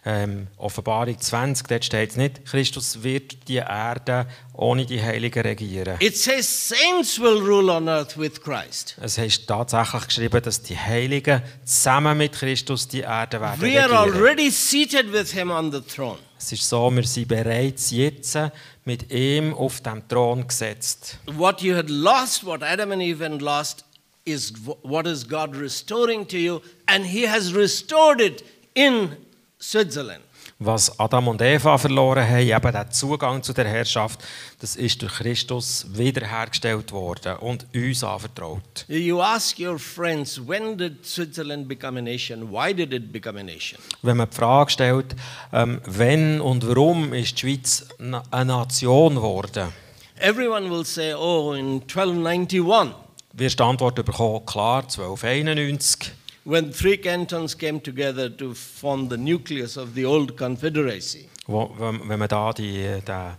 Ähm, 0.09 0.47
Offenbarung 0.57 1.21
20, 1.21 1.67
dort 1.67 1.85
steht 1.85 2.11
es 2.11 2.17
nicht, 2.17 2.45
Christus 2.45 3.03
wird 3.03 3.49
die 3.49 3.57
Erde 3.57 4.27
ohne 4.55 4.87
die 4.87 5.03
Heiligen 5.03 5.43
regieren. 5.43 5.97
It 5.99 6.17
says 6.17 6.47
saints 6.69 7.19
will 7.21 7.39
rule 7.43 7.73
on 7.73 7.89
earth 7.89 8.17
with 8.17 8.41
Christ. 8.41 8.95
Es 9.03 9.19
ist 9.19 9.49
tatsächlich 9.49 10.07
geschrieben, 10.07 10.41
dass 10.41 10.63
die 10.63 10.79
Heiligen 10.79 11.43
zusammen 11.65 12.19
mit 12.19 12.35
Christus 12.35 12.87
die 12.87 13.01
Erde 13.01 13.41
werden 13.41 13.61
We 13.61 13.83
are 13.83 13.91
regieren. 13.91 14.15
already 14.15 14.51
seated 14.53 15.13
with 15.13 15.33
him 15.33 15.51
on 15.51 15.73
the 15.73 15.81
throne. 15.81 16.19
Es 16.39 16.53
ist 16.53 16.69
so, 16.69 16.89
wir 16.95 17.03
sind 17.03 17.27
bereits 17.27 17.91
jetzt 17.91 18.39
mit 18.85 19.11
ihm 19.13 19.55
auf 19.55 19.81
dem 19.81 20.07
Thron 20.07 20.47
gesetzt. 20.47 21.19
What 21.27 21.63
you 21.63 21.75
had 21.75 21.91
lost, 21.91 22.47
what 22.47 22.63
Adam 22.63 22.93
and 22.93 23.03
Eve 23.03 23.25
had 23.25 23.43
lost, 23.43 23.85
is 24.25 24.53
wh- 24.53 24.77
what 24.85 25.07
is 25.09 25.27
God 25.29 25.57
restoring 25.57 26.29
to 26.29 26.37
you, 26.37 26.61
and 26.87 27.05
He 27.05 27.29
has 27.29 27.53
restored 27.53 28.21
it 28.21 28.45
in 28.75 29.17
Switzerland. 29.61 30.23
Was 30.59 30.99
Adam 30.99 31.29
und 31.29 31.43
Eva 31.43 31.77
verloren 31.77 32.27
haben, 32.27 32.49
eben 32.49 32.73
der 32.73 32.91
Zugang 32.91 33.43
zu 33.43 33.53
der 33.53 33.67
Herrschaft, 33.67 34.21
das 34.61 34.77
ist 34.77 35.03
durch 35.03 35.15
Christus 35.15 35.87
wiederhergestellt 35.91 36.93
worden 36.93 37.37
und 37.39 37.67
uns 37.75 38.03
anvertraut. 38.03 38.87
You 38.89 39.21
ask 39.21 39.59
your 39.59 39.79
friends, 39.79 40.41
when 40.47 40.79
did 40.79 41.05
Switzerland 41.05 41.69
become 41.69 41.99
a 41.99 42.03
nation? 42.03 42.51
Why 42.51 42.73
did 42.73 42.93
it 42.93 43.13
become 43.13 43.39
a 43.39 43.43
nation? 43.43 43.79
Wenn 44.03 44.17
man 44.17 44.31
die 44.31 44.37
Frage 44.37 44.71
stellt, 44.71 45.17
ähm, 45.53 45.81
wenn 45.85 46.41
und 46.41 46.67
warum 46.67 47.13
ist 47.13 47.37
die 47.37 47.41
Schweiz 47.41 47.87
eine 47.99 48.45
Nation 48.45 49.17
geworden, 49.17 49.73
Everyone 50.19 50.71
will 50.71 50.85
say, 50.87 51.13
oh, 51.13 51.53
in 51.53 51.83
1291, 51.83 52.95
wirst 53.35 53.61
Antwort 53.61 53.97
bekommen, 53.97 54.47
klar, 54.47 54.83
1291, 54.85 56.11
when 56.47 56.73
three 56.73 56.97
cantons 56.97 57.55
came 57.55 57.81
together 57.81 58.35
to 58.35 58.55
form 58.55 59.09
the 59.09 59.17
nucleus 59.17 59.77
of 59.77 59.95
the 59.95 60.07
old 60.07 60.37
Confederacy. 60.37 61.29
wo, 61.47 61.71
wenn, 61.79 62.19
man 62.19 62.29
da 62.29 62.53
die, 62.53 63.01
die, 63.07 63.31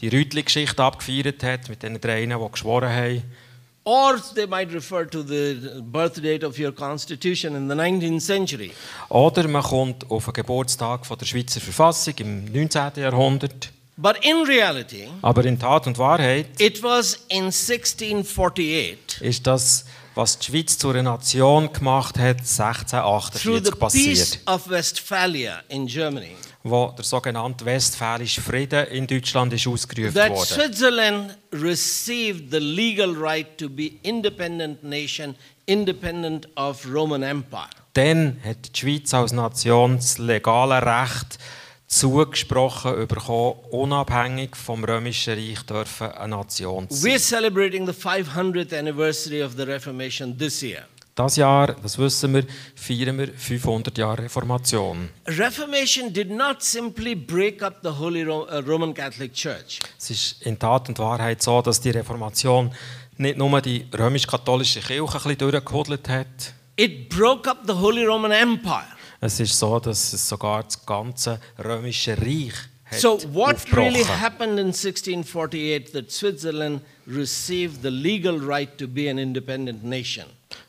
die 0.00 0.08
Rütli-Geschichte 0.08 0.82
abgefeiert 0.82 1.42
hat, 1.42 1.68
mit 1.68 1.82
den 1.82 2.00
dreien, 2.00 2.30
die 2.30 2.50
geschworen 2.50 2.90
haben. 2.90 3.22
Or 3.84 4.20
they 4.34 4.48
might 4.48 4.72
refer 4.72 5.08
to 5.08 5.22
the 5.22 5.80
birth 5.80 6.20
date 6.20 6.44
of 6.44 6.58
your 6.58 6.72
constitution 6.72 7.54
in 7.54 7.68
the 7.68 7.74
19th 7.74 8.20
century. 8.20 8.72
Oder 9.08 9.46
man 9.46 9.62
kommt 9.62 10.10
auf 10.10 10.24
den 10.24 10.34
Geburtstag 10.34 11.06
von 11.06 11.16
der 11.16 11.26
Schweizer 11.26 11.60
Verfassung 11.60 12.14
im 12.18 12.44
19. 12.46 12.90
Jahrhundert. 12.96 13.70
But 13.96 14.16
in 14.22 14.44
reality, 14.44 15.08
Aber 15.22 15.44
in 15.44 15.58
Tat 15.58 15.86
und 15.86 15.96
Wahrheit 15.98 16.60
it 16.60 16.82
was 16.82 17.24
in 17.28 17.44
1648 17.44 19.22
ist 19.22 19.46
das, 19.46 19.86
was 20.16 20.38
die 20.38 20.46
Schweiz 20.46 20.78
zu 20.78 20.90
einer 20.90 21.02
Nation 21.02 21.72
gemacht 21.72 22.18
hat, 22.18 22.38
through 22.38 22.46
the 22.46 22.62
1648 22.62 23.70
Peace 23.70 23.78
passiert. 23.78 24.40
of 24.46 24.68
Westphalia 24.68 25.62
in 25.68 25.86
Germany 25.86 26.34
Wo 26.62 26.92
der 26.96 27.04
sogenannte 27.04 27.64
Westfälische 27.64 28.40
Frieden 28.40 28.88
in 28.88 29.06
Deutschland 29.06 29.52
ist 29.52 29.68
ausgerufen 29.68 30.14
that 30.14 30.30
wurde. 30.30 30.46
Switzerland 30.46 31.38
received 31.52 32.50
the 32.50 32.58
legal 32.58 33.14
right 33.14 33.56
to 33.56 33.68
be 33.68 33.92
independent 34.02 34.82
nation, 34.82 35.36
independent 35.66 36.48
of 36.56 36.84
Roman 36.92 37.22
Empire. 37.22 37.68
Dann 37.92 38.40
hat 38.44 38.74
die 38.74 38.80
Schweiz 38.80 39.14
als 39.14 39.32
Nation 39.32 39.96
das 39.96 40.18
legale 40.18 40.82
Recht 40.82 41.38
zugesprochen 41.86 43.06
bekommen, 43.06 43.54
unabhängig 43.70 44.56
vom 44.56 44.84
Römischen 44.84 45.34
Reich 45.34 45.62
dürfen 45.62 46.10
eine 46.12 46.36
Nation 46.36 46.88
zu 46.90 46.96
sein. 46.96 47.12
We're 47.12 47.18
celebrating 47.18 47.86
the 47.86 47.92
500th 47.92 48.76
anniversary 48.76 49.42
of 49.42 49.52
the 49.56 49.62
Reformation 49.62 50.36
this 50.36 50.62
year. 50.62 50.86
Das 51.14 51.36
Jahr, 51.36 51.74
das 51.82 51.96
wissen 51.96 52.34
wir, 52.34 52.44
feiern 52.74 53.16
wir 53.16 53.28
500 53.28 53.96
Jahre 53.96 54.24
Reformation. 54.24 55.08
Reformation 55.26 56.12
did 56.12 56.30
not 56.30 56.62
simply 56.62 57.14
break 57.14 57.62
up 57.62 57.78
the 57.82 57.88
Holy 57.88 58.22
uh, 58.28 58.60
Roman 58.66 58.92
Catholic 58.92 59.32
Church. 59.32 59.80
Es 59.98 60.10
ist 60.10 60.42
in 60.42 60.58
Tat 60.58 60.90
und 60.90 60.98
Wahrheit 60.98 61.42
so, 61.42 61.62
dass 61.62 61.80
die 61.80 61.88
Reformation 61.88 62.70
nicht 63.16 63.38
nur 63.38 63.62
die 63.62 63.86
römisch-katholische 63.96 64.80
Kirche 64.80 65.16
ein 65.16 65.22
bisschen 65.22 65.38
durchgehudelt 65.38 66.06
hat. 66.06 66.52
It 66.76 67.08
broke 67.08 67.48
up 67.48 67.62
the 67.66 67.72
Holy 67.72 68.04
Roman 68.04 68.32
Empire. 68.32 68.95
Es 69.20 69.40
ist 69.40 69.58
so, 69.58 69.78
dass 69.78 70.12
es 70.12 70.28
sogar 70.28 70.62
das 70.64 70.84
ganze 70.84 71.40
römische 71.58 72.16
Reich 72.18 72.54
hat 72.86 73.00
So 73.00 73.18
what 73.32 73.56
really 73.72 74.04
happened 74.04 74.58
in 74.60 74.68
1648 74.68 75.92
that 75.92 76.10
Switzerland 76.10 76.82
received 77.06 77.82
the 77.82 77.90
legal 77.90 78.38
right 78.38 78.76
to 78.78 78.86
be 78.86 79.10
an 79.10 79.18
independent 79.18 79.82
nation? 79.82 80.26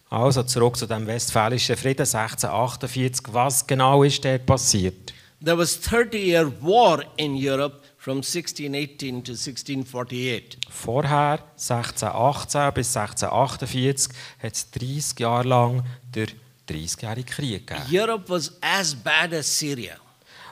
Also 0.09 0.43
zurück 0.43 0.77
zu 0.77 0.87
dem 0.87 1.05
Westfälischen 1.05 1.75
Frieden 1.75 2.07
1648. 2.07 3.33
Was 3.33 3.67
genau 3.67 4.03
ist 4.03 4.23
dort 4.23 4.45
passiert? 4.45 5.13
There 5.43 5.57
was 5.57 5.79
30-year 5.79 6.51
war 6.61 7.03
in 7.17 7.35
Europe 7.35 7.81
from 7.97 8.17
1618 8.17 9.23
to 9.23 9.33
1648. 9.33 10.57
Vorher, 10.69 11.39
1618 11.57 12.73
bis 12.73 12.97
1648, 12.97 14.09
hat 14.41 14.53
es 14.53 14.71
30 14.71 15.19
Jahre 15.19 15.47
lang 15.47 15.83
den 16.15 16.29
30-jährigen 16.67 17.25
Krieg 17.25 17.67
gegeben. 17.67 17.85
Europe 17.91 18.25
was 18.27 18.53
as 18.61 18.95
bad 18.95 19.33
as 19.33 19.59
Syria. 19.59 19.95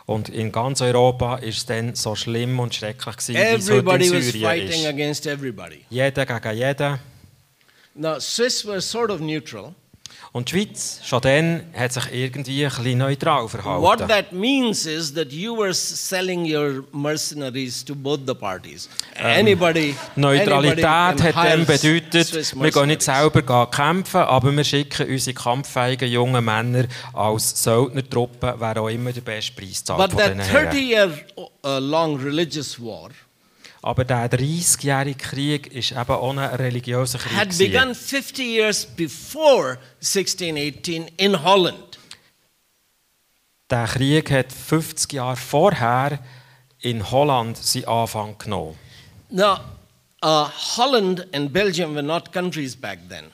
Und 0.07 0.29
in 0.29 0.51
ganz 0.51 0.81
Europa 0.81 1.37
ist 1.37 1.57
es 1.57 1.65
dann 1.65 1.95
so 1.95 2.15
schlimm 2.15 2.59
und 2.59 2.75
schrecklich 2.75 3.17
gewesen, 3.17 3.33
wie 3.33 3.39
es 3.39 3.69
heute 3.69 3.79
Everybody 3.79 4.05
in 4.07 4.13
was 4.13 4.25
Syrien 4.25 4.43
fighting 4.45 4.81
ist. 4.81 4.87
against 4.87 5.25
everybody. 5.25 5.85
Jeder 5.89 6.25
gegen 6.25 6.57
jeden. 6.57 6.99
Now, 7.95 8.19
Swiss 8.19 8.65
were 8.65 8.81
sort 8.81 9.09
of 9.09 9.19
neutral. 9.21 9.73
Und 10.35 10.51
die 10.51 10.65
Schweiz, 10.65 10.99
schon 11.01 11.21
dann, 11.21 11.63
hat 11.73 11.93
sich 11.93 12.11
irgendwie 12.11 12.65
ein 12.65 12.69
bisschen 12.69 12.97
neutral 12.97 13.43
What 13.43 13.51
verhalten. 13.51 14.07
that 14.09 14.33
means 14.33 14.85
is 14.85 15.13
that 15.13 15.31
you 15.31 15.55
were 15.55 15.73
selling 15.73 16.43
your 16.43 16.83
mercenaries 16.91 17.85
to 17.85 17.95
both 17.95 18.19
the 18.27 18.33
parties. 18.33 18.89
Anybody, 19.15 19.95
Neutralität 20.17 20.83
anybody 20.83 21.23
hat 21.23 21.35
dann 21.37 21.65
bedeutet, 21.65 22.53
wir 22.53 22.69
gehen 22.69 22.87
nicht 22.87 23.01
selber 23.01 23.65
kämpfen, 23.67 24.17
aber 24.17 24.51
wir 24.51 24.65
schicken 24.65 25.07
unsere 25.09 25.33
kampffähigen 25.33 26.11
jungen 26.11 26.43
Männer 26.43 26.83
als 27.13 27.63
Söldnertruppe, 27.63 28.55
wer 28.59 28.81
auch 28.81 28.89
immer 28.89 29.13
den 29.13 29.23
besten 29.23 29.55
Preis 29.55 29.85
zahlt 29.85 29.99
But 29.99 30.17
that 30.19 30.33
diesen 30.33 30.39
Herren. 30.41 30.67
30-year 30.67 31.11
uh, 31.37 32.15
religious 32.17 32.77
war 32.77 33.09
Aber 33.85 34.03
der 34.03 34.31
30-jährige 34.31 35.15
Krieg 35.15 35.67
ist 35.67 35.91
eben 35.91 35.99
ein 35.99 36.39
religiöser 36.39 37.19
Krieg. 37.19 37.37
had 37.37 37.55
begun 37.55 37.93
50 37.93 38.39
years 38.39 38.83
before 38.83 39.77
1618 40.01 41.07
in 41.17 41.43
Holland. 41.43 41.99
Der 43.69 43.85
Krieg 43.85 44.31
hat 44.31 44.51
50 44.51 45.13
Jahre 45.13 45.35
vorher 45.35 46.17
in 46.79 47.11
Holland 47.11 47.57
seinen 47.57 47.85
Anfang 47.85 48.35
genommen. 48.39 48.75
Now, 49.29 49.59
uh, 50.23 50.49
Holland 50.77 51.27
and 51.31 51.53
Belgium 51.53 51.93
were 51.93 52.01
not 52.01 52.33
countries 52.33 52.75
back 52.75 52.97
then. 53.07 53.25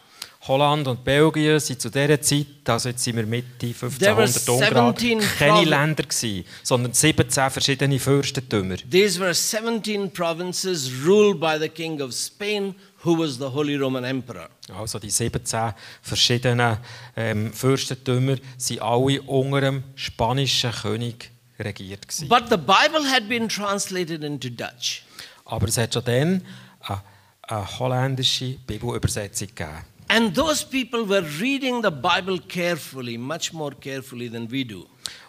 Holland 0.47 0.87
und 0.87 1.03
Belgien 1.03 1.59
sind 1.59 1.79
zu 1.79 1.91
dieser 1.91 2.19
Zeit, 2.19 2.47
also 2.65 2.89
jetzt 2.89 3.03
sind 3.03 3.15
wir 3.15 3.27
Mitte 3.27 3.47
There 3.59 4.17
were 4.17 4.23
1500 4.23 4.75
Ungrad, 4.75 4.99
17 4.99 5.19
keine 5.37 5.65
Länder 5.65 6.03
gewesen, 6.03 6.45
sondern 6.63 6.93
17 6.93 7.49
verschiedene 7.51 7.99
Fürstentümer. 7.99 8.77
These 8.89 9.19
were 9.19 9.35
17 9.35 10.11
provinces 10.11 10.89
ruled 11.05 11.39
by 11.39 11.57
the 11.59 11.69
king 11.69 12.01
of 12.01 12.11
Spain, 12.13 12.73
who 13.03 13.19
was 13.19 13.37
the 13.37 13.45
Holy 13.45 13.75
Roman 13.75 14.03
Emperor. 14.03 14.49
Also 14.75 14.97
die 14.97 15.11
17 15.11 15.73
verschiedenen 16.01 16.77
ähm, 17.15 17.53
Fürstentümer 17.53 18.37
sind 18.57 18.81
alle 18.81 19.21
unter 19.21 19.61
dem 19.61 19.83
spanischen 19.93 20.71
König 20.71 21.29
regiert 21.59 22.07
gewesen. 22.07 22.27
But 22.27 22.49
the 22.49 22.57
Bible 22.57 23.07
had 23.07 23.29
been 23.29 23.47
translated 23.47 24.23
into 24.23 24.49
Dutch. 24.49 25.03
Aber 25.45 25.67
es 25.67 25.77
hat 25.77 25.93
schon 25.93 26.03
dann 26.03 26.41
eine, 26.79 27.01
eine 27.43 27.79
holländische 27.79 28.57
Bibelübersetzung 28.65 29.49
gegeben. 29.49 29.90
And 30.13 30.35
those 30.35 30.65
people 30.65 31.07
were 31.07 31.23
reading 31.39 31.81
the 31.81 31.89
Bible 31.89 32.37
carefully, 32.49 33.17
much 33.17 33.53
more 33.53 33.71
carefully 33.73 34.29
than 34.29 34.51
we 34.51 34.65
do. 34.65 34.85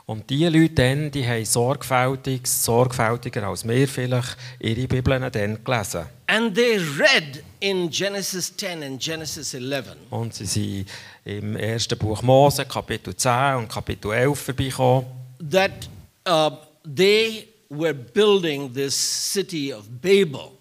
Und 0.06 0.28
die 0.28 0.44
Leute 0.46 0.74
dann, 0.74 1.10
die 1.12 1.24
haben 1.24 1.44
sorgfältig, 1.44 2.46
sorgfältiger 2.48 3.44
als 3.46 3.66
wir 3.66 3.86
vielleicht, 3.86 4.36
ihre 4.58 4.88
Bibeln 4.88 5.30
dann 5.30 5.62
gelesen. 5.62 6.06
And 6.26 6.52
they 6.54 6.78
read 6.98 7.44
in 7.60 7.88
Genesis 7.88 8.52
10 8.56 8.82
and 8.82 9.00
Genesis 9.00 9.54
11 9.54 9.94
Und 10.10 10.34
sie 10.34 10.46
sind 10.46 10.86
im 11.24 11.54
ersten 11.54 11.96
Buch 11.96 12.20
Mose, 12.22 12.64
Kapitel 12.64 13.14
10 13.14 13.56
und 13.58 13.68
Kapitel 13.68 14.10
11 14.12 14.38
vorbeigekommen. 14.38 15.06
that 15.50 15.88
uh, 16.26 16.50
they 16.84 17.48
were 17.70 17.94
building 17.94 18.72
this 18.72 18.94
city 18.94 19.72
of 19.72 20.00
Babel. 20.00 20.58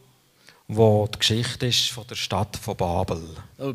Wo 0.74 1.08
die 1.14 1.20
Geschichte 1.20 1.66
ist 1.68 1.90
von 1.90 2.06
der 2.08 2.16
Stadt 2.16 2.56
von 2.58 2.78
Babel, 2.78 3.22
wo 3.58 3.72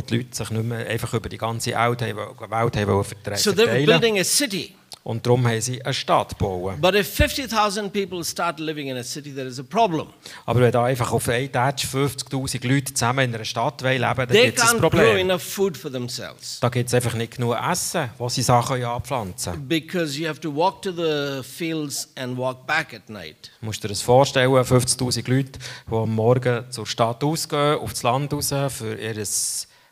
die 0.00 0.16
Leute 0.16 0.36
sich 0.36 0.50
nicht 0.50 0.64
mehr 0.64 0.86
einfach 0.88 1.14
über 1.14 1.28
die 1.28 1.38
ganze 1.38 1.70
Welt 1.70 2.00
Welt 2.00 2.76
haben 2.76 3.04
vertre- 3.04 3.36
So 3.36 3.52
they 3.52 3.58
were 3.66 3.66
verteilen 3.66 3.86
building 3.86 4.18
a 4.18 4.24
city. 4.24 4.74
Und 5.04 5.26
darum 5.26 5.46
haben 5.46 5.60
sie 5.60 5.84
eine 5.84 5.92
Stadt 5.92 6.30
gebaut. 6.30 6.80
But 6.80 6.94
if 6.94 7.14
50,000 7.14 7.92
people 7.92 8.24
start 8.24 8.58
living 8.58 8.88
in 8.88 8.96
a 8.96 9.02
city, 9.02 9.34
there 9.34 9.46
is 9.46 9.60
a 9.60 9.62
problem. 9.62 10.06
Aber 10.46 10.60
wenn 10.60 10.72
da 10.72 10.84
einfach 10.84 11.12
auf 11.12 11.28
einen 11.28 11.52
Tag 11.52 11.76
50'000 11.76 12.66
Leute 12.66 12.94
zusammen 12.94 13.26
in 13.26 13.34
einer 13.34 13.44
Stadt 13.44 13.82
wollen 13.82 14.00
leben 14.00 14.16
dann 14.16 14.28
gibt 14.28 14.58
es 14.58 14.64
ein 14.64 14.78
can't 14.78 14.80
grow 14.80 14.90
Problem. 14.90 15.18
enough 15.18 15.42
food 15.42 15.76
for 15.76 15.92
themselves. 15.92 16.58
Da 16.58 16.70
gibt 16.70 16.88
es 16.88 16.94
einfach 16.94 17.12
nicht 17.12 17.36
genug 17.36 17.54
Essen, 17.70 18.08
wo 18.16 18.30
sie 18.30 18.40
Sachen 18.40 18.80
ja 18.80 18.96
anpflanzen. 18.96 19.68
Because 19.68 20.18
you 20.18 20.26
have 20.26 20.40
to 20.40 20.50
walk 20.54 20.80
to 20.80 20.90
the 20.90 21.42
fields 21.46 22.08
and 22.16 22.38
walk 22.38 22.66
back 22.66 22.94
at 22.94 23.10
night. 23.10 23.50
Musst 23.60 23.84
dir 23.84 23.88
das 23.88 24.00
vorstellen, 24.00 24.48
50'000 24.50 25.30
Leute, 25.30 25.58
die 25.86 25.94
am 25.94 26.14
Morgen 26.14 26.64
zur 26.70 26.86
Stadt 26.86 27.22
ausgehen, 27.22 27.78
aufs 27.78 28.02
Land 28.02 28.32
raus, 28.32 28.54
für 28.70 28.94
ihr 28.98 29.16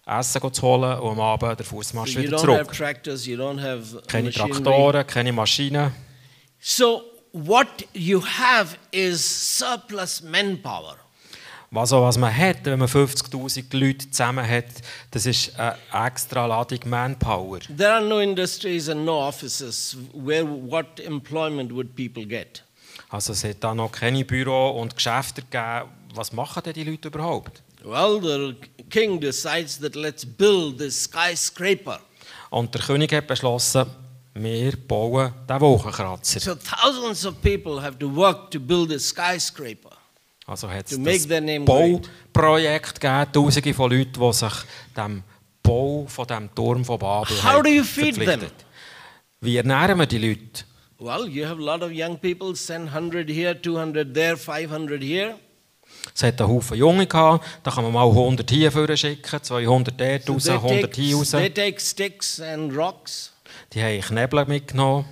Essen 0.07 0.53
zu 0.53 0.62
holen 0.62 0.98
und 0.98 1.12
am 1.12 1.20
Abend 1.20 1.59
der 1.59 1.66
Fußmarsch 1.66 2.14
So 2.14 2.20
wieder 2.20 2.36
zurück. 2.38 2.72
tractors, 2.72 3.24
Keine. 4.09 4.30
Traktoren, 4.32 5.07
keine 5.07 5.32
Maschinen. 5.32 5.92
So 6.61 7.03
what 7.32 7.68
you 7.92 8.22
have 8.24 8.76
is 8.90 9.59
surplus 9.59 10.22
manpower. 10.22 10.96
Also, 11.74 12.03
was 12.03 12.18
man 12.18 12.36
hat, 12.36 12.64
wenn 12.64 12.78
man 12.78 12.88
50'000 12.88 13.74
Leute 13.78 14.11
zusammen 14.11 14.46
hat, 14.46 14.66
das 15.11 15.24
ist 15.24 15.59
eine 15.59 15.76
extra 16.07 16.44
Ladung 16.44 16.80
Manpower. 16.84 17.61
There 17.61 17.94
are 17.94 18.05
no 18.05 18.20
industries 18.20 18.90
and 18.90 19.07
no 19.07 19.26
offices 19.26 19.96
where 20.12 20.44
what 20.44 21.00
employment 21.00 21.72
would 21.72 21.96
people 21.96 22.26
get? 22.26 22.62
Also 23.09 23.32
es 23.32 23.42
hat 23.44 23.57
da 23.61 23.74
noch 23.74 23.90
keine 23.90 24.22
Büro 24.24 24.70
und 24.82 24.94
Geschäfte 24.94 25.40
gegeben. 25.42 25.88
Was 26.14 26.32
machen 26.32 26.62
denn 26.62 26.74
die 26.74 26.84
Leute 26.84 27.09
überhaupt? 27.09 27.62
Well, 27.85 28.20
the 28.20 28.57
king 28.91 29.20
decides 29.20 29.78
that 29.80 29.97
let's 29.97 30.24
build 30.24 30.78
this 30.78 31.05
skyscraper. 31.05 32.01
Und 32.51 32.72
der 32.74 32.83
König 32.83 33.12
hat 33.12 33.26
beschlossen, 33.26 33.87
wir 34.35 34.76
bauen 34.76 35.33
den 35.49 35.61
Wolkenkratzer. 35.61 36.41
So 36.41 36.55
thousands 36.55 37.26
of 37.26 37.41
people 37.43 37.83
have 37.83 37.99
to 37.99 38.14
work 38.14 38.51
to 38.51 38.61
build 38.61 38.93
a 38.93 38.99
skyscraper. 38.99 39.97
Also 40.47 40.68
hat 40.68 40.91
es 40.91 40.99
das. 41.03 41.64
Bauprojekt 41.64 43.01
gegeben, 43.01 43.33
tausende 43.33 43.74
von 43.74 43.91
Leuten, 43.91 44.20
die 44.20 44.33
sich 44.33 44.53
dem 44.97 45.22
Bau 45.62 46.07
von 46.07 46.26
dem 46.26 46.55
Turm 46.55 46.85
von 46.85 46.99
Babel 46.99 47.37
How 47.43 47.62
do 47.62 47.68
you 47.68 47.85
feed 47.85 48.16
them? 48.16 48.41
Wie 49.41 49.57
ernähren 49.57 49.99
wir 49.99 50.07
die 50.07 50.18
Leute? 50.18 50.64
Well, 50.99 51.26
you 51.28 51.45
have 51.47 51.61
a 51.61 51.64
lot 51.64 51.83
of 51.83 51.91
young 51.91 52.16
people, 52.16 52.55
send 52.55 52.95
100 52.95 53.28
here, 53.28 53.61
200 53.61 54.14
there, 54.14 54.37
500 54.37 55.03
here. 55.03 55.35
Es 56.14 56.22
hat 56.22 56.40
einen 56.40 56.50
Haufen 56.50 56.76
Junge 56.76 57.07
gehabt, 57.07 57.44
da 57.62 57.70
kann 57.70 57.84
man 57.84 57.92
mal 57.92 58.07
100 58.09 58.50
hier 58.50 58.70
vorne 58.72 58.96
schicken, 58.96 59.42
200 59.42 60.00
dort 60.00 60.30
raus, 60.30 60.44
they, 60.44 60.55
100 60.55 60.80
take, 60.82 61.00
hier 61.00 61.16
raus. 61.16 61.30
they 61.30 61.50
take 61.50 61.80
sticks 61.80 62.40
and 62.40 62.76
rocks 62.76 63.32
Die 63.72 63.82
haben 63.82 64.00
Knebel 64.00 64.44
mitgenommen 64.46 65.05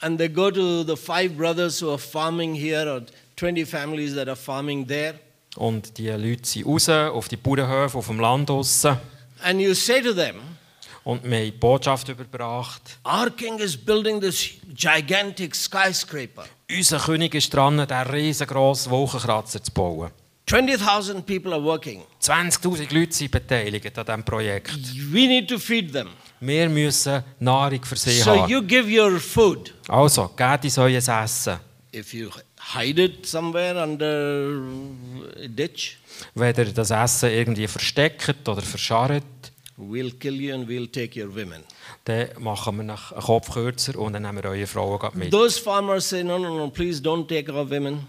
and 0.00 0.18
they 0.18 0.28
go 0.28 0.50
to 0.50 0.84
the 0.84 0.96
five 0.96 1.36
brothers 1.36 1.80
who 1.82 1.90
are 1.90 1.98
farming 1.98 2.54
here 2.54 2.86
or 2.90 3.02
20 3.36 3.64
families 3.66 4.14
that 4.14 4.28
are 4.28 4.36
farming 4.36 4.86
there. 4.86 5.14
und 5.56 5.96
die 5.98 6.08
Leute 6.10 6.46
sind 6.46 6.66
raus 6.66 6.88
auf 6.88 7.28
die 7.28 7.36
Bauernhöfe 7.36 7.96
auf 7.98 8.06
dem 8.06 8.20
Land 8.20 8.48
draussen. 8.50 8.98
And 9.42 9.60
you 9.60 9.74
say 9.74 10.00
to 10.02 10.12
them, 10.14 10.36
Und 11.04 11.22
haben 11.22 11.30
die 11.30 11.50
Botschaft 11.52 12.08
überbracht. 12.08 12.98
Our 13.04 13.30
king 13.30 13.58
is 13.58 13.76
building 13.76 14.20
this 14.20 14.50
gigantic 14.74 15.54
skyscraper. 15.54 16.46
Unser 16.70 16.98
König 16.98 17.34
ist 17.34 17.54
dran, 17.54 17.76
diesen 17.78 18.10
riesengroßen 18.10 18.90
Wolkenkratzer 18.90 19.62
zu 19.62 19.70
bauen. 19.72 20.10
20,000 20.46 21.26
people 21.26 21.52
are 21.52 21.62
working. 21.62 22.02
20'000 22.22 22.94
Leute 22.94 23.12
sind 23.12 23.30
beteiligt 23.32 23.98
an 23.98 24.04
diesem 24.06 24.24
Projekt. 24.24 24.70
We 25.12 25.26
need 25.26 25.48
to 25.48 25.58
feed 25.58 25.92
them. 25.92 26.08
Wir 26.38 26.68
müssen 26.68 27.24
Nahrung 27.40 27.82
für 27.84 27.96
sie 27.96 28.20
So 28.20 28.30
haben. 28.42 28.50
you 28.50 28.62
give 28.62 28.88
your 28.88 29.18
food. 29.18 29.74
Also, 29.88 30.28
gebt 30.36 30.64
uns 30.64 30.78
euer 30.78 30.98
Essen. 31.24 31.58
If 31.92 32.14
you 32.14 32.30
hide 32.74 33.02
it 33.02 33.26
somewhere 33.26 33.82
under 33.82 34.62
a 35.42 35.48
ditch, 35.48 35.98
Wenn 36.34 36.54
ihr 36.56 36.72
das 36.72 36.90
Essen 36.92 37.30
irgendwie 37.30 37.66
versteckt 37.66 38.48
oder 38.48 38.62
verscharrt, 38.62 39.24
we'll 39.76 40.12
kill 40.16 40.40
you 40.40 40.54
and 40.54 40.68
we'll 40.68 40.90
take 40.90 41.20
your 41.20 41.34
women. 41.34 41.64
dann 42.04 42.28
machen 42.38 42.76
wir 42.76 42.84
nach 42.84 43.10
einen 43.12 43.22
Kopf 43.22 43.50
kürzer 43.52 43.98
und 43.98 44.12
dann 44.12 44.22
nehmen 44.22 44.42
wir 44.42 44.50
eure 44.50 44.66
Frauen 44.68 45.00
mit. 45.14 45.32
Those 45.32 45.60
farmers 45.60 46.08
say, 46.08 46.22
No, 46.22 46.38
no, 46.38 46.56
no, 46.56 46.68
please 46.70 47.02
don't 47.02 47.26
take 47.26 47.52
our 47.52 47.68
women. 47.68 48.06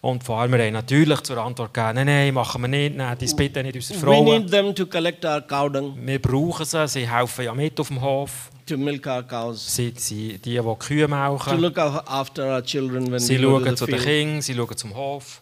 Und 0.00 0.22
die 0.22 0.26
Farmer 0.26 0.58
haben 0.58 0.72
natürlich 0.72 1.20
zur 1.20 1.38
Antwort 1.38 1.74
gegeben, 1.74 1.94
nein, 1.96 2.06
nein, 2.06 2.34
machen 2.34 2.62
wir 2.62 2.68
nicht, 2.68 2.96
nehmt 2.96 3.20
uns 3.22 3.36
bitte 3.36 3.62
nicht 3.62 3.74
unsere 3.76 4.00
We 4.00 4.04
Frauen. 4.04 4.24
need 4.42 4.50
them 4.50 4.74
to 4.74 4.86
collect 4.86 5.24
our 5.24 5.40
cow 5.42 5.70
dung, 5.70 5.94
Wir 6.06 6.20
brauchen 6.20 6.64
sie, 6.64 6.88
sie 6.88 7.08
helfen 7.10 7.44
ja 7.44 7.54
mit 7.54 7.78
auf 7.78 7.88
dem 7.88 8.00
Hof. 8.00 8.50
to 8.66 8.76
milk 8.76 9.06
our 9.06 9.22
cows, 9.22 9.74
Sie 9.74 9.92
sind 9.96 10.10
die, 10.10 10.38
die 10.38 10.60
Kühe 10.78 11.06
to 11.06 11.08
melken. 11.08 11.60
look 11.60 11.76
af- 11.78 12.02
after 12.06 12.54
our 12.54 12.62
children 12.62 13.10
when 13.12 13.18
Sie 13.20 13.38
we 13.38 13.42
go 13.42 13.58
to 13.58 13.64
schauen 13.64 13.70
the 13.70 13.74
zu 13.76 13.86
den. 13.86 14.00
Kindern, 14.00 14.42
sie 14.42 14.54
schauen 14.54 14.76
zum 14.76 14.94
Hof. 14.96 15.40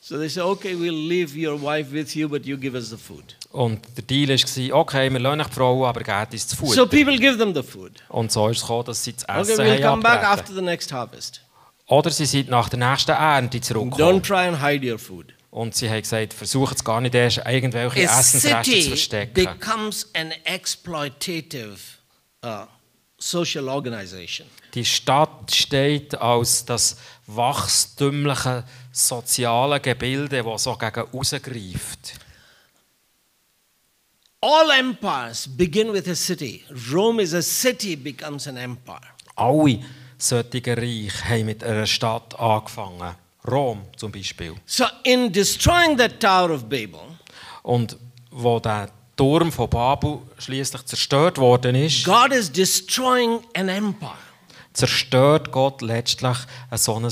So 0.00 0.18
they 0.18 0.28
say, 0.28 0.42
Okay, 0.42 0.74
we'll 0.74 0.92
leave 1.08 1.34
your 1.34 1.60
wife 1.60 1.90
with 1.90 2.14
you, 2.14 2.28
but 2.28 2.44
you 2.44 2.56
give 2.58 2.76
us 2.76 2.90
the 2.90 2.96
food. 2.96 3.24
Und 3.52 3.80
der 3.96 4.04
Deal 4.04 4.28
war, 4.28 4.78
okay, 4.80 5.10
wir 5.10 5.18
lassen 5.18 5.42
die 5.48 5.54
Frauen, 5.54 5.84
aber 5.86 6.00
gebt 6.02 6.32
uns 6.32 6.46
das 6.46 6.58
Futter. 6.58 6.74
So 6.74 6.86
people 6.86 7.16
give 7.18 7.38
them 7.38 7.54
the 7.54 7.62
food. 7.62 7.92
Und 8.10 8.30
so 8.30 8.48
ist 8.48 8.58
es 8.58 8.62
gekommen, 8.62 8.84
dass 8.84 9.02
sie 9.02 9.14
das 9.14 9.24
Okay, 9.24 9.40
Essen 9.40 9.64
we'll 9.64 9.76
come 9.76 9.84
haben 9.86 10.00
back 10.02 10.12
abgegeben. 10.24 10.40
after 10.40 10.54
the 10.54 10.60
next 10.62 10.92
harvest. 10.92 11.40
Oder 11.86 12.10
sie 12.10 12.26
sind 12.26 12.48
nach 12.48 12.68
der 12.68 12.78
nächsten 12.78 13.10
Ernte 13.12 13.58
Don't 13.58 13.62
zurückgekommen. 13.62 14.22
try 14.22 14.48
and 14.48 14.62
hide 14.62 14.90
your 14.90 14.98
food. 14.98 15.34
Und 15.50 15.74
sie 15.74 15.88
haben 15.88 16.00
gesagt, 16.00 16.34
versucht 16.34 16.76
es 16.76 16.84
gar 16.84 17.00
nicht 17.00 17.14
erst, 17.14 17.38
irgendwelche 17.46 18.10
A 18.10 18.18
Essensreste 18.20 18.80
zu 18.80 18.88
verstecken. 18.88 19.34
becomes 19.34 20.08
an 20.14 20.32
exploitative 20.44 21.76
uh, 22.44 22.66
social 23.18 23.68
organization. 23.68 24.48
Die 24.74 24.84
Stadt 24.84 25.54
steht 25.54 26.14
als 26.16 26.64
das 26.64 26.96
wachstümliche 27.26 28.64
soziale 28.90 29.78
Gebilde, 29.78 30.42
das 30.42 30.64
so 30.64 30.74
gegen 30.76 31.00
rausgreift. 31.00 32.14
All 34.40 34.70
empires 34.78 35.48
begin 35.48 35.92
with 35.92 36.08
a 36.08 36.14
city. 36.14 36.64
Rome 36.92 37.22
is 37.22 37.32
a 37.32 37.40
city, 37.40 37.94
becomes 37.96 38.46
an 38.48 38.56
empire. 38.56 39.00
Alle 39.36 39.80
solche 40.18 40.76
Reich 40.76 41.24
haben 41.24 41.46
mit 41.46 41.62
einer 41.64 41.86
Stadt 41.86 42.38
angefangen. 42.38 43.14
Rom 43.46 43.82
zum 43.96 44.10
Beispiel. 44.10 44.54
So, 44.64 44.84
in 45.02 45.30
destroying 45.30 45.98
the 45.98 46.08
Tower 46.08 46.50
of 46.50 46.64
Babel, 46.64 47.00
Und 47.62 47.96
wo 48.30 48.58
der 48.58 48.90
Turm 49.16 49.52
von 49.52 49.68
Babel 49.68 50.18
schließlich 50.38 50.84
zerstört 50.86 51.38
worden 51.38 51.76
ist, 51.76 52.04
God 52.04 52.32
is 52.32 52.50
destroying 52.50 53.40
an 53.54 53.68
empire. 53.68 54.16
zerstört 54.74 55.52
Gott 55.52 55.82
letztlich 55.82 56.36
ein 56.68 56.78
so 56.78 56.96
ein 56.96 57.08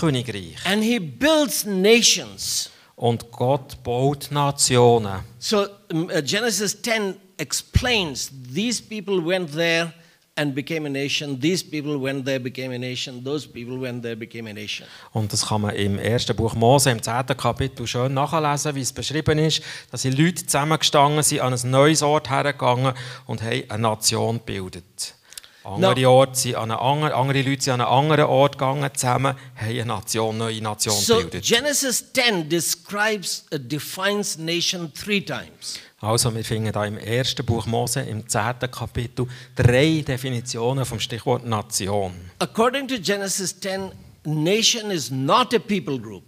Königreich. 0.00 0.56
And 0.64 0.82
he 0.82 0.98
builds 0.98 1.64
nations. 1.64 2.70
Und 2.96 3.30
Gott 3.32 3.82
baut 3.82 4.28
Nationen. 4.30 5.20
So, 5.38 5.66
um, 5.90 6.04
uh, 6.04 6.22
Genesis 6.22 6.80
10 6.82 7.16
explains 7.38 8.30
these 8.54 8.80
people 8.82 9.24
went 9.24 9.52
there 9.52 9.92
and 10.36 10.54
became 10.54 10.86
a 10.86 10.90
nation. 10.90 11.38
These 11.40 11.62
people, 11.62 12.00
when 12.00 12.24
they 12.24 12.38
became 12.38 12.74
a 12.74 12.78
nation, 12.78 13.22
those 13.24 13.46
people, 13.46 13.78
when 13.80 14.00
they 14.00 14.14
became 14.14 14.48
a 14.48 14.52
nation. 14.52 14.86
Und 15.12 15.32
das 15.32 15.46
kann 15.46 15.62
man 15.62 15.74
im 15.74 15.98
ersten 15.98 16.34
Buch 16.34 16.54
Mose, 16.54 16.90
im 16.90 17.02
10. 17.02 17.26
Kapitel, 17.36 17.86
schön 17.86 18.14
nachlesen, 18.14 18.74
wie 18.74 18.80
es 18.80 18.92
beschrieben 18.92 19.38
ist, 19.38 19.62
dass 19.90 20.02
die 20.02 20.10
Leute 20.10 20.46
zusammengestanden 20.46 21.22
sind, 21.22 21.40
an 21.40 21.52
ein 21.52 21.70
neues 21.70 22.02
Ort 22.02 22.30
hergegangen 22.30 22.94
und 23.26 23.42
haben 23.42 23.64
eine 23.68 23.82
Nation 23.82 24.38
gebildet. 24.38 25.14
Andere, 25.62 26.08
Orte 26.08 26.38
sind 26.38 26.54
an 26.54 26.70
eine 26.70 26.80
andere, 26.80 27.14
andere 27.14 27.42
Leute 27.42 27.62
sind 27.62 27.74
an 27.74 27.80
einen 27.82 27.90
anderen 27.90 28.24
Ort 28.24 28.52
gegangen, 28.52 28.90
zusammen 28.94 29.36
haben 29.56 29.68
eine 29.68 29.84
Nation, 29.84 30.38
neue 30.38 30.62
Nation 30.62 30.94
So 30.94 31.16
gebildet. 31.16 31.44
Genesis 31.44 32.12
10 32.14 32.48
describes, 32.48 33.44
defines 33.52 34.38
nation 34.38 34.90
three 34.94 35.20
times. 35.20 35.78
Also, 36.02 36.34
wir 36.34 36.44
finden 36.44 36.72
da 36.72 36.86
im 36.86 36.96
ersten 36.96 37.44
Buch 37.44 37.66
Mose, 37.66 38.00
im 38.00 38.26
10. 38.26 38.70
Kapitel, 38.70 39.26
drei 39.54 40.02
Definitionen 40.06 40.86
vom 40.86 40.98
Stichwort 40.98 41.44
Nation. 41.44 42.14
According 42.38 42.88
to 42.88 42.98
Genesis 42.98 43.60
10, 43.60 43.92
nation 44.24 44.90
is 44.90 45.10
not 45.10 45.52
a 45.52 45.58
people 45.58 45.98
group. 45.98 46.24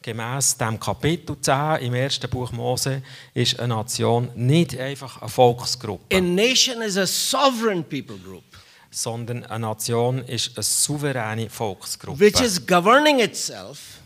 Gemäss 0.00 0.56
dem 0.56 0.80
Kapitel 0.80 1.36
10 1.38 1.80
im 1.82 1.92
ersten 1.92 2.30
Buch 2.30 2.50
Mose 2.52 3.02
ist 3.34 3.60
eine 3.60 3.74
Nation 3.74 4.30
nicht 4.34 4.78
einfach 4.78 5.20
eine 5.20 5.28
Volksgruppe, 5.28 6.16
A 6.16 6.20
nation 6.22 6.80
is 6.80 6.96
a 6.96 7.06
sovereign 7.06 7.84
people 7.84 8.16
group, 8.16 8.44
sondern 8.90 9.44
eine 9.44 9.66
Nation 9.66 10.24
ist 10.24 10.56
eine 10.56 10.62
souveräne 10.62 11.50
Volksgruppe. 11.50 12.18
which 12.18 12.40
is 12.40 12.66
governing 12.66 13.20
itself 13.20 13.98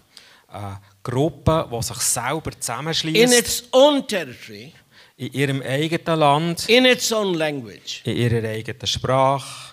eine 0.48 0.80
Gruppe, 1.04 1.68
die 1.70 1.82
sich 1.82 1.98
selber 1.98 2.50
in 2.52 2.60
zusammenschließt 2.60 3.38
its 3.38 3.64
own 3.70 4.04
territory, 4.08 4.72
in 5.16 5.32
ihrem 5.32 5.62
eigenen 5.62 6.18
Land, 6.18 6.68
in 6.68 6.84
its 6.84 7.12
own 7.12 7.34
language. 7.34 8.00
in 8.04 8.16
ihrer 8.16 8.48
eigenen 8.48 8.86
Sprache. 8.86 9.72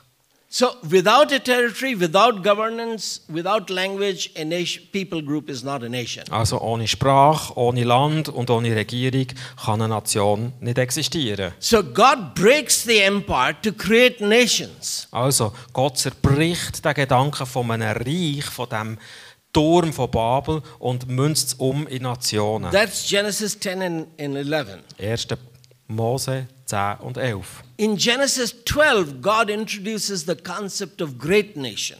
So, 0.53 0.67
without 0.83 1.31
a 1.31 1.39
territory, 1.39 1.97
without 1.97 2.43
governance, 2.43 3.21
without 3.29 3.69
language, 3.69 4.31
a 4.35 4.43
nation, 4.43 4.83
people 4.91 5.21
group 5.21 5.49
is 5.49 5.63
not 5.63 5.81
a 5.81 5.87
nation. 5.87 6.25
Also 6.29 6.59
ohne 6.59 6.89
Sprache, 6.89 7.53
ohne 7.55 7.85
Land 7.85 8.27
und 8.27 8.49
ohne 8.49 8.75
Regierung 8.75 9.27
kann 9.55 9.81
eine 9.81 9.87
Nation 9.95 10.51
nicht 10.59 10.77
existieren. 10.77 11.53
So, 11.59 11.81
God 11.81 12.35
breaks 12.35 12.83
the 12.83 12.99
empire 12.99 13.55
to 13.61 13.71
create 13.71 14.19
nations. 14.19 15.07
Also 15.11 15.53
Gott 15.71 15.97
zerbricht 15.97 16.83
den 16.83 16.93
Gedanken 16.95 17.45
von 17.45 17.71
einem 17.71 17.95
Reich, 17.95 18.43
von 18.43 18.67
dem 18.67 18.97
Turm 19.53 19.91
von 19.91 20.09
Babel 20.09 20.61
und 20.79 21.07
münzt 21.07 21.47
es 21.49 21.53
um 21.55 21.87
in 21.87 22.03
Nationen. 22.03 22.71
That's 22.71 23.07
Genesis 23.07 23.59
10 23.59 23.81
and, 23.81 24.07
and 24.19 24.35
11. 24.35 24.79
1. 24.99 25.27
Mose 25.87 26.47
10 26.65 26.97
und 26.99 27.17
11. 27.17 27.63
In 27.77 27.97
Genesis 27.97 28.55
12, 28.65 29.21
God 29.21 29.49
introduces 29.49 30.25
the 30.25 30.35
concept 30.35 31.01
of 31.01 31.17
great 31.17 31.57
nation. 31.57 31.97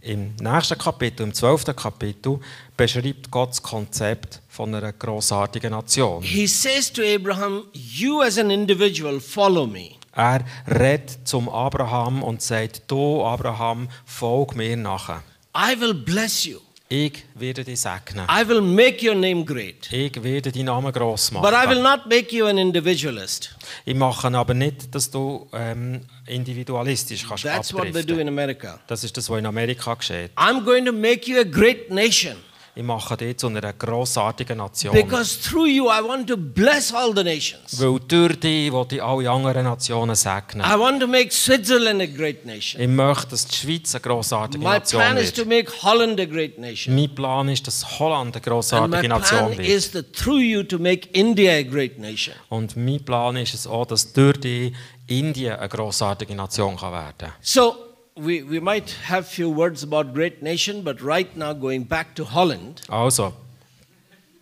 Im 0.00 0.34
nächsten 0.40 0.76
Kapitel, 0.78 1.22
im 1.22 1.32
12. 1.32 1.76
Kapitel, 1.76 2.40
beschreibt 2.76 3.30
Gott 3.30 3.50
das 3.50 3.62
Konzept 3.62 4.40
von 4.48 4.74
einer 4.74 4.92
grossartigen 4.92 5.70
Nation. 5.70 6.22
He 6.22 6.48
says 6.48 6.92
to 6.92 7.02
Abraham, 7.02 7.66
You 7.72 8.20
as 8.22 8.36
an 8.36 8.50
individual, 8.50 9.20
follow 9.20 9.66
me. 9.66 9.90
Er 10.14 10.44
redet 10.66 11.26
zum 11.26 11.48
Abraham 11.48 12.22
und 12.22 12.42
sagt, 12.42 12.82
du 12.88 13.24
Abraham, 13.24 13.88
folg 14.04 14.56
mir 14.56 14.76
nachher. 14.76 15.22
I 15.54 15.78
will 15.78 15.94
bless 15.94 16.44
you. 16.46 16.58
Ich 16.88 17.24
werde 17.34 17.64
dich 17.64 17.80
segnen. 17.80 18.26
I 18.28 18.46
will 18.46 18.60
make 18.60 19.02
your 19.06 19.14
name 19.14 19.44
great. 19.46 19.90
Ich 19.92 20.22
werde 20.22 20.52
deinen 20.52 20.66
Namen 20.66 20.92
gross 20.92 21.30
But 21.30 21.52
I 21.54 21.66
will 21.68 21.80
machen. 21.80 21.82
not 21.82 22.06
make 22.06 22.34
you 22.36 22.44
an 22.46 22.58
individualist. 22.58 23.54
Ich 23.86 23.94
mache 23.94 24.28
aber 24.36 24.52
nicht, 24.52 24.94
dass 24.94 25.10
du 25.10 25.48
ähm, 25.54 26.02
individualistisch 26.26 27.26
kannst 27.26 27.44
That's 27.44 27.72
what 27.72 27.84
they 27.84 27.92
do 27.92 27.98
abdriften. 28.00 28.20
in 28.20 28.28
America. 28.28 28.78
Das 28.86 29.04
ist 29.04 29.16
das, 29.16 29.30
was 29.30 29.38
in 29.38 29.46
Amerika 29.46 29.94
geschieht. 29.94 30.30
I'm 30.36 30.64
going 30.64 30.84
to 30.84 30.92
make 30.92 31.30
you 31.30 31.38
a 31.40 31.44
great 31.44 31.90
nation 31.90 32.36
Ich 32.74 32.82
mache 32.82 33.18
dich 33.18 33.36
zu 33.36 33.48
einer 33.48 33.74
grossartigen 33.74 34.56
Nation. 34.56 34.94
because 34.94 35.38
through 35.38 35.66
you 35.66 35.90
I 35.90 36.02
want 36.02 36.26
to 36.28 36.38
bless 36.38 36.90
all 36.90 37.14
the 37.14 37.22
nations. 37.22 37.78
Weil 37.78 38.00
durch 38.08 38.40
dich 38.40 38.72
will 38.72 38.86
ich 38.90 39.02
alle 39.02 39.28
anderen 39.30 39.64
Nationen 39.64 40.14
segnen. 40.16 40.64
I 40.66 40.78
want 40.78 40.98
to 41.00 41.06
make 41.06 41.30
Switzerland 41.30 42.00
a 42.00 42.06
great 42.06 42.46
nation. 42.46 42.80
Ich 42.80 42.88
möchte, 42.88 43.28
dass 43.28 43.46
die 43.46 43.56
Schweiz 43.56 43.94
eine 43.94 44.00
grossartige 44.00 44.64
My 44.64 44.78
Nation 44.78 45.02
plan 45.02 45.16
is 45.18 45.32
to 45.34 45.44
wird. 45.44 45.48
make 45.48 45.82
Holland 45.82 46.18
a 46.18 46.24
great 46.24 46.58
nation. 46.58 46.94
Mein 46.94 47.14
Plan 47.14 47.48
ist, 47.50 47.66
dass 47.66 47.98
Holland 47.98 48.34
eine 48.36 48.42
grossartige 48.42 49.06
Nation 49.06 49.38
plan 49.48 49.58
wird. 49.58 49.68
is 49.68 49.90
that 49.90 50.10
through 50.14 50.40
you 50.40 50.62
to 50.62 50.78
make 50.78 51.10
India 51.12 51.52
a 51.52 51.62
great 51.62 51.98
nation. 51.98 52.34
Und 52.48 52.74
mein 52.76 53.04
Plan 53.04 53.36
ist 53.36 53.52
es 53.52 53.66
auch, 53.66 53.84
dass 53.84 54.14
durch 54.14 54.40
dich 54.40 54.72
Indien 55.08 55.56
eine 55.56 55.68
grossartige 55.68 56.34
Nation 56.34 56.78
kann 56.78 56.92
werden 56.92 57.14
kann. 57.18 57.32
So 57.42 57.91
we, 58.16 58.42
we 58.42 58.60
might 58.60 58.90
have 59.04 59.26
few 59.26 59.48
words 59.50 59.82
about 59.82 60.12
great 60.14 60.42
nation, 60.42 60.82
but 60.82 61.00
right 61.02 61.34
now 61.36 61.52
going 61.54 61.84
back 61.84 62.14
to 62.16 62.24
Holland, 62.24 62.82
Also, 62.88 63.32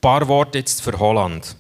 paar 0.01 0.27
Worte 0.29 0.59
jetzt 0.59 0.83
für 0.83 0.99
Holland. 0.99 1.57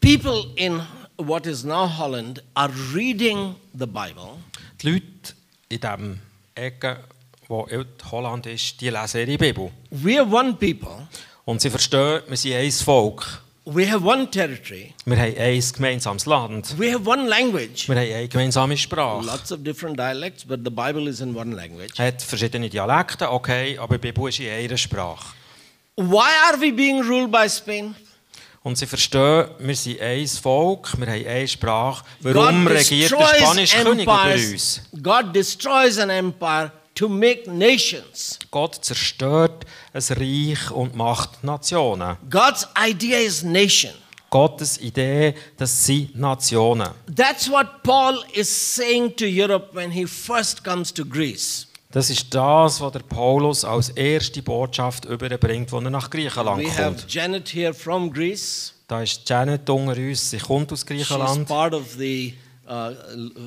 people 0.00 0.46
in 0.56 0.80
what 1.16 1.46
is 1.46 1.64
now 1.64 1.86
Holland 1.86 2.40
are 2.56 2.70
reading 2.94 3.54
the 3.74 3.86
Bible 3.86 4.38
Die 4.82 4.90
Leute 4.92 5.34
in 5.68 5.80
diesem 5.80 6.18
Ecke, 6.54 6.96
wo 7.48 7.66
Holland 8.10 8.46
ist, 8.46 8.80
die 8.80 8.88
lesen 8.90 9.20
ihre 9.20 9.36
Bibel. 9.38 9.70
We 9.90 10.18
are 10.18 10.26
one 10.26 10.54
people. 10.54 11.06
Und 11.44 11.60
sie 11.60 11.68
verstehen, 11.70 12.22
wir 12.28 12.36
sind 12.36 12.54
ein 12.54 12.70
Volk. 12.72 13.42
We 13.66 13.86
have 13.90 14.02
one 14.04 14.30
territory. 14.30 14.94
Wir 15.04 15.18
haben 15.18 15.36
ein 15.36 15.60
gemeinsames 15.60 16.24
Land. 16.24 16.78
We 16.78 16.92
have 16.94 17.06
one 17.06 17.28
language. 17.28 17.88
Wir 17.88 17.96
haben 17.96 18.12
eine 18.12 18.28
gemeinsame 18.28 18.76
Sprache. 18.76 19.26
Lots 19.26 19.52
of 19.52 19.62
different 19.62 19.98
dialects, 19.98 20.44
but 20.46 20.60
the 20.64 20.70
Bible 20.70 21.08
is 21.08 21.20
in 21.20 21.36
one 21.36 21.54
language. 21.54 21.98
Hat 21.98 22.22
verschiedene 22.22 22.70
Dialekte, 22.70 23.30
okay, 23.30 23.76
aber 23.76 23.98
die 23.98 24.10
Bibel 24.10 24.28
ist 24.28 24.40
in 24.40 24.48
einer 24.48 24.78
Sprache. 24.78 25.34
Why 25.96 26.30
are 26.48 26.58
we 26.58 26.72
being 26.72 27.02
ruled 27.02 27.30
by 27.30 27.48
Spain? 27.50 27.94
Und 28.62 28.78
sie 28.78 28.86
verstehen, 28.86 29.48
wir 29.58 29.76
sind 29.76 30.00
ein 30.00 30.26
Volk, 30.26 30.98
wir 30.98 31.06
haben 31.06 31.26
eine 31.26 31.48
Sprache. 31.48 32.04
Warum 32.20 32.66
regiert 32.66 33.10
der 33.10 33.26
spanische 33.26 33.84
König 33.84 34.02
über 34.04 34.34
uns? 34.34 34.82
God 35.02 35.34
destroys 35.34 35.98
an 35.98 36.08
empire 36.08 36.72
to 37.00 37.08
make 37.08 37.50
nations. 37.50 38.38
Gott 38.50 38.84
zerstört 38.84 39.64
ein 39.94 40.02
Reich 40.10 40.70
und 40.70 40.94
macht 40.94 41.42
Nationen. 41.42 42.18
God's 42.28 42.68
idea 42.78 43.18
is 43.18 43.42
nation. 43.42 43.94
Gottes 44.28 44.78
Idee, 44.80 45.34
das 45.56 45.86
sind 45.86 46.16
Nationen. 46.16 46.90
That's 47.16 47.50
what 47.50 47.82
Paul 47.82 48.22
is 48.34 48.48
saying 48.48 49.16
to 49.16 49.24
Europe 49.24 49.74
when 49.74 49.90
he 49.90 50.06
first 50.06 50.62
comes 50.62 50.92
to 50.92 51.04
Greece. 51.04 51.66
Das 51.90 52.10
ist 52.10 52.32
das, 52.32 52.80
was 52.80 52.92
der 52.92 53.00
Paulus 53.00 53.64
als 53.64 53.88
erste 53.88 54.42
Botschaft 54.42 55.06
überbringt, 55.06 55.72
als 55.72 55.84
er 55.84 55.90
nach 55.90 56.08
Griechenland 56.10 56.62
We 56.62 56.70
have 56.70 56.96
kommt. 56.96 57.12
Janet 57.12 57.48
here 57.48 57.74
from 57.74 58.12
Greece. 58.12 58.74
Da 58.86 59.02
ist 59.02 59.28
Janet 59.28 59.68
unter 59.68 59.96
uns, 59.96 60.30
sie 60.30 60.38
kommt 60.38 60.70
aus 60.72 60.80
She's 60.80 60.86
Griechenland. 60.86 61.48
part 61.48 61.74
of 61.74 61.96
the 61.98 62.34
uh, 62.68 62.92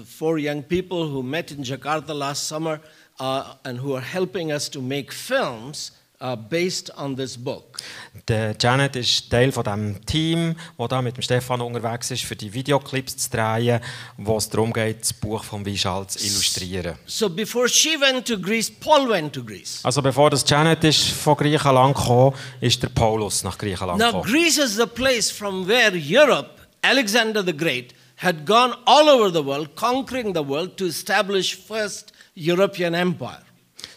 four 0.05 0.37
young 0.37 0.63
people 0.63 1.07
who 1.09 1.23
met 1.23 1.51
in 1.51 1.63
Jakarta 1.63 2.13
last 2.13 2.45
summer 2.47 2.81
uh, 3.20 3.55
and 3.64 3.80
who 3.80 3.95
are 3.95 4.03
helping 4.03 4.51
us 4.51 4.70
to 4.70 4.82
make 4.82 5.11
films 5.11 5.91
uh, 6.24 6.36
based 6.36 6.89
on 6.97 7.16
this 7.16 7.38
book. 7.38 7.80
Der 8.28 8.55
Janet 8.59 8.95
ist 8.95 9.30
Teil 9.30 9.51
von 9.51 9.64
dem 9.64 10.05
Team, 10.05 10.55
das 10.78 10.88
da 10.88 11.01
mit 11.01 11.18
dem 11.18 11.22
Stefan 11.22 11.61
unterwegs 11.61 12.11
ist, 12.11 12.24
für 12.24 12.36
die 12.36 12.53
Videoclips 12.53 13.18
zu 13.18 13.30
drehen, 13.30 13.82
wo 14.18 14.38
es 14.38 14.49
darum 14.49 14.72
geht, 14.72 15.01
das 15.01 15.14
Buch 15.14 15.43
von 15.43 15.66
Vishal 15.66 16.07
zu 16.07 16.20
illustrieren. 16.26 16.95
So 17.05 17.30
before 17.30 17.68
she 17.68 17.99
went 17.99 18.26
to 18.28 18.38
Greece, 18.39 18.72
Paul 18.72 19.09
went 19.09 19.34
to 19.34 19.43
Greece. 19.43 19.82
Also 19.84 20.01
bevor 20.01 20.30
das 20.30 20.43
Janet 20.47 20.84
ist 20.84 21.09
von 21.09 21.36
Griechenland 21.36 21.95
gekommen, 21.95 22.36
ist 22.61 22.82
der 22.82 22.89
Paulus 22.89 23.43
nach 23.43 23.57
Griechenland 23.57 23.99
Now, 23.99 24.07
gekommen. 24.07 24.32
Greece 24.32 24.57
is 24.59 24.76
the 24.78 24.88
place 24.88 25.30
from 25.30 25.68
where 25.68 25.91
Europe, 25.93 26.51
Alexander 26.82 27.43
the 27.43 27.55
Great, 27.55 27.93
had 28.16 28.45
gone 28.45 28.74
all 28.86 29.09
over 29.09 29.30
the 29.30 29.43
world, 29.43 29.76
conquering 29.76 30.34
the 30.34 30.47
world 30.47 30.78
to 30.78 30.86
establish 30.86 31.57
first 31.57 32.14
European 32.38 32.93
empire. 32.93 33.41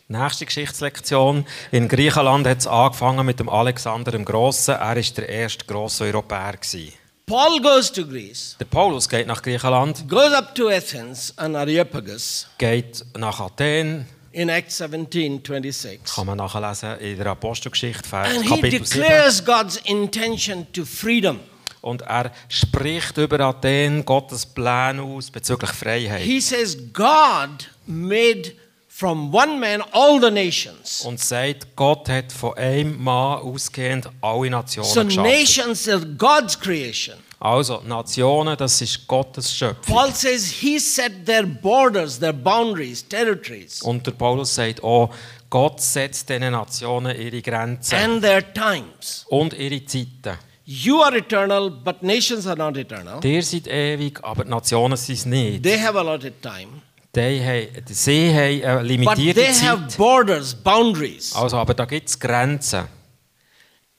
Nächste 0.09 0.47
Geschichtslektion. 0.47 1.45
In 1.73 1.89
Griechenland 1.89 2.47
hat 2.47 2.59
es 2.59 2.67
angefangen 2.67 3.27
mit 3.27 3.41
dem 3.41 3.49
Alexander 3.49 4.13
dem 4.13 4.25
Grossen. 4.25 4.75
Er 4.77 4.95
war 4.97 5.03
der 5.03 5.29
erste 5.29 5.65
grosse 5.65 6.05
Europäer. 6.05 6.53
gewesen. 6.53 6.93
Paul 7.27 7.61
goes 7.61 7.91
to 7.91 8.07
Greece, 8.07 8.57
Der 8.61 8.67
Paulus 8.67 9.09
geht 9.09 9.27
nach 9.27 9.43
Griechenland, 9.43 10.09
goes 10.09 10.33
up 10.33 10.55
to 10.55 10.69
Athens 10.69 11.37
and 11.37 11.57
Areopagus 11.57 12.47
geht 12.57 13.05
nach 13.19 13.41
Athen, 13.41 14.07
in 14.31 14.49
Acts 14.49 14.77
17 14.79 15.43
26. 15.45 16.15
kann 16.15 16.27
man 16.27 16.39
nachlesen 16.39 16.97
in 17.01 17.17
der 17.17 17.27
Apostelgeschichte, 17.27 18.09
Vers 18.09 18.29
And 18.29 18.45
he 18.45 18.49
Kapitel 18.51 18.87
7. 18.87 19.01
declares 19.03 19.45
God's 19.45 19.77
intention 19.87 20.69
to 20.73 20.85
freedom. 20.85 21.41
Und 21.81 22.03
er 22.03 22.31
spricht 22.49 23.17
über 23.19 23.41
Athen 23.41 24.05
Gottes 24.05 24.47
Plan 24.47 25.01
aus 25.01 25.29
bezüglich 25.29 25.71
Freiheit. 25.71 26.23
He 26.23 26.41
says, 26.41 26.77
God 26.93 27.69
made 27.87 28.53
from 28.89 29.33
one 29.35 29.59
man 29.61 29.83
all 29.93 30.21
the 30.21 30.31
nations. 30.31 31.03
und 31.07 31.21
sagt, 31.21 31.77
Gott 31.77 32.09
hat 32.09 32.33
von 32.33 32.55
einem 32.55 33.03
Mann 33.03 33.41
ausgehend 33.41 34.09
alle 34.23 34.51
Nationen 34.51 34.89
So 34.91 35.05
geschaffen. 35.05 35.31
nations 35.31 35.89
are 35.89 36.01
God's 36.17 36.59
creation. 36.59 37.17
Also, 37.39 37.83
Nationen, 37.87 38.57
das 38.57 38.81
ist 38.81 39.07
Gottes 39.07 39.55
Schöpfung. 39.55 39.95
Paul 39.95 40.11
says 40.15 40.51
he 40.51 40.79
set 40.79 41.27
their 41.27 41.45
borders, 41.45 42.19
their 42.19 42.33
boundaries, 42.33 43.07
territories, 43.07 43.83
Und 43.83 44.07
der 44.07 44.13
Paulus 44.13 44.55
sagt 44.55 44.83
auch, 44.83 45.11
Gott 45.51 45.81
setzt 45.83 46.31
diesen 46.31 46.51
Nationen 46.53 47.15
ihre 47.21 47.43
Grenzen 47.43 47.95
and 47.99 48.23
their 48.23 48.43
times. 48.55 49.27
und 49.29 49.53
ihre 49.53 49.85
Zeiten. 49.85 50.39
You 50.65 51.03
are 51.03 51.17
eternal, 51.19 51.71
but 51.71 52.03
nations 52.03 52.47
are 52.47 52.57
not 52.57 52.77
eternal. 52.79 53.25
Ihr 53.25 53.43
seid 53.43 53.69
ewig, 53.69 54.19
aber 54.25 54.43
die 54.45 54.51
Nationen 54.51 54.97
sind 54.97 55.15
es 55.15 55.27
nicht. 55.27 55.63
They 55.63 55.79
have 55.79 55.97
allotted 55.97 56.41
time. 56.43 56.83
Die 57.17 57.43
haben, 57.43 57.85
sie 57.87 58.31
haben 58.35 58.63
eine 58.63 58.79
But 58.81 58.87
limitierte 58.89 59.41
they 59.41 59.55
have 59.55 59.89
Zeit. 59.89 59.97
borders, 59.97 60.55
boundaries. 60.55 61.35
Also, 61.35 61.57
aber 61.57 61.73
da 61.73 61.87
gibt 61.87 62.09
es 62.09 62.19
Grenzen. 62.21 62.85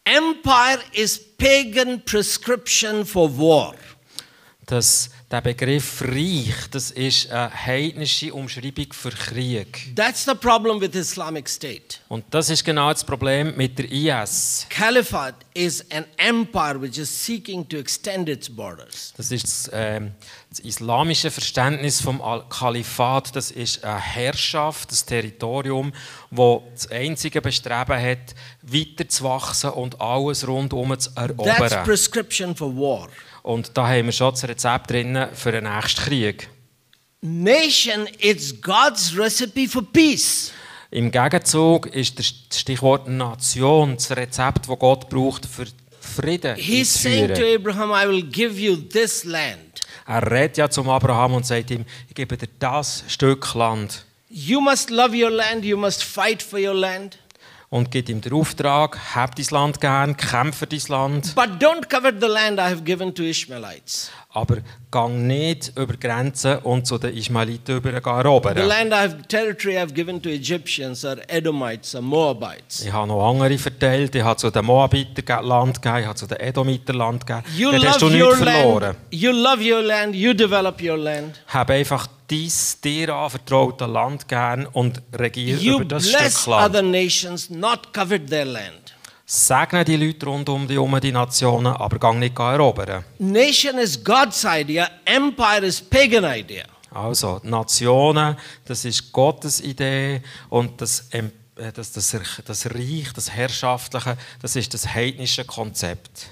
Empire 0.03 0.79
is 0.93 1.19
pagan 1.37 2.01
prescription 2.05 3.05
for 3.05 3.35
war. 3.37 3.73
Das, 4.67 5.09
der 5.29 5.41
Begriff 5.41 6.01
Reich, 6.05 6.53
das 6.71 6.89
ist 6.91 7.29
eine 7.29 7.51
heidnische 7.53 8.33
Umschreibung 8.33 8.93
für 8.93 9.09
Krieg. 9.09 9.93
That's 9.93 10.23
the 10.23 10.33
problem 10.33 10.79
with 10.79 10.95
Islamic 10.95 11.49
State. 11.49 11.97
Und 12.07 12.23
das 12.31 12.49
ist 12.49 12.63
genau 12.63 12.93
das 12.93 13.03
Problem 13.03 13.53
mit 13.57 13.77
der 13.77 13.91
IS. 13.91 14.65
Caliphate 14.69 15.35
is 15.53 15.83
an 15.91 16.05
empire 16.15 16.81
which 16.81 16.97
is 16.97 17.09
seeking 17.25 17.67
to 17.67 17.75
extend 17.77 18.29
its 18.29 18.49
borders. 18.49 19.13
Das 19.17 19.31
ist 19.31 19.43
das, 19.43 19.69
ähm, 19.73 20.13
das 20.49 20.59
islamische 20.59 21.29
Verständnis 21.29 21.99
vom 21.99 22.21
Al- 22.21 22.45
Kalifat. 22.47 23.35
Das 23.35 23.51
ist 23.51 23.83
eine 23.83 23.99
Herrschaft, 23.99 24.93
das 24.93 25.05
Territorium, 25.05 25.91
wo 26.31 26.63
das 26.73 26.89
einzige 26.89 27.41
Bestreben 27.41 28.01
hat, 28.01 28.33
weiterzuwachsen 28.61 29.71
und 29.71 29.99
alles 29.99 30.47
rundum 30.47 30.97
zu 30.97 31.09
That's 31.11 31.31
erobern. 31.37 31.83
prescription 31.83 32.55
for 32.55 32.73
war. 32.73 33.09
Und 33.47 33.77
da 33.77 33.87
haben 33.87 34.07
wir 34.07 34.11
schon 34.11 34.31
das 34.31 34.45
Rezept 34.45 34.91
drin 34.91 35.27
für 35.33 35.53
den 35.53 35.63
nächsten 35.63 36.01
Krieg. 36.01 36.49
Nation 37.21 38.05
is 38.19 38.61
God's 38.61 39.17
recipe 39.17 39.69
for 39.69 39.83
peace. 39.93 40.51
Im 40.91 41.09
Gegenzug 41.09 41.85
ist 41.87 42.19
das 42.19 42.33
Stichwort 42.59 43.07
Nation 43.07 43.95
das 43.95 44.11
Rezept, 44.11 44.67
das 44.67 44.79
Gott 44.79 45.07
braucht, 45.07 45.45
für 45.45 45.65
Frieden 46.01 46.57
He's 46.57 46.93
saying 46.93 47.33
to. 47.35 47.55
Abraham, 47.55 47.91
I 47.91 48.05
will 48.09 48.23
give 48.23 48.59
you 48.59 48.75
this 48.75 49.23
land. 49.23 49.79
Er 50.05 50.29
redet 50.29 50.57
ja 50.57 50.69
zum 50.69 50.89
Abraham 50.89 51.35
und 51.35 51.45
sagt 51.45 51.71
ihm, 51.71 51.85
ich 52.09 52.15
gebe 52.15 52.35
dir 52.35 52.49
das 52.59 53.05
Stück 53.07 53.53
Land. 53.53 54.03
You 54.29 54.59
must 54.59 54.89
love 54.89 55.15
your 55.15 55.31
land, 55.31 55.63
you 55.63 55.77
must 55.77 56.03
fight 56.03 56.43
for 56.43 56.59
your 56.59 56.73
land. 56.73 57.17
Und 57.69 57.91
gibt 57.91 58.07
ihm 58.07 58.21
den 58.21 58.31
Auftrag, 58.31 58.97
hab 59.13 59.35
dein 59.35 59.45
Land 59.51 59.81
gern, 59.81 60.15
kämpfe 60.15 60.59
für 60.59 60.67
dein 60.67 60.79
Land, 60.87 61.35
But 61.35 61.61
don't 61.61 61.89
covet 61.89 62.15
the 62.21 62.27
land 62.27 62.59
I 62.59 62.63
have 62.63 62.81
given 62.83 63.13
to 63.13 63.23
Ishmaelites. 63.23 64.09
aber 64.29 64.59
gang 64.89 65.27
nicht 65.27 65.73
über 65.77 65.95
Grenzen 65.97 66.59
und 66.59 66.87
zu 66.87 66.97
den 66.97 67.13
Ismailiten 67.17 67.75
über 67.75 67.89
The 67.91 67.97
erobern. 67.97 68.57
land 68.65 68.93
I 68.93 68.95
have, 68.95 69.17
territory 69.27 69.73
I 69.75 69.79
have 69.79 69.91
given 69.93 70.21
to 70.21 70.29
Egyptians 70.29 71.03
or 71.03 71.17
Edomites 71.27 71.93
or 71.93 72.01
Moabites. 72.01 72.85
Ich 72.85 72.93
habe 72.93 73.07
noch 73.09 73.29
andere 73.29 73.57
verteilt, 73.57 74.15
ich 74.15 74.23
habe 74.23 74.37
zu 74.37 74.49
den 74.49 74.63
Moabiter 74.63 75.41
Land 75.43 75.81
gegeben, 75.81 75.99
ich 76.01 76.05
habe 76.07 76.15
zu 76.15 76.25
den 76.27 76.39
Edomiter 76.39 76.93
Land 76.93 77.25
gegeben. 77.27 77.45
You 77.57 77.71
Dort 77.71 77.85
hast 77.85 78.01
du 78.01 78.09
nichts 78.09 78.37
verloren. 78.37 78.81
land. 78.81 78.97
You 79.11 79.31
love 79.31 79.61
your 79.61 79.81
land. 79.81 80.15
You 80.15 80.33
develop 80.33 80.81
your 80.81 80.95
land. 80.97 81.41
Hab 81.47 81.69
einfach 81.69 82.07
dies 82.29 82.79
dir 82.81 83.13
anvertraute 83.15 83.85
Land 83.85 84.27
gern 84.27 84.65
und 84.67 85.01
regiere 85.13 85.59
You 85.59 85.75
über 85.75 85.85
das 85.85 86.09
bless 86.09 86.41
Stück 86.41 86.47
Land. 86.47 86.69
other 86.69 86.81
nations, 86.81 87.49
not 87.49 87.93
covet 87.93 88.29
their 88.29 88.45
land. 88.45 88.93
Segne 89.25 89.83
die 89.83 89.97
Leute 89.97 90.25
rund 90.25 90.47
um 90.47 90.67
die 90.67 90.77
um 90.77 90.99
die 90.99 91.11
Nationen, 91.11 91.73
aber 91.73 91.99
gang 91.99 92.19
nicht 92.19 92.39
erobern. 92.39 93.03
Nation 93.19 93.77
is 93.77 94.01
God's 94.01 94.45
idea. 94.45 94.89
Empire 95.03 95.65
is 95.65 95.81
pagan 95.81 96.23
idea. 96.23 96.65
Also, 96.91 97.39
Nationen, 97.43 98.37
das 98.65 98.85
ist 98.85 99.11
Gottes 99.11 99.59
Idee 99.61 100.21
und 100.49 100.79
das, 100.79 101.09
äh, 101.11 101.23
das, 101.73 101.91
das, 101.91 102.15
das 102.45 102.65
Reich, 102.67 103.11
das 103.13 103.29
Herrschaftliche, 103.29 104.17
das 104.41 104.55
ist 104.55 104.73
das 104.73 104.87
heidnische 104.87 105.43
Konzept. 105.43 106.27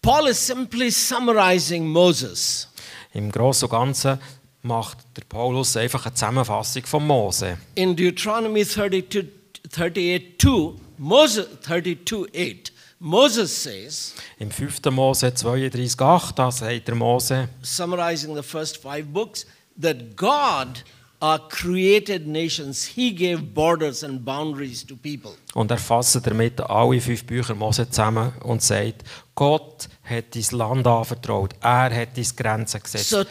Paul 0.00 0.28
is 0.28 0.44
simply 0.46 0.90
summarizing 0.90 1.86
Moses. 1.86 2.68
Im 3.14 3.30
Großen 3.30 3.68
und 3.68 3.72
Ganzen 3.72 4.18
macht 4.62 4.98
der 5.16 5.22
Paulus 5.28 5.76
einfach 5.76 6.06
eine 6.06 6.14
Zusammenfassung 6.14 6.84
von 6.86 7.06
Mose. 7.06 7.58
In 7.74 7.96
Deuteronomy 7.96 8.64
32, 8.64 9.28
38 9.70 10.38
2, 10.38 10.74
Moses 10.98 11.46
32 11.62 12.28
8, 12.34 12.72
Moses 13.00 13.62
says, 13.62 14.14
Im 14.38 14.50
5. 14.50 14.80
Mose 14.92 15.26
32,8, 15.26 16.34
da 16.34 16.50
sagt 16.50 16.86
der 16.86 16.94
Mose, 16.94 17.48
summarizing 17.60 18.36
the 18.36 18.42
first 18.42 18.80
five 18.80 19.12
books, 19.12 19.44
that 19.80 20.14
God 20.16 20.84
uh, 21.20 21.38
created 21.48 22.28
nations. 22.28 22.84
He 22.84 23.10
gave 23.10 23.52
borders 23.54 24.04
and 24.04 24.24
boundaries 24.24 24.86
to 24.86 24.94
people. 24.96 25.32
und 25.54 25.70
er 25.70 25.78
fasst 25.78 26.24
damit 26.24 26.60
alle 26.60 27.00
fünf 27.00 27.24
Bücher 27.24 27.56
Mose 27.56 27.90
zusammen 27.90 28.32
und 28.44 28.62
sagt, 28.62 29.02
Gott 29.34 29.88
hat 30.02 30.34
dein 30.34 30.58
Land 30.58 30.86
anvertraut, 30.86 31.54
er 31.60 31.94
hat 31.94 32.16
deine 32.16 32.26
Grenzen 32.36 32.82
gesetzt, 32.82 33.10
So 33.10 33.18
er 33.18 33.24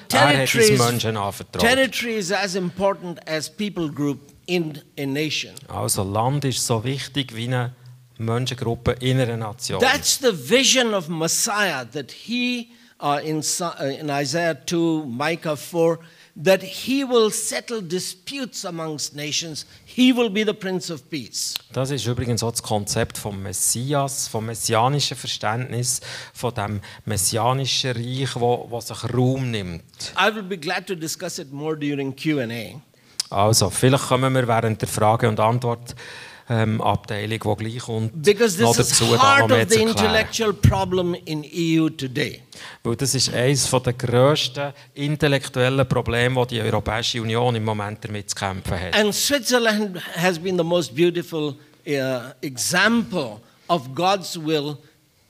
hat 0.43 0.53
deine 0.55 0.77
Menschen 0.77 1.17
anvertraut. 1.17 1.61
territory 1.61 2.15
is 2.15 2.31
as 2.31 2.55
important 2.55 3.19
as 3.27 3.49
people 3.49 3.89
group 3.89 4.19
in 4.45 4.79
a 4.97 5.05
nation. 5.05 5.53
Also 5.67 6.03
Land 6.03 6.45
ist 6.45 6.65
so 6.65 6.83
wichtig 6.83 7.35
wie 7.35 7.45
eine 7.47 7.73
Menschengruppe 8.17 8.93
in 8.99 9.19
einer 9.19 9.37
Nation. 9.37 9.79
That's 9.79 10.17
the 10.19 10.31
vision 10.31 10.93
of 10.93 11.09
Messiah 11.09 11.83
that 11.91 12.11
he, 12.11 12.69
uh, 13.01 13.19
in, 13.23 13.39
uh, 13.39 13.83
in 13.99 14.09
Isaiah 14.09 14.55
2, 14.65 15.05
Micah 15.07 15.57
4, 15.57 15.99
that 16.35 16.61
he 16.61 17.03
will 17.03 17.29
settle 17.29 17.81
disputes 17.81 18.65
amongst 18.65 19.15
nations. 19.15 19.65
He 19.85 20.13
will 20.13 20.29
be 20.29 20.43
the 20.43 20.53
Prince 20.53 20.91
of 20.91 21.09
Peace. 21.09 21.55
Das 21.73 21.91
ist 21.91 22.05
übrigens 22.05 22.43
auch 22.43 22.51
das 22.51 22.63
Konzept 22.63 23.17
vom 23.17 23.41
Messias, 23.41 24.27
vom 24.27 24.45
messianischen 24.45 25.17
Verständnis, 25.17 26.01
von 26.33 26.53
dem 26.53 26.81
messianischen 27.05 27.91
Reich, 27.91 28.35
wo, 28.35 28.67
wo 28.69 28.79
sich 28.79 29.03
Raum 29.13 29.51
nimmt. 29.51 29.83
I 30.17 30.33
will 30.33 30.43
be 30.43 30.57
glad 30.57 30.87
to 30.87 30.95
discuss 30.95 31.39
it 31.39 31.51
more 31.51 31.77
during 31.77 32.15
Q&A. 32.15 32.81
Also, 33.29 33.69
vielleicht 33.69 34.07
kommen 34.07 34.33
wir 34.33 34.47
während 34.47 34.81
der 34.81 34.89
Frage- 34.89 35.29
und 35.29 35.39
Antwort 35.39 35.95
ähm, 36.51 36.81
Abteilung, 36.81 37.57
die 37.57 37.63
gleich 37.63 37.79
kommt, 37.79 38.21
Because 38.21 38.61
noch 38.61 38.75
this 38.75 38.91
is 38.91 38.99
dazu, 38.99 39.13
of 39.13 39.69
the 39.69 39.81
intellectual 39.81 40.53
problem 40.53 41.15
in 41.25 41.43
EU 41.43 41.89
today. 41.89 42.41
Weil 42.83 42.95
das 42.97 43.15
ist 43.15 43.33
eines 43.33 43.69
der 43.69 43.93
grössten 43.93 44.73
intellektuellen 44.93 45.87
Probleme, 45.87 46.45
die 46.47 46.55
die 46.55 46.61
Europäische 46.61 47.21
Union 47.21 47.55
im 47.55 47.63
Moment 47.63 48.03
damit 48.03 48.29
zu 48.29 48.35
kämpfen 48.35 48.77
hat. 48.79 48.95
And 48.95 49.15
Switzerland 49.15 49.97
has 50.17 50.37
been 50.37 50.57
the 50.57 50.63
most 50.63 50.93
beautiful 50.93 51.55
uh, 51.87 52.33
example 52.41 53.39
of 53.67 53.95
God's 53.95 54.37
will 54.37 54.77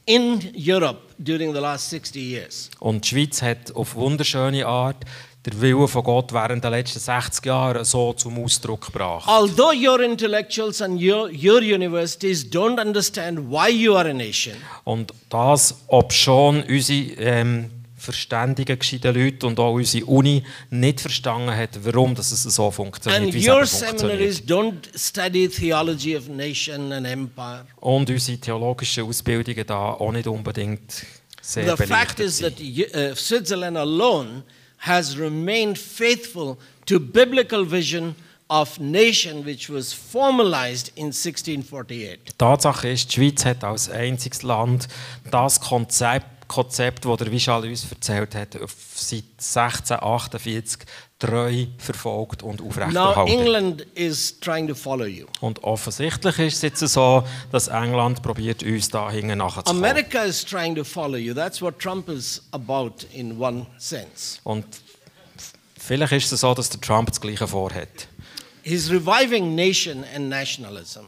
in 0.08 0.42
Europe 0.56 1.02
during 1.20 1.54
the 1.54 1.60
last 1.60 1.90
60 1.92 2.20
years. 2.20 2.72
Und 2.80 3.06
die 3.06 3.10
Schweiz 3.10 3.42
hat 3.44 3.76
auf 3.76 3.94
wunderschöne 3.94 4.66
Art 4.66 5.06
den 5.46 5.60
Willen 5.60 5.88
von 5.88 6.04
Gott 6.04 6.32
während 6.34 6.64
der 6.64 6.72
letzten 6.72 7.00
60 7.00 7.46
Jahre 7.46 7.84
so 7.84 8.14
zum 8.14 8.44
Ausdruck 8.44 8.86
gebracht. 8.88 9.28
Although 9.28 9.74
your 9.74 10.00
intellectuals 10.02 10.82
and 10.82 11.02
your, 11.02 11.30
your 11.30 11.62
universities 11.62 12.46
don't 12.46 12.80
understand 12.80 13.40
why 13.50 13.70
you 13.70 13.96
are 13.96 14.10
a 14.10 14.14
nation, 14.14 14.56
Und 14.84 15.14
das, 15.30 15.76
ob 15.88 16.14
schon 16.14 16.62
unsere 16.64 17.14
ähm, 17.18 17.72
verständigen, 17.98 18.78
gescheiten 18.78 19.16
Leute 19.16 19.48
und 19.48 19.60
auch 19.60 19.74
unsere 19.74 20.06
Uni 20.06 20.44
nicht 20.70 21.02
verstanden 21.02 21.56
hat, 21.56 21.72
warum 21.84 22.14
das 22.16 22.32
es 22.32 22.44
so 22.44 22.70
funktioniert, 22.70 23.24
and 23.24 23.34
wie 23.34 23.40
es 23.40 23.48
your 23.48 23.60
eben 23.60 23.68
funktioniert. 23.68 24.00
seminaries 24.00 24.44
don't 24.48 24.98
study 24.98 25.48
theology 25.48 26.16
of 26.16 26.28
nation 26.28 26.92
and 26.92 27.08
empire. 27.08 27.66
Und 27.78 28.10
unsere 28.10 28.38
theologischen 28.38 29.06
Ausbildungen 29.06 29.66
da 29.66 29.94
auch 29.94 30.12
nicht 30.12 30.28
unbedingt 30.28 31.04
sehr 31.42 31.76
The 31.76 31.84
fact 31.86 32.20
is 32.20 32.40
that 32.40 32.54
uh, 32.60 33.16
Switzerland 33.16 33.78
alone 33.78 34.44
has 34.82 35.18
remained 35.18 35.78
faithful 35.78 36.58
to 36.86 37.00
biblical 37.00 37.66
vision 37.66 38.16
of 38.50 38.80
nation 38.80 39.46
which 39.46 39.70
was 39.70 39.94
formalized 39.94 40.92
in 40.96 41.08
1648. 41.08 42.20
Die 42.26 42.32
Tatsache 42.38 42.90
ist, 42.90 43.10
die 43.10 43.16
Schweiz 43.16 43.46
hat 43.46 43.64
als 43.64 43.90
einziges 43.90 44.44
Land 44.44 44.88
das 45.30 45.62
Konzept, 45.62 46.41
Konzept 46.52 47.06
das 47.06 47.18
der 47.18 47.32
Vishal 47.32 47.64
uns 47.64 47.90
erzählt 47.90 48.36
hat, 48.36 48.58
seit 48.94 49.24
1648 49.38 50.80
treu 51.18 51.66
verfolgt 51.78 52.44
und 52.44 52.60
Now 52.60 52.68
aufrechterhalten. 52.68 53.32
England 53.32 53.82
is 53.96 54.38
trying 54.42 54.68
to 54.68 54.76
follow 54.76 55.06
you. 55.06 55.28
Und 55.40 55.64
offensichtlich 55.64 56.38
ist 56.40 56.56
es 56.56 56.62
jetzt 56.62 56.80
so, 56.80 57.24
dass 57.54 57.70
England 57.70 58.22
probiert, 58.22 58.64
uns 58.64 58.90
da 58.90 59.10
hinten 59.10 59.38
nachzukommen. 59.38 59.82
America 59.82 60.24
is 60.24 60.44
trying 60.44 60.76
to 60.76 60.84
follow 60.84 61.16
you. 61.16 61.34
That's 61.34 61.62
what 61.62 61.80
Trump 61.80 62.10
is 62.10 62.44
about 62.52 63.06
in 63.14 63.40
one 63.40 63.66
sense. 63.78 64.40
Und 64.44 64.66
vielleicht 65.78 66.12
ist 66.12 66.34
es 66.34 66.42
so, 66.42 66.54
dass 66.54 66.70
der 66.70 66.82
Trump 66.82 67.10
das 67.10 67.22
Gleiche 67.22 67.48
vorhat. 67.48 68.10
He's 68.64 68.92
reviving 68.92 69.56
nation 69.56 70.04
and 70.14 70.28
nationalism. 70.28 71.06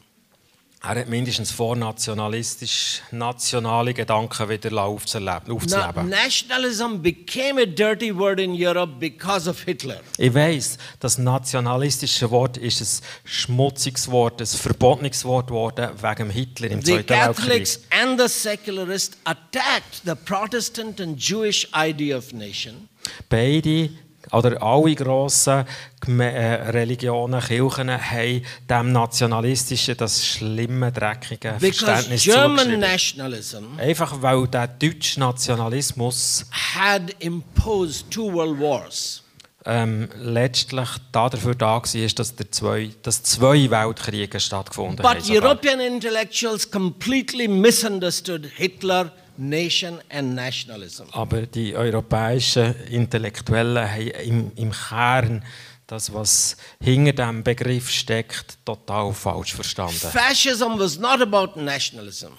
Er 0.85 0.99
hat 0.99 1.07
mindestens 1.07 1.49
vor, 1.49 1.77
nationalistisch 1.77 3.01
nationale 3.09 3.93
Gedanken 3.93 4.49
wieder 4.49 4.83
aufzuleben. 4.83 5.55
Now, 5.69 6.03
nationalism 6.03 7.01
became 7.01 7.61
a 7.61 7.65
dirty 7.65 8.13
word 8.13 8.41
in 8.41 8.51
Europe 8.51 8.95
because 8.99 9.49
of 9.49 9.63
Hitler. 9.63 10.01
Ich 10.17 10.33
weiss, 10.33 10.77
das 10.99 11.17
nationalistische 11.17 12.29
Wort 12.29 12.57
ist 12.57 12.81
ein 12.81 13.05
schmutziges 13.23 14.11
Wort, 14.11 14.41
ein 14.41 14.45
verbotenes 14.45 15.23
Wort 15.23 15.47
geworden 15.47 15.89
wegen 16.01 16.29
Hitler 16.29 16.71
im 16.71 16.81
The 16.81 16.95
Zweiten 16.95 17.09
Weltkrieg. 17.11 17.35
Catholics 17.37 17.79
and 17.89 18.19
the 18.19 18.27
secularists 18.27 19.17
attacked 19.23 20.01
the 20.03 20.15
Protestant 20.15 20.99
and 20.99 21.17
Jewish 21.17 21.65
idea 21.73 22.17
of 22.17 22.33
nation. 22.33 22.89
Beide 23.29 23.89
oder 24.33 24.61
alle 24.61 24.95
grossen 24.95 25.65
äh, 26.07 26.71
Religionen, 26.71 27.39
Kirchen 27.39 27.89
haben 27.89 28.41
dem 28.69 28.91
nationalistischen, 28.91 29.95
das 29.95 30.25
schlimme, 30.25 30.91
dreckige 30.91 31.55
Verständnis 31.59 32.23
German 32.23 32.79
nationalism 32.79 33.77
Einfach 33.77 34.21
weil 34.21 34.47
der 34.47 34.67
deutsche 34.67 35.19
Nationalismus 35.19 36.45
had 36.51 37.15
imposed 37.19 38.09
two 38.11 38.33
world 38.33 38.59
wars. 38.59 39.23
ähm, 39.65 40.09
letztlich 40.19 40.89
da 41.11 41.29
dafür 41.29 41.55
da 41.55 41.75
war, 41.75 42.07
dass, 42.15 42.35
der 42.35 42.51
zwei, 42.51 42.89
dass 43.01 43.23
zwei 43.23 43.69
Weltkriege 43.69 44.39
stattgefunden 44.39 45.05
haben. 45.05 45.19
But. 45.19 45.29
European 45.29 45.79
intellectuals 45.79 46.69
completely 46.69 47.47
misunderstood 47.47 48.45
Hitler, 48.55 49.11
nation, 49.37 49.99
and 50.09 50.35
nationalism. 50.35 51.03
Aber 51.11 51.43
die 51.43 51.75
europäischen 51.75 52.75
Intellektuellen 52.87 53.89
haben 53.89 54.07
im, 54.07 54.51
im 54.55 54.71
Kern 54.71 55.43
das, 55.87 56.13
was 56.13 56.55
hinter 56.81 57.11
diesem 57.13 57.43
Begriff 57.43 57.89
steckt, 57.89 58.57
total 58.65 59.13
falsch 59.13 59.53
verstanden. 59.53 59.95
Fascism 59.95 60.77
was 60.77 60.97
not 60.97 61.21
about 61.21 61.59
nationalism. 61.59 62.31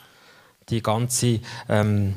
Die 0.68 0.82
ganze 0.82 1.40
ähm, 1.68 2.14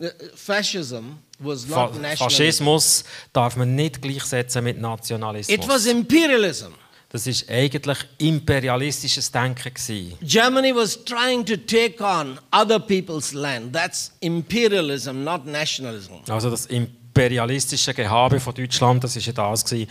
Uh, 0.00 0.08
Fascism 0.34 1.18
was 1.38 1.64
Fa 1.66 1.84
not 1.86 2.00
nationalism. 2.02 2.24
Faschismus 2.24 3.04
darf 3.32 3.54
man 3.54 3.76
nicht 3.76 4.02
gleichsetzen 4.02 4.64
mit 4.64 4.76
It 4.76 4.82
was 4.82 4.90
Nationalismus. 4.90 5.86
imperialism. 5.86 6.72
Das 7.14 7.28
ist 7.28 7.48
eigentlich 7.48 7.98
imperialistisches 8.18 9.30
Denken. 9.30 9.72
Germany 10.20 10.74
was 10.74 10.98
trying 11.04 11.46
to 11.46 11.56
take 11.56 12.02
on 12.02 12.40
other 12.50 12.80
people's 12.80 13.32
land. 13.32 13.72
That's 13.72 14.10
imperialism, 14.18 15.22
not 15.22 15.46
nationalism. 15.46 16.14
Also 16.28 16.50
das 16.50 16.66
imperialistische 16.66 17.94
Gehabe 17.94 18.40
von 18.40 18.52
Deutschland, 18.52 19.04
das 19.04 19.14
ist 19.14 19.26
ja 19.26 19.32
das 19.32 19.64
gewesen, 19.64 19.88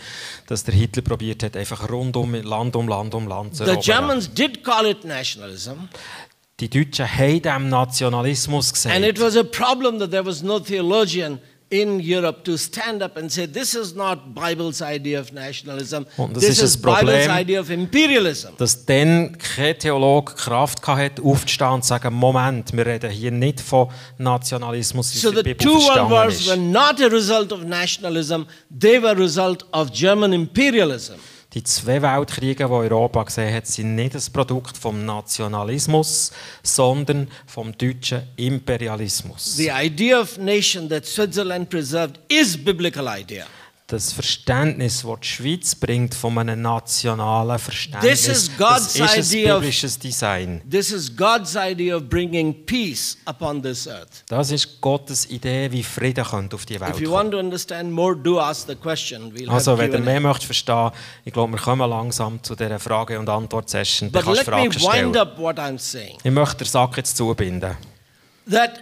dass 0.48 0.64
der 0.64 0.74
Hitler 0.74 1.00
probiert 1.00 1.42
hat, 1.42 1.56
einfach 1.56 1.88
rund 1.90 2.14
um 2.14 2.34
Land 2.34 2.76
um 2.76 2.86
Land 2.88 3.14
um 3.14 3.26
Land 3.26 3.56
zu 3.56 3.64
The 3.64 3.70
erobern. 3.70 3.82
Germans 3.86 4.34
did 4.34 4.62
call 4.62 4.84
it 4.84 5.02
nationalism, 5.06 5.88
Die 6.60 6.68
Deutschen 6.68 7.10
haben 7.10 7.40
dem 7.40 7.68
Nationalismus 7.70 8.70
gesagt. 8.70 8.94
and 8.94 9.02
it 9.02 9.18
was 9.18 9.34
a 9.34 9.42
problem 9.44 9.98
that 9.98 10.10
there 10.10 10.26
was 10.26 10.42
no 10.42 10.60
theologian 10.60 11.40
in 11.74 11.98
Europe 11.98 12.44
to 12.44 12.56
stand 12.56 13.02
up 13.02 13.16
and 13.16 13.30
say, 13.30 13.46
This 13.46 13.74
is 13.74 13.94
not 13.96 14.32
Bible's 14.34 14.80
idea 14.80 15.20
of 15.20 15.32
nationalism. 15.32 16.06
Und 16.16 16.36
das 16.36 16.44
This 16.44 16.58
ist 16.58 16.62
is 16.62 16.80
Problem. 16.80 17.06
Bible's 17.16 17.40
idea 17.40 17.60
of 17.60 17.70
imperialism. 17.70 18.50
dass 18.58 18.84
dann 18.86 19.36
kein 19.38 19.76
Theologe 19.78 20.34
Kraft 20.34 20.86
hatte, 20.86 21.22
aufzustehen 21.22 21.70
und 21.72 21.82
zu 21.82 21.88
sagen, 21.88 22.14
Moment, 22.14 22.72
wir 22.76 22.86
reden 22.86 23.10
hier 23.10 23.32
nicht 23.32 23.60
von 23.60 23.88
Nationalismus, 24.18 25.14
wie 25.14 25.18
So 25.18 25.28
the 25.30 25.34
der 25.36 25.42
Bibel 25.42 25.56
two 25.66 25.72
world 25.74 25.84
verstanden 25.84 26.10
wars 26.12 26.46
were 26.46 26.54
ist. 26.54 26.60
not 26.72 27.00
a 27.00 27.06
result 27.08 27.52
of 27.52 27.64
nationalism, 27.64 28.42
they 28.70 29.00
were 29.02 29.10
a 29.10 29.14
result 29.18 29.64
of 29.72 29.90
German 29.92 30.32
imperialism. 30.32 31.14
Die 31.54 31.62
zwei 31.62 32.02
Weltkriege, 32.02 32.66
die 32.66 32.72
Europa 32.72 33.22
gesehen 33.22 33.54
hat, 33.54 33.68
sind 33.68 33.94
nicht 33.94 34.16
das 34.16 34.28
Produkt 34.28 34.76
vom 34.76 35.04
Nationalismus, 35.06 36.32
sondern 36.64 37.28
vom 37.46 37.70
deutschen 37.78 38.22
Imperialismus. 38.34 39.56
The 39.56 39.70
idea 39.72 40.20
of 40.20 40.36
nation 40.36 40.88
that 40.88 41.06
Switzerland 41.06 41.70
preserved 41.70 42.18
is 42.28 42.56
biblical 42.56 43.06
idea. 43.06 43.46
Das 43.86 44.14
Verständnis, 44.14 45.02
das 45.02 45.20
die 45.20 45.26
Schweiz 45.28 45.74
bringt 45.74 46.14
von 46.14 46.38
einem 46.38 46.62
nationalen 46.62 47.58
Verständnis, 47.58 48.22
This 48.22 48.28
is 48.28 48.50
God's 48.56 48.94
das 48.94 48.96
ist 48.96 49.00
ein 49.02 49.20
idea 49.42 49.54
of- 49.56 49.60
biblisches 49.60 49.98
Design. 49.98 50.62
This 50.70 50.90
is 50.90 51.14
God's 51.14 51.54
idea 51.54 51.94
of 51.96 52.04
bringing 52.08 52.64
peace 52.64 53.18
upon 53.26 53.62
this 53.62 53.86
earth. 53.86 54.24
Das 54.28 54.50
ist 54.50 54.80
Gottes 54.80 55.28
Idee, 55.28 55.70
wie 55.70 55.82
Frieden 55.82 56.24
könnte 56.24 56.56
auf 56.56 56.64
die 56.64 56.80
Welt 56.80 56.94
If 56.94 57.00
you 57.02 57.10
want 57.10 57.32
to 57.32 57.38
understand 57.38 57.92
more, 57.92 58.16
do 58.16 58.40
ask 58.40 58.66
the 58.66 58.74
question. 58.74 59.30
We'll 59.34 59.50
Also, 59.50 59.76
wenn 59.76 59.92
ihr 59.92 59.98
Q&A. 59.98 60.04
mehr 60.04 60.20
möchtet 60.20 60.44
verstehen, 60.46 60.90
ich 61.26 61.32
glaube, 61.34 61.52
wir 61.52 61.60
kommen 61.60 61.88
langsam 61.90 62.42
zu 62.42 62.54
dieser 62.56 62.78
Frage- 62.78 63.18
und 63.18 63.28
Antwort-Session. 63.28 64.10
Du 64.10 64.18
But 64.18 64.26
let 64.28 64.36
me 64.38 64.44
Fragen 64.44 64.62
wind 64.72 64.80
stellen. 64.80 65.16
up 65.18 65.38
what 65.38 65.58
I'm 65.58 65.78
saying. 65.78 66.16
Ich 66.24 66.30
möchte 66.32 66.64
den 66.64 66.68
Sack 66.68 66.96
jetzt 66.96 67.18
zubinden. 67.18 67.76
That 68.50 68.80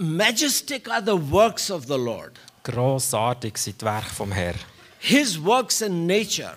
majestic 0.00 0.88
are 0.88 1.02
the 1.04 1.16
works 1.16 1.70
of 1.70 1.86
the 1.86 1.96
Lord. 1.98 2.32
Grossartig 2.64 3.58
sind 3.58 3.80
die 3.80 3.84
Werke 3.84 4.10
vom 4.14 4.32
Herrn. 4.32 4.58
His 4.98 5.42
works 5.42 5.80
in 5.80 6.06
nature, 6.06 6.56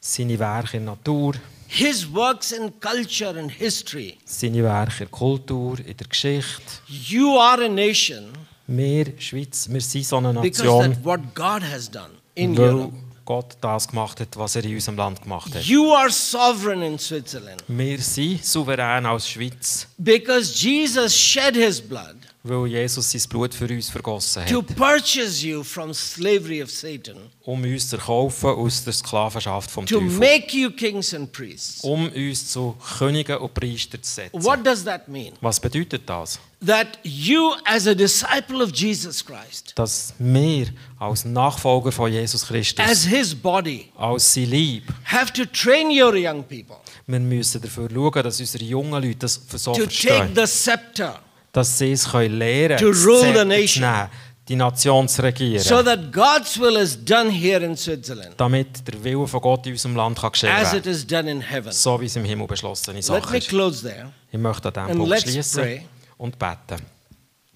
Seine 0.00 0.38
Werke 0.38 0.76
in 0.76 0.84
Natur, 0.84 1.34
His 1.66 2.06
works 2.12 2.52
in 2.52 2.72
culture 2.80 3.38
and 3.38 3.50
history. 3.50 4.16
seine 4.24 4.62
Werke 4.64 5.04
in 5.04 5.10
Kultur, 5.10 5.78
in 5.80 5.96
der 5.96 6.06
Geschichte. 6.08 6.62
You 6.86 7.38
are 7.38 7.64
a 7.64 7.68
nation 7.68 8.32
Wir, 8.66 9.12
Schweiz, 9.18 9.68
wir 9.70 9.80
sind 9.80 10.04
so 10.04 10.16
eine 10.18 10.32
because 10.40 10.62
Nation, 10.62 10.92
that's 10.92 11.04
what 11.04 11.20
God 11.34 11.62
has 11.62 11.90
done 11.90 12.10
in 12.34 12.56
weil 12.56 12.64
Europe. 12.74 12.92
Gott 13.24 13.58
das 13.60 13.86
gemacht 13.88 14.20
hat, 14.20 14.28
was 14.36 14.56
er 14.56 14.64
in 14.64 14.74
unserem 14.74 14.96
Land 14.96 15.20
gemacht 15.22 15.54
hat. 15.54 15.62
You 15.64 15.92
are 15.92 16.10
sovereign 16.10 16.82
in 16.82 16.98
Switzerland 16.98 17.62
Wir 17.68 17.98
sind 17.98 18.42
souverän 18.44 19.04
als 19.06 19.28
Schweiz, 19.28 19.86
because 19.98 20.54
Jesus 20.64 21.14
shed 21.14 21.54
his 21.54 21.80
blood 21.80 22.16
weil 22.48 22.66
Jesus 22.66 23.10
sein 23.10 23.22
Blut 23.28 23.54
für 23.54 23.66
uns 23.66 23.90
vergossen 23.90 24.46
to 24.46 24.58
hat, 24.58 24.76
purchase 24.76 25.46
you 25.46 25.62
from 25.62 25.92
slavery 25.92 26.62
of 26.62 26.70
Satan, 26.70 27.16
um 27.42 27.62
uns 27.62 27.88
zu 27.88 27.96
erkaufen 27.96 28.50
aus 28.50 28.84
der 28.84 28.92
Sklavenschaft 28.92 29.70
vom 29.70 29.86
to 29.86 30.00
Teufel. 30.00 30.18
make 30.18 30.56
you 30.56 30.70
kings 30.70 31.14
and 31.14 31.30
priests. 31.32 31.82
um 31.82 32.08
uns 32.08 32.48
zu 32.50 32.76
Königen 32.98 33.38
und 33.38 33.54
Priester 33.54 34.00
zu 34.00 34.10
setzen. 34.10 34.42
What 34.42 34.66
does 34.66 34.84
that 34.84 35.08
mean? 35.08 35.32
Was 35.40 35.60
bedeutet 35.60 36.02
das? 36.06 36.38
That 36.64 36.98
you, 37.04 37.52
as 37.64 37.86
a 37.86 37.94
disciple 37.94 38.64
of 38.64 38.72
Jesus 38.74 39.24
Christ, 39.24 39.72
Dass 39.76 40.12
wir 40.18 40.66
als 40.98 41.24
Nachfolger 41.24 41.92
von 41.92 42.12
Jesus 42.12 42.46
Christus, 42.46 42.84
as 42.84 43.04
his 43.04 43.34
body, 43.34 43.92
als 43.96 44.34
sein 44.34 44.50
Lieb, 44.50 44.84
have 45.04 45.32
to 45.32 45.44
train 45.44 45.88
your 45.88 46.14
young 46.14 46.42
people 46.42 46.76
wir 47.08 47.20
müssen 47.20 47.62
dafür 47.62 47.88
schauen, 47.90 48.22
dass 48.22 48.38
unsere 48.38 48.64
jungen 48.64 49.02
Leute 49.02 49.16
das 49.16 49.40
so 49.56 49.72
to 49.72 49.86
take 49.86 49.90
verstehen, 49.90 50.36
the 50.36 50.46
scepter 50.46 51.20
dass 51.58 51.78
sie 51.78 51.92
es 51.92 52.08
können 52.10 52.38
lernen 52.38 52.78
To 52.78 52.86
rule 52.90 53.36
the 53.38 53.44
nation. 53.44 53.82
nehmen, 53.84 54.08
die 54.48 54.56
Nation 54.56 55.06
zu 55.08 55.22
regieren, 55.22 55.62
so 55.62 55.82
that 55.82 56.10
God's 56.12 56.58
will 56.58 56.76
is 56.76 56.96
done 57.04 57.30
here 57.30 57.62
in 57.64 57.76
Switzerland 57.76 58.34
damit 58.38 58.86
der 58.86 59.02
Wille 59.04 59.26
von 59.26 59.40
Gott 59.40 59.66
in 59.66 59.72
unserem 59.72 59.96
Land 59.96 60.18
kann 60.18 60.32
geschehen 60.32 60.54
as 60.54 60.72
it 60.72 60.86
is 60.86 61.06
done 61.06 61.30
in 61.30 61.40
heaven. 61.40 61.70
so 61.72 62.00
wie 62.00 62.06
es 62.06 62.16
im 62.16 62.24
Himmel 62.24 62.46
beschlossene 62.46 62.96
Let 62.96 63.04
Sache 63.04 63.30
me 63.32 63.38
ist. 63.38 63.48
close 63.48 63.82
there. 63.86 64.12
Ich 64.30 64.38
möchte 64.38 64.68
an 64.74 64.86
diesem 64.88 64.98
Punkt 65.06 65.20
schließen 65.22 65.80
und 66.16 66.38
beten. 66.38 66.82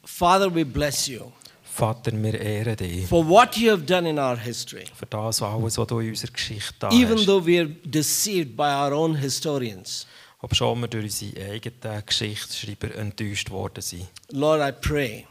Father, 0.05 0.55
we 0.55 0.65
bless 0.65 1.07
you 1.07 1.33
Vater, 1.75 2.13
wir 2.13 2.39
ehren 2.39 2.77
dich 2.77 3.07
for 3.07 3.27
what 3.27 3.57
you 3.57 3.71
have 3.71 3.83
done 3.85 4.07
in 4.07 4.19
our 4.19 4.37
history. 4.37 4.85
für 4.95 5.07
das 5.07 5.41
alles, 5.41 5.79
was 5.79 5.87
du 5.87 6.01
in 6.01 6.11
unserer 6.11 6.31
Geschichte 6.33 6.75
da 6.79 6.91
Even 6.91 7.17
hast. 7.17 7.25
though 7.27 7.47
we 7.47 7.59
are 7.61 7.69
deceived 7.85 8.55
by 8.55 8.65
our 8.65 8.93
own 8.93 9.15
historians, 9.15 10.07
Obschon 10.43 10.81
wir 10.81 10.89
durch 10.89 11.05
unsere 11.05 11.53
eigenen 11.53 12.05
Geschichtsschreiber 12.05 12.95
enttäuscht 12.97 13.51
worden 13.51 13.81
sind. 13.81 14.09
Lord, 14.31 14.61
I 14.61 14.73
pray 14.73 15.27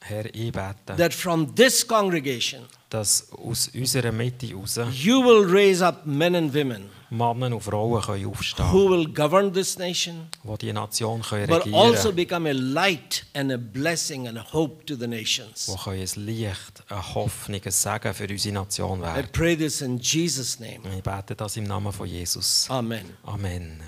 Herr, 0.00 0.26
ich 0.34 0.52
bete, 0.52 0.96
that 0.96 1.14
from 1.14 1.54
this 1.54 1.86
congregation 1.86 2.64
dass 2.90 3.32
aus 3.32 3.68
unserer 3.74 4.12
Mitte 4.12 4.46
heraus 4.46 4.78
you 4.92 5.22
will 5.22 5.44
raise 5.50 5.84
up 5.84 6.04
men 6.06 6.34
and 6.34 6.54
women 6.54 6.90
Männer 7.10 7.54
und 7.54 7.60
Frauen 7.62 8.02
können 8.02 8.26
aufstehen 8.26 8.70
who 8.70 8.90
will 8.90 9.06
govern 9.06 9.52
this 9.52 9.78
nation, 9.78 10.28
können, 10.42 10.58
die 10.58 10.72
Nation 10.72 11.22
können 11.22 11.46
but 11.46 11.64
regieren 11.64 11.74
also 11.74 12.08
können, 12.08 12.16
become 12.16 12.50
a 12.50 12.52
light 12.52 13.24
and 13.34 13.52
a 13.52 13.56
blessing 13.56 14.28
and 14.28 14.36
a 14.36 14.44
hope 14.52 14.84
to 14.84 14.94
the 14.94 15.06
nations. 15.06 15.66
die 15.66 15.76
können 15.76 16.00
ein 16.00 16.26
Licht, 16.26 16.82
eine 16.88 17.14
Hoffnung, 17.14 17.60
ein 17.64 17.70
Segen 17.72 18.14
für 18.14 18.28
unsere 18.28 18.54
Nation 18.54 19.00
I 19.00 19.02
werden. 19.02 19.28
pray 19.32 19.56
this 19.56 19.80
in 19.80 19.98
Jesus' 19.98 20.60
name. 20.60 20.80
Ich 20.96 21.02
bete 21.02 21.34
das 21.34 21.56
im 21.56 21.64
Namen 21.64 21.92
von 21.92 22.06
Jesus. 22.06 22.66
Amen. 22.68 23.16
Amen. 23.24 23.80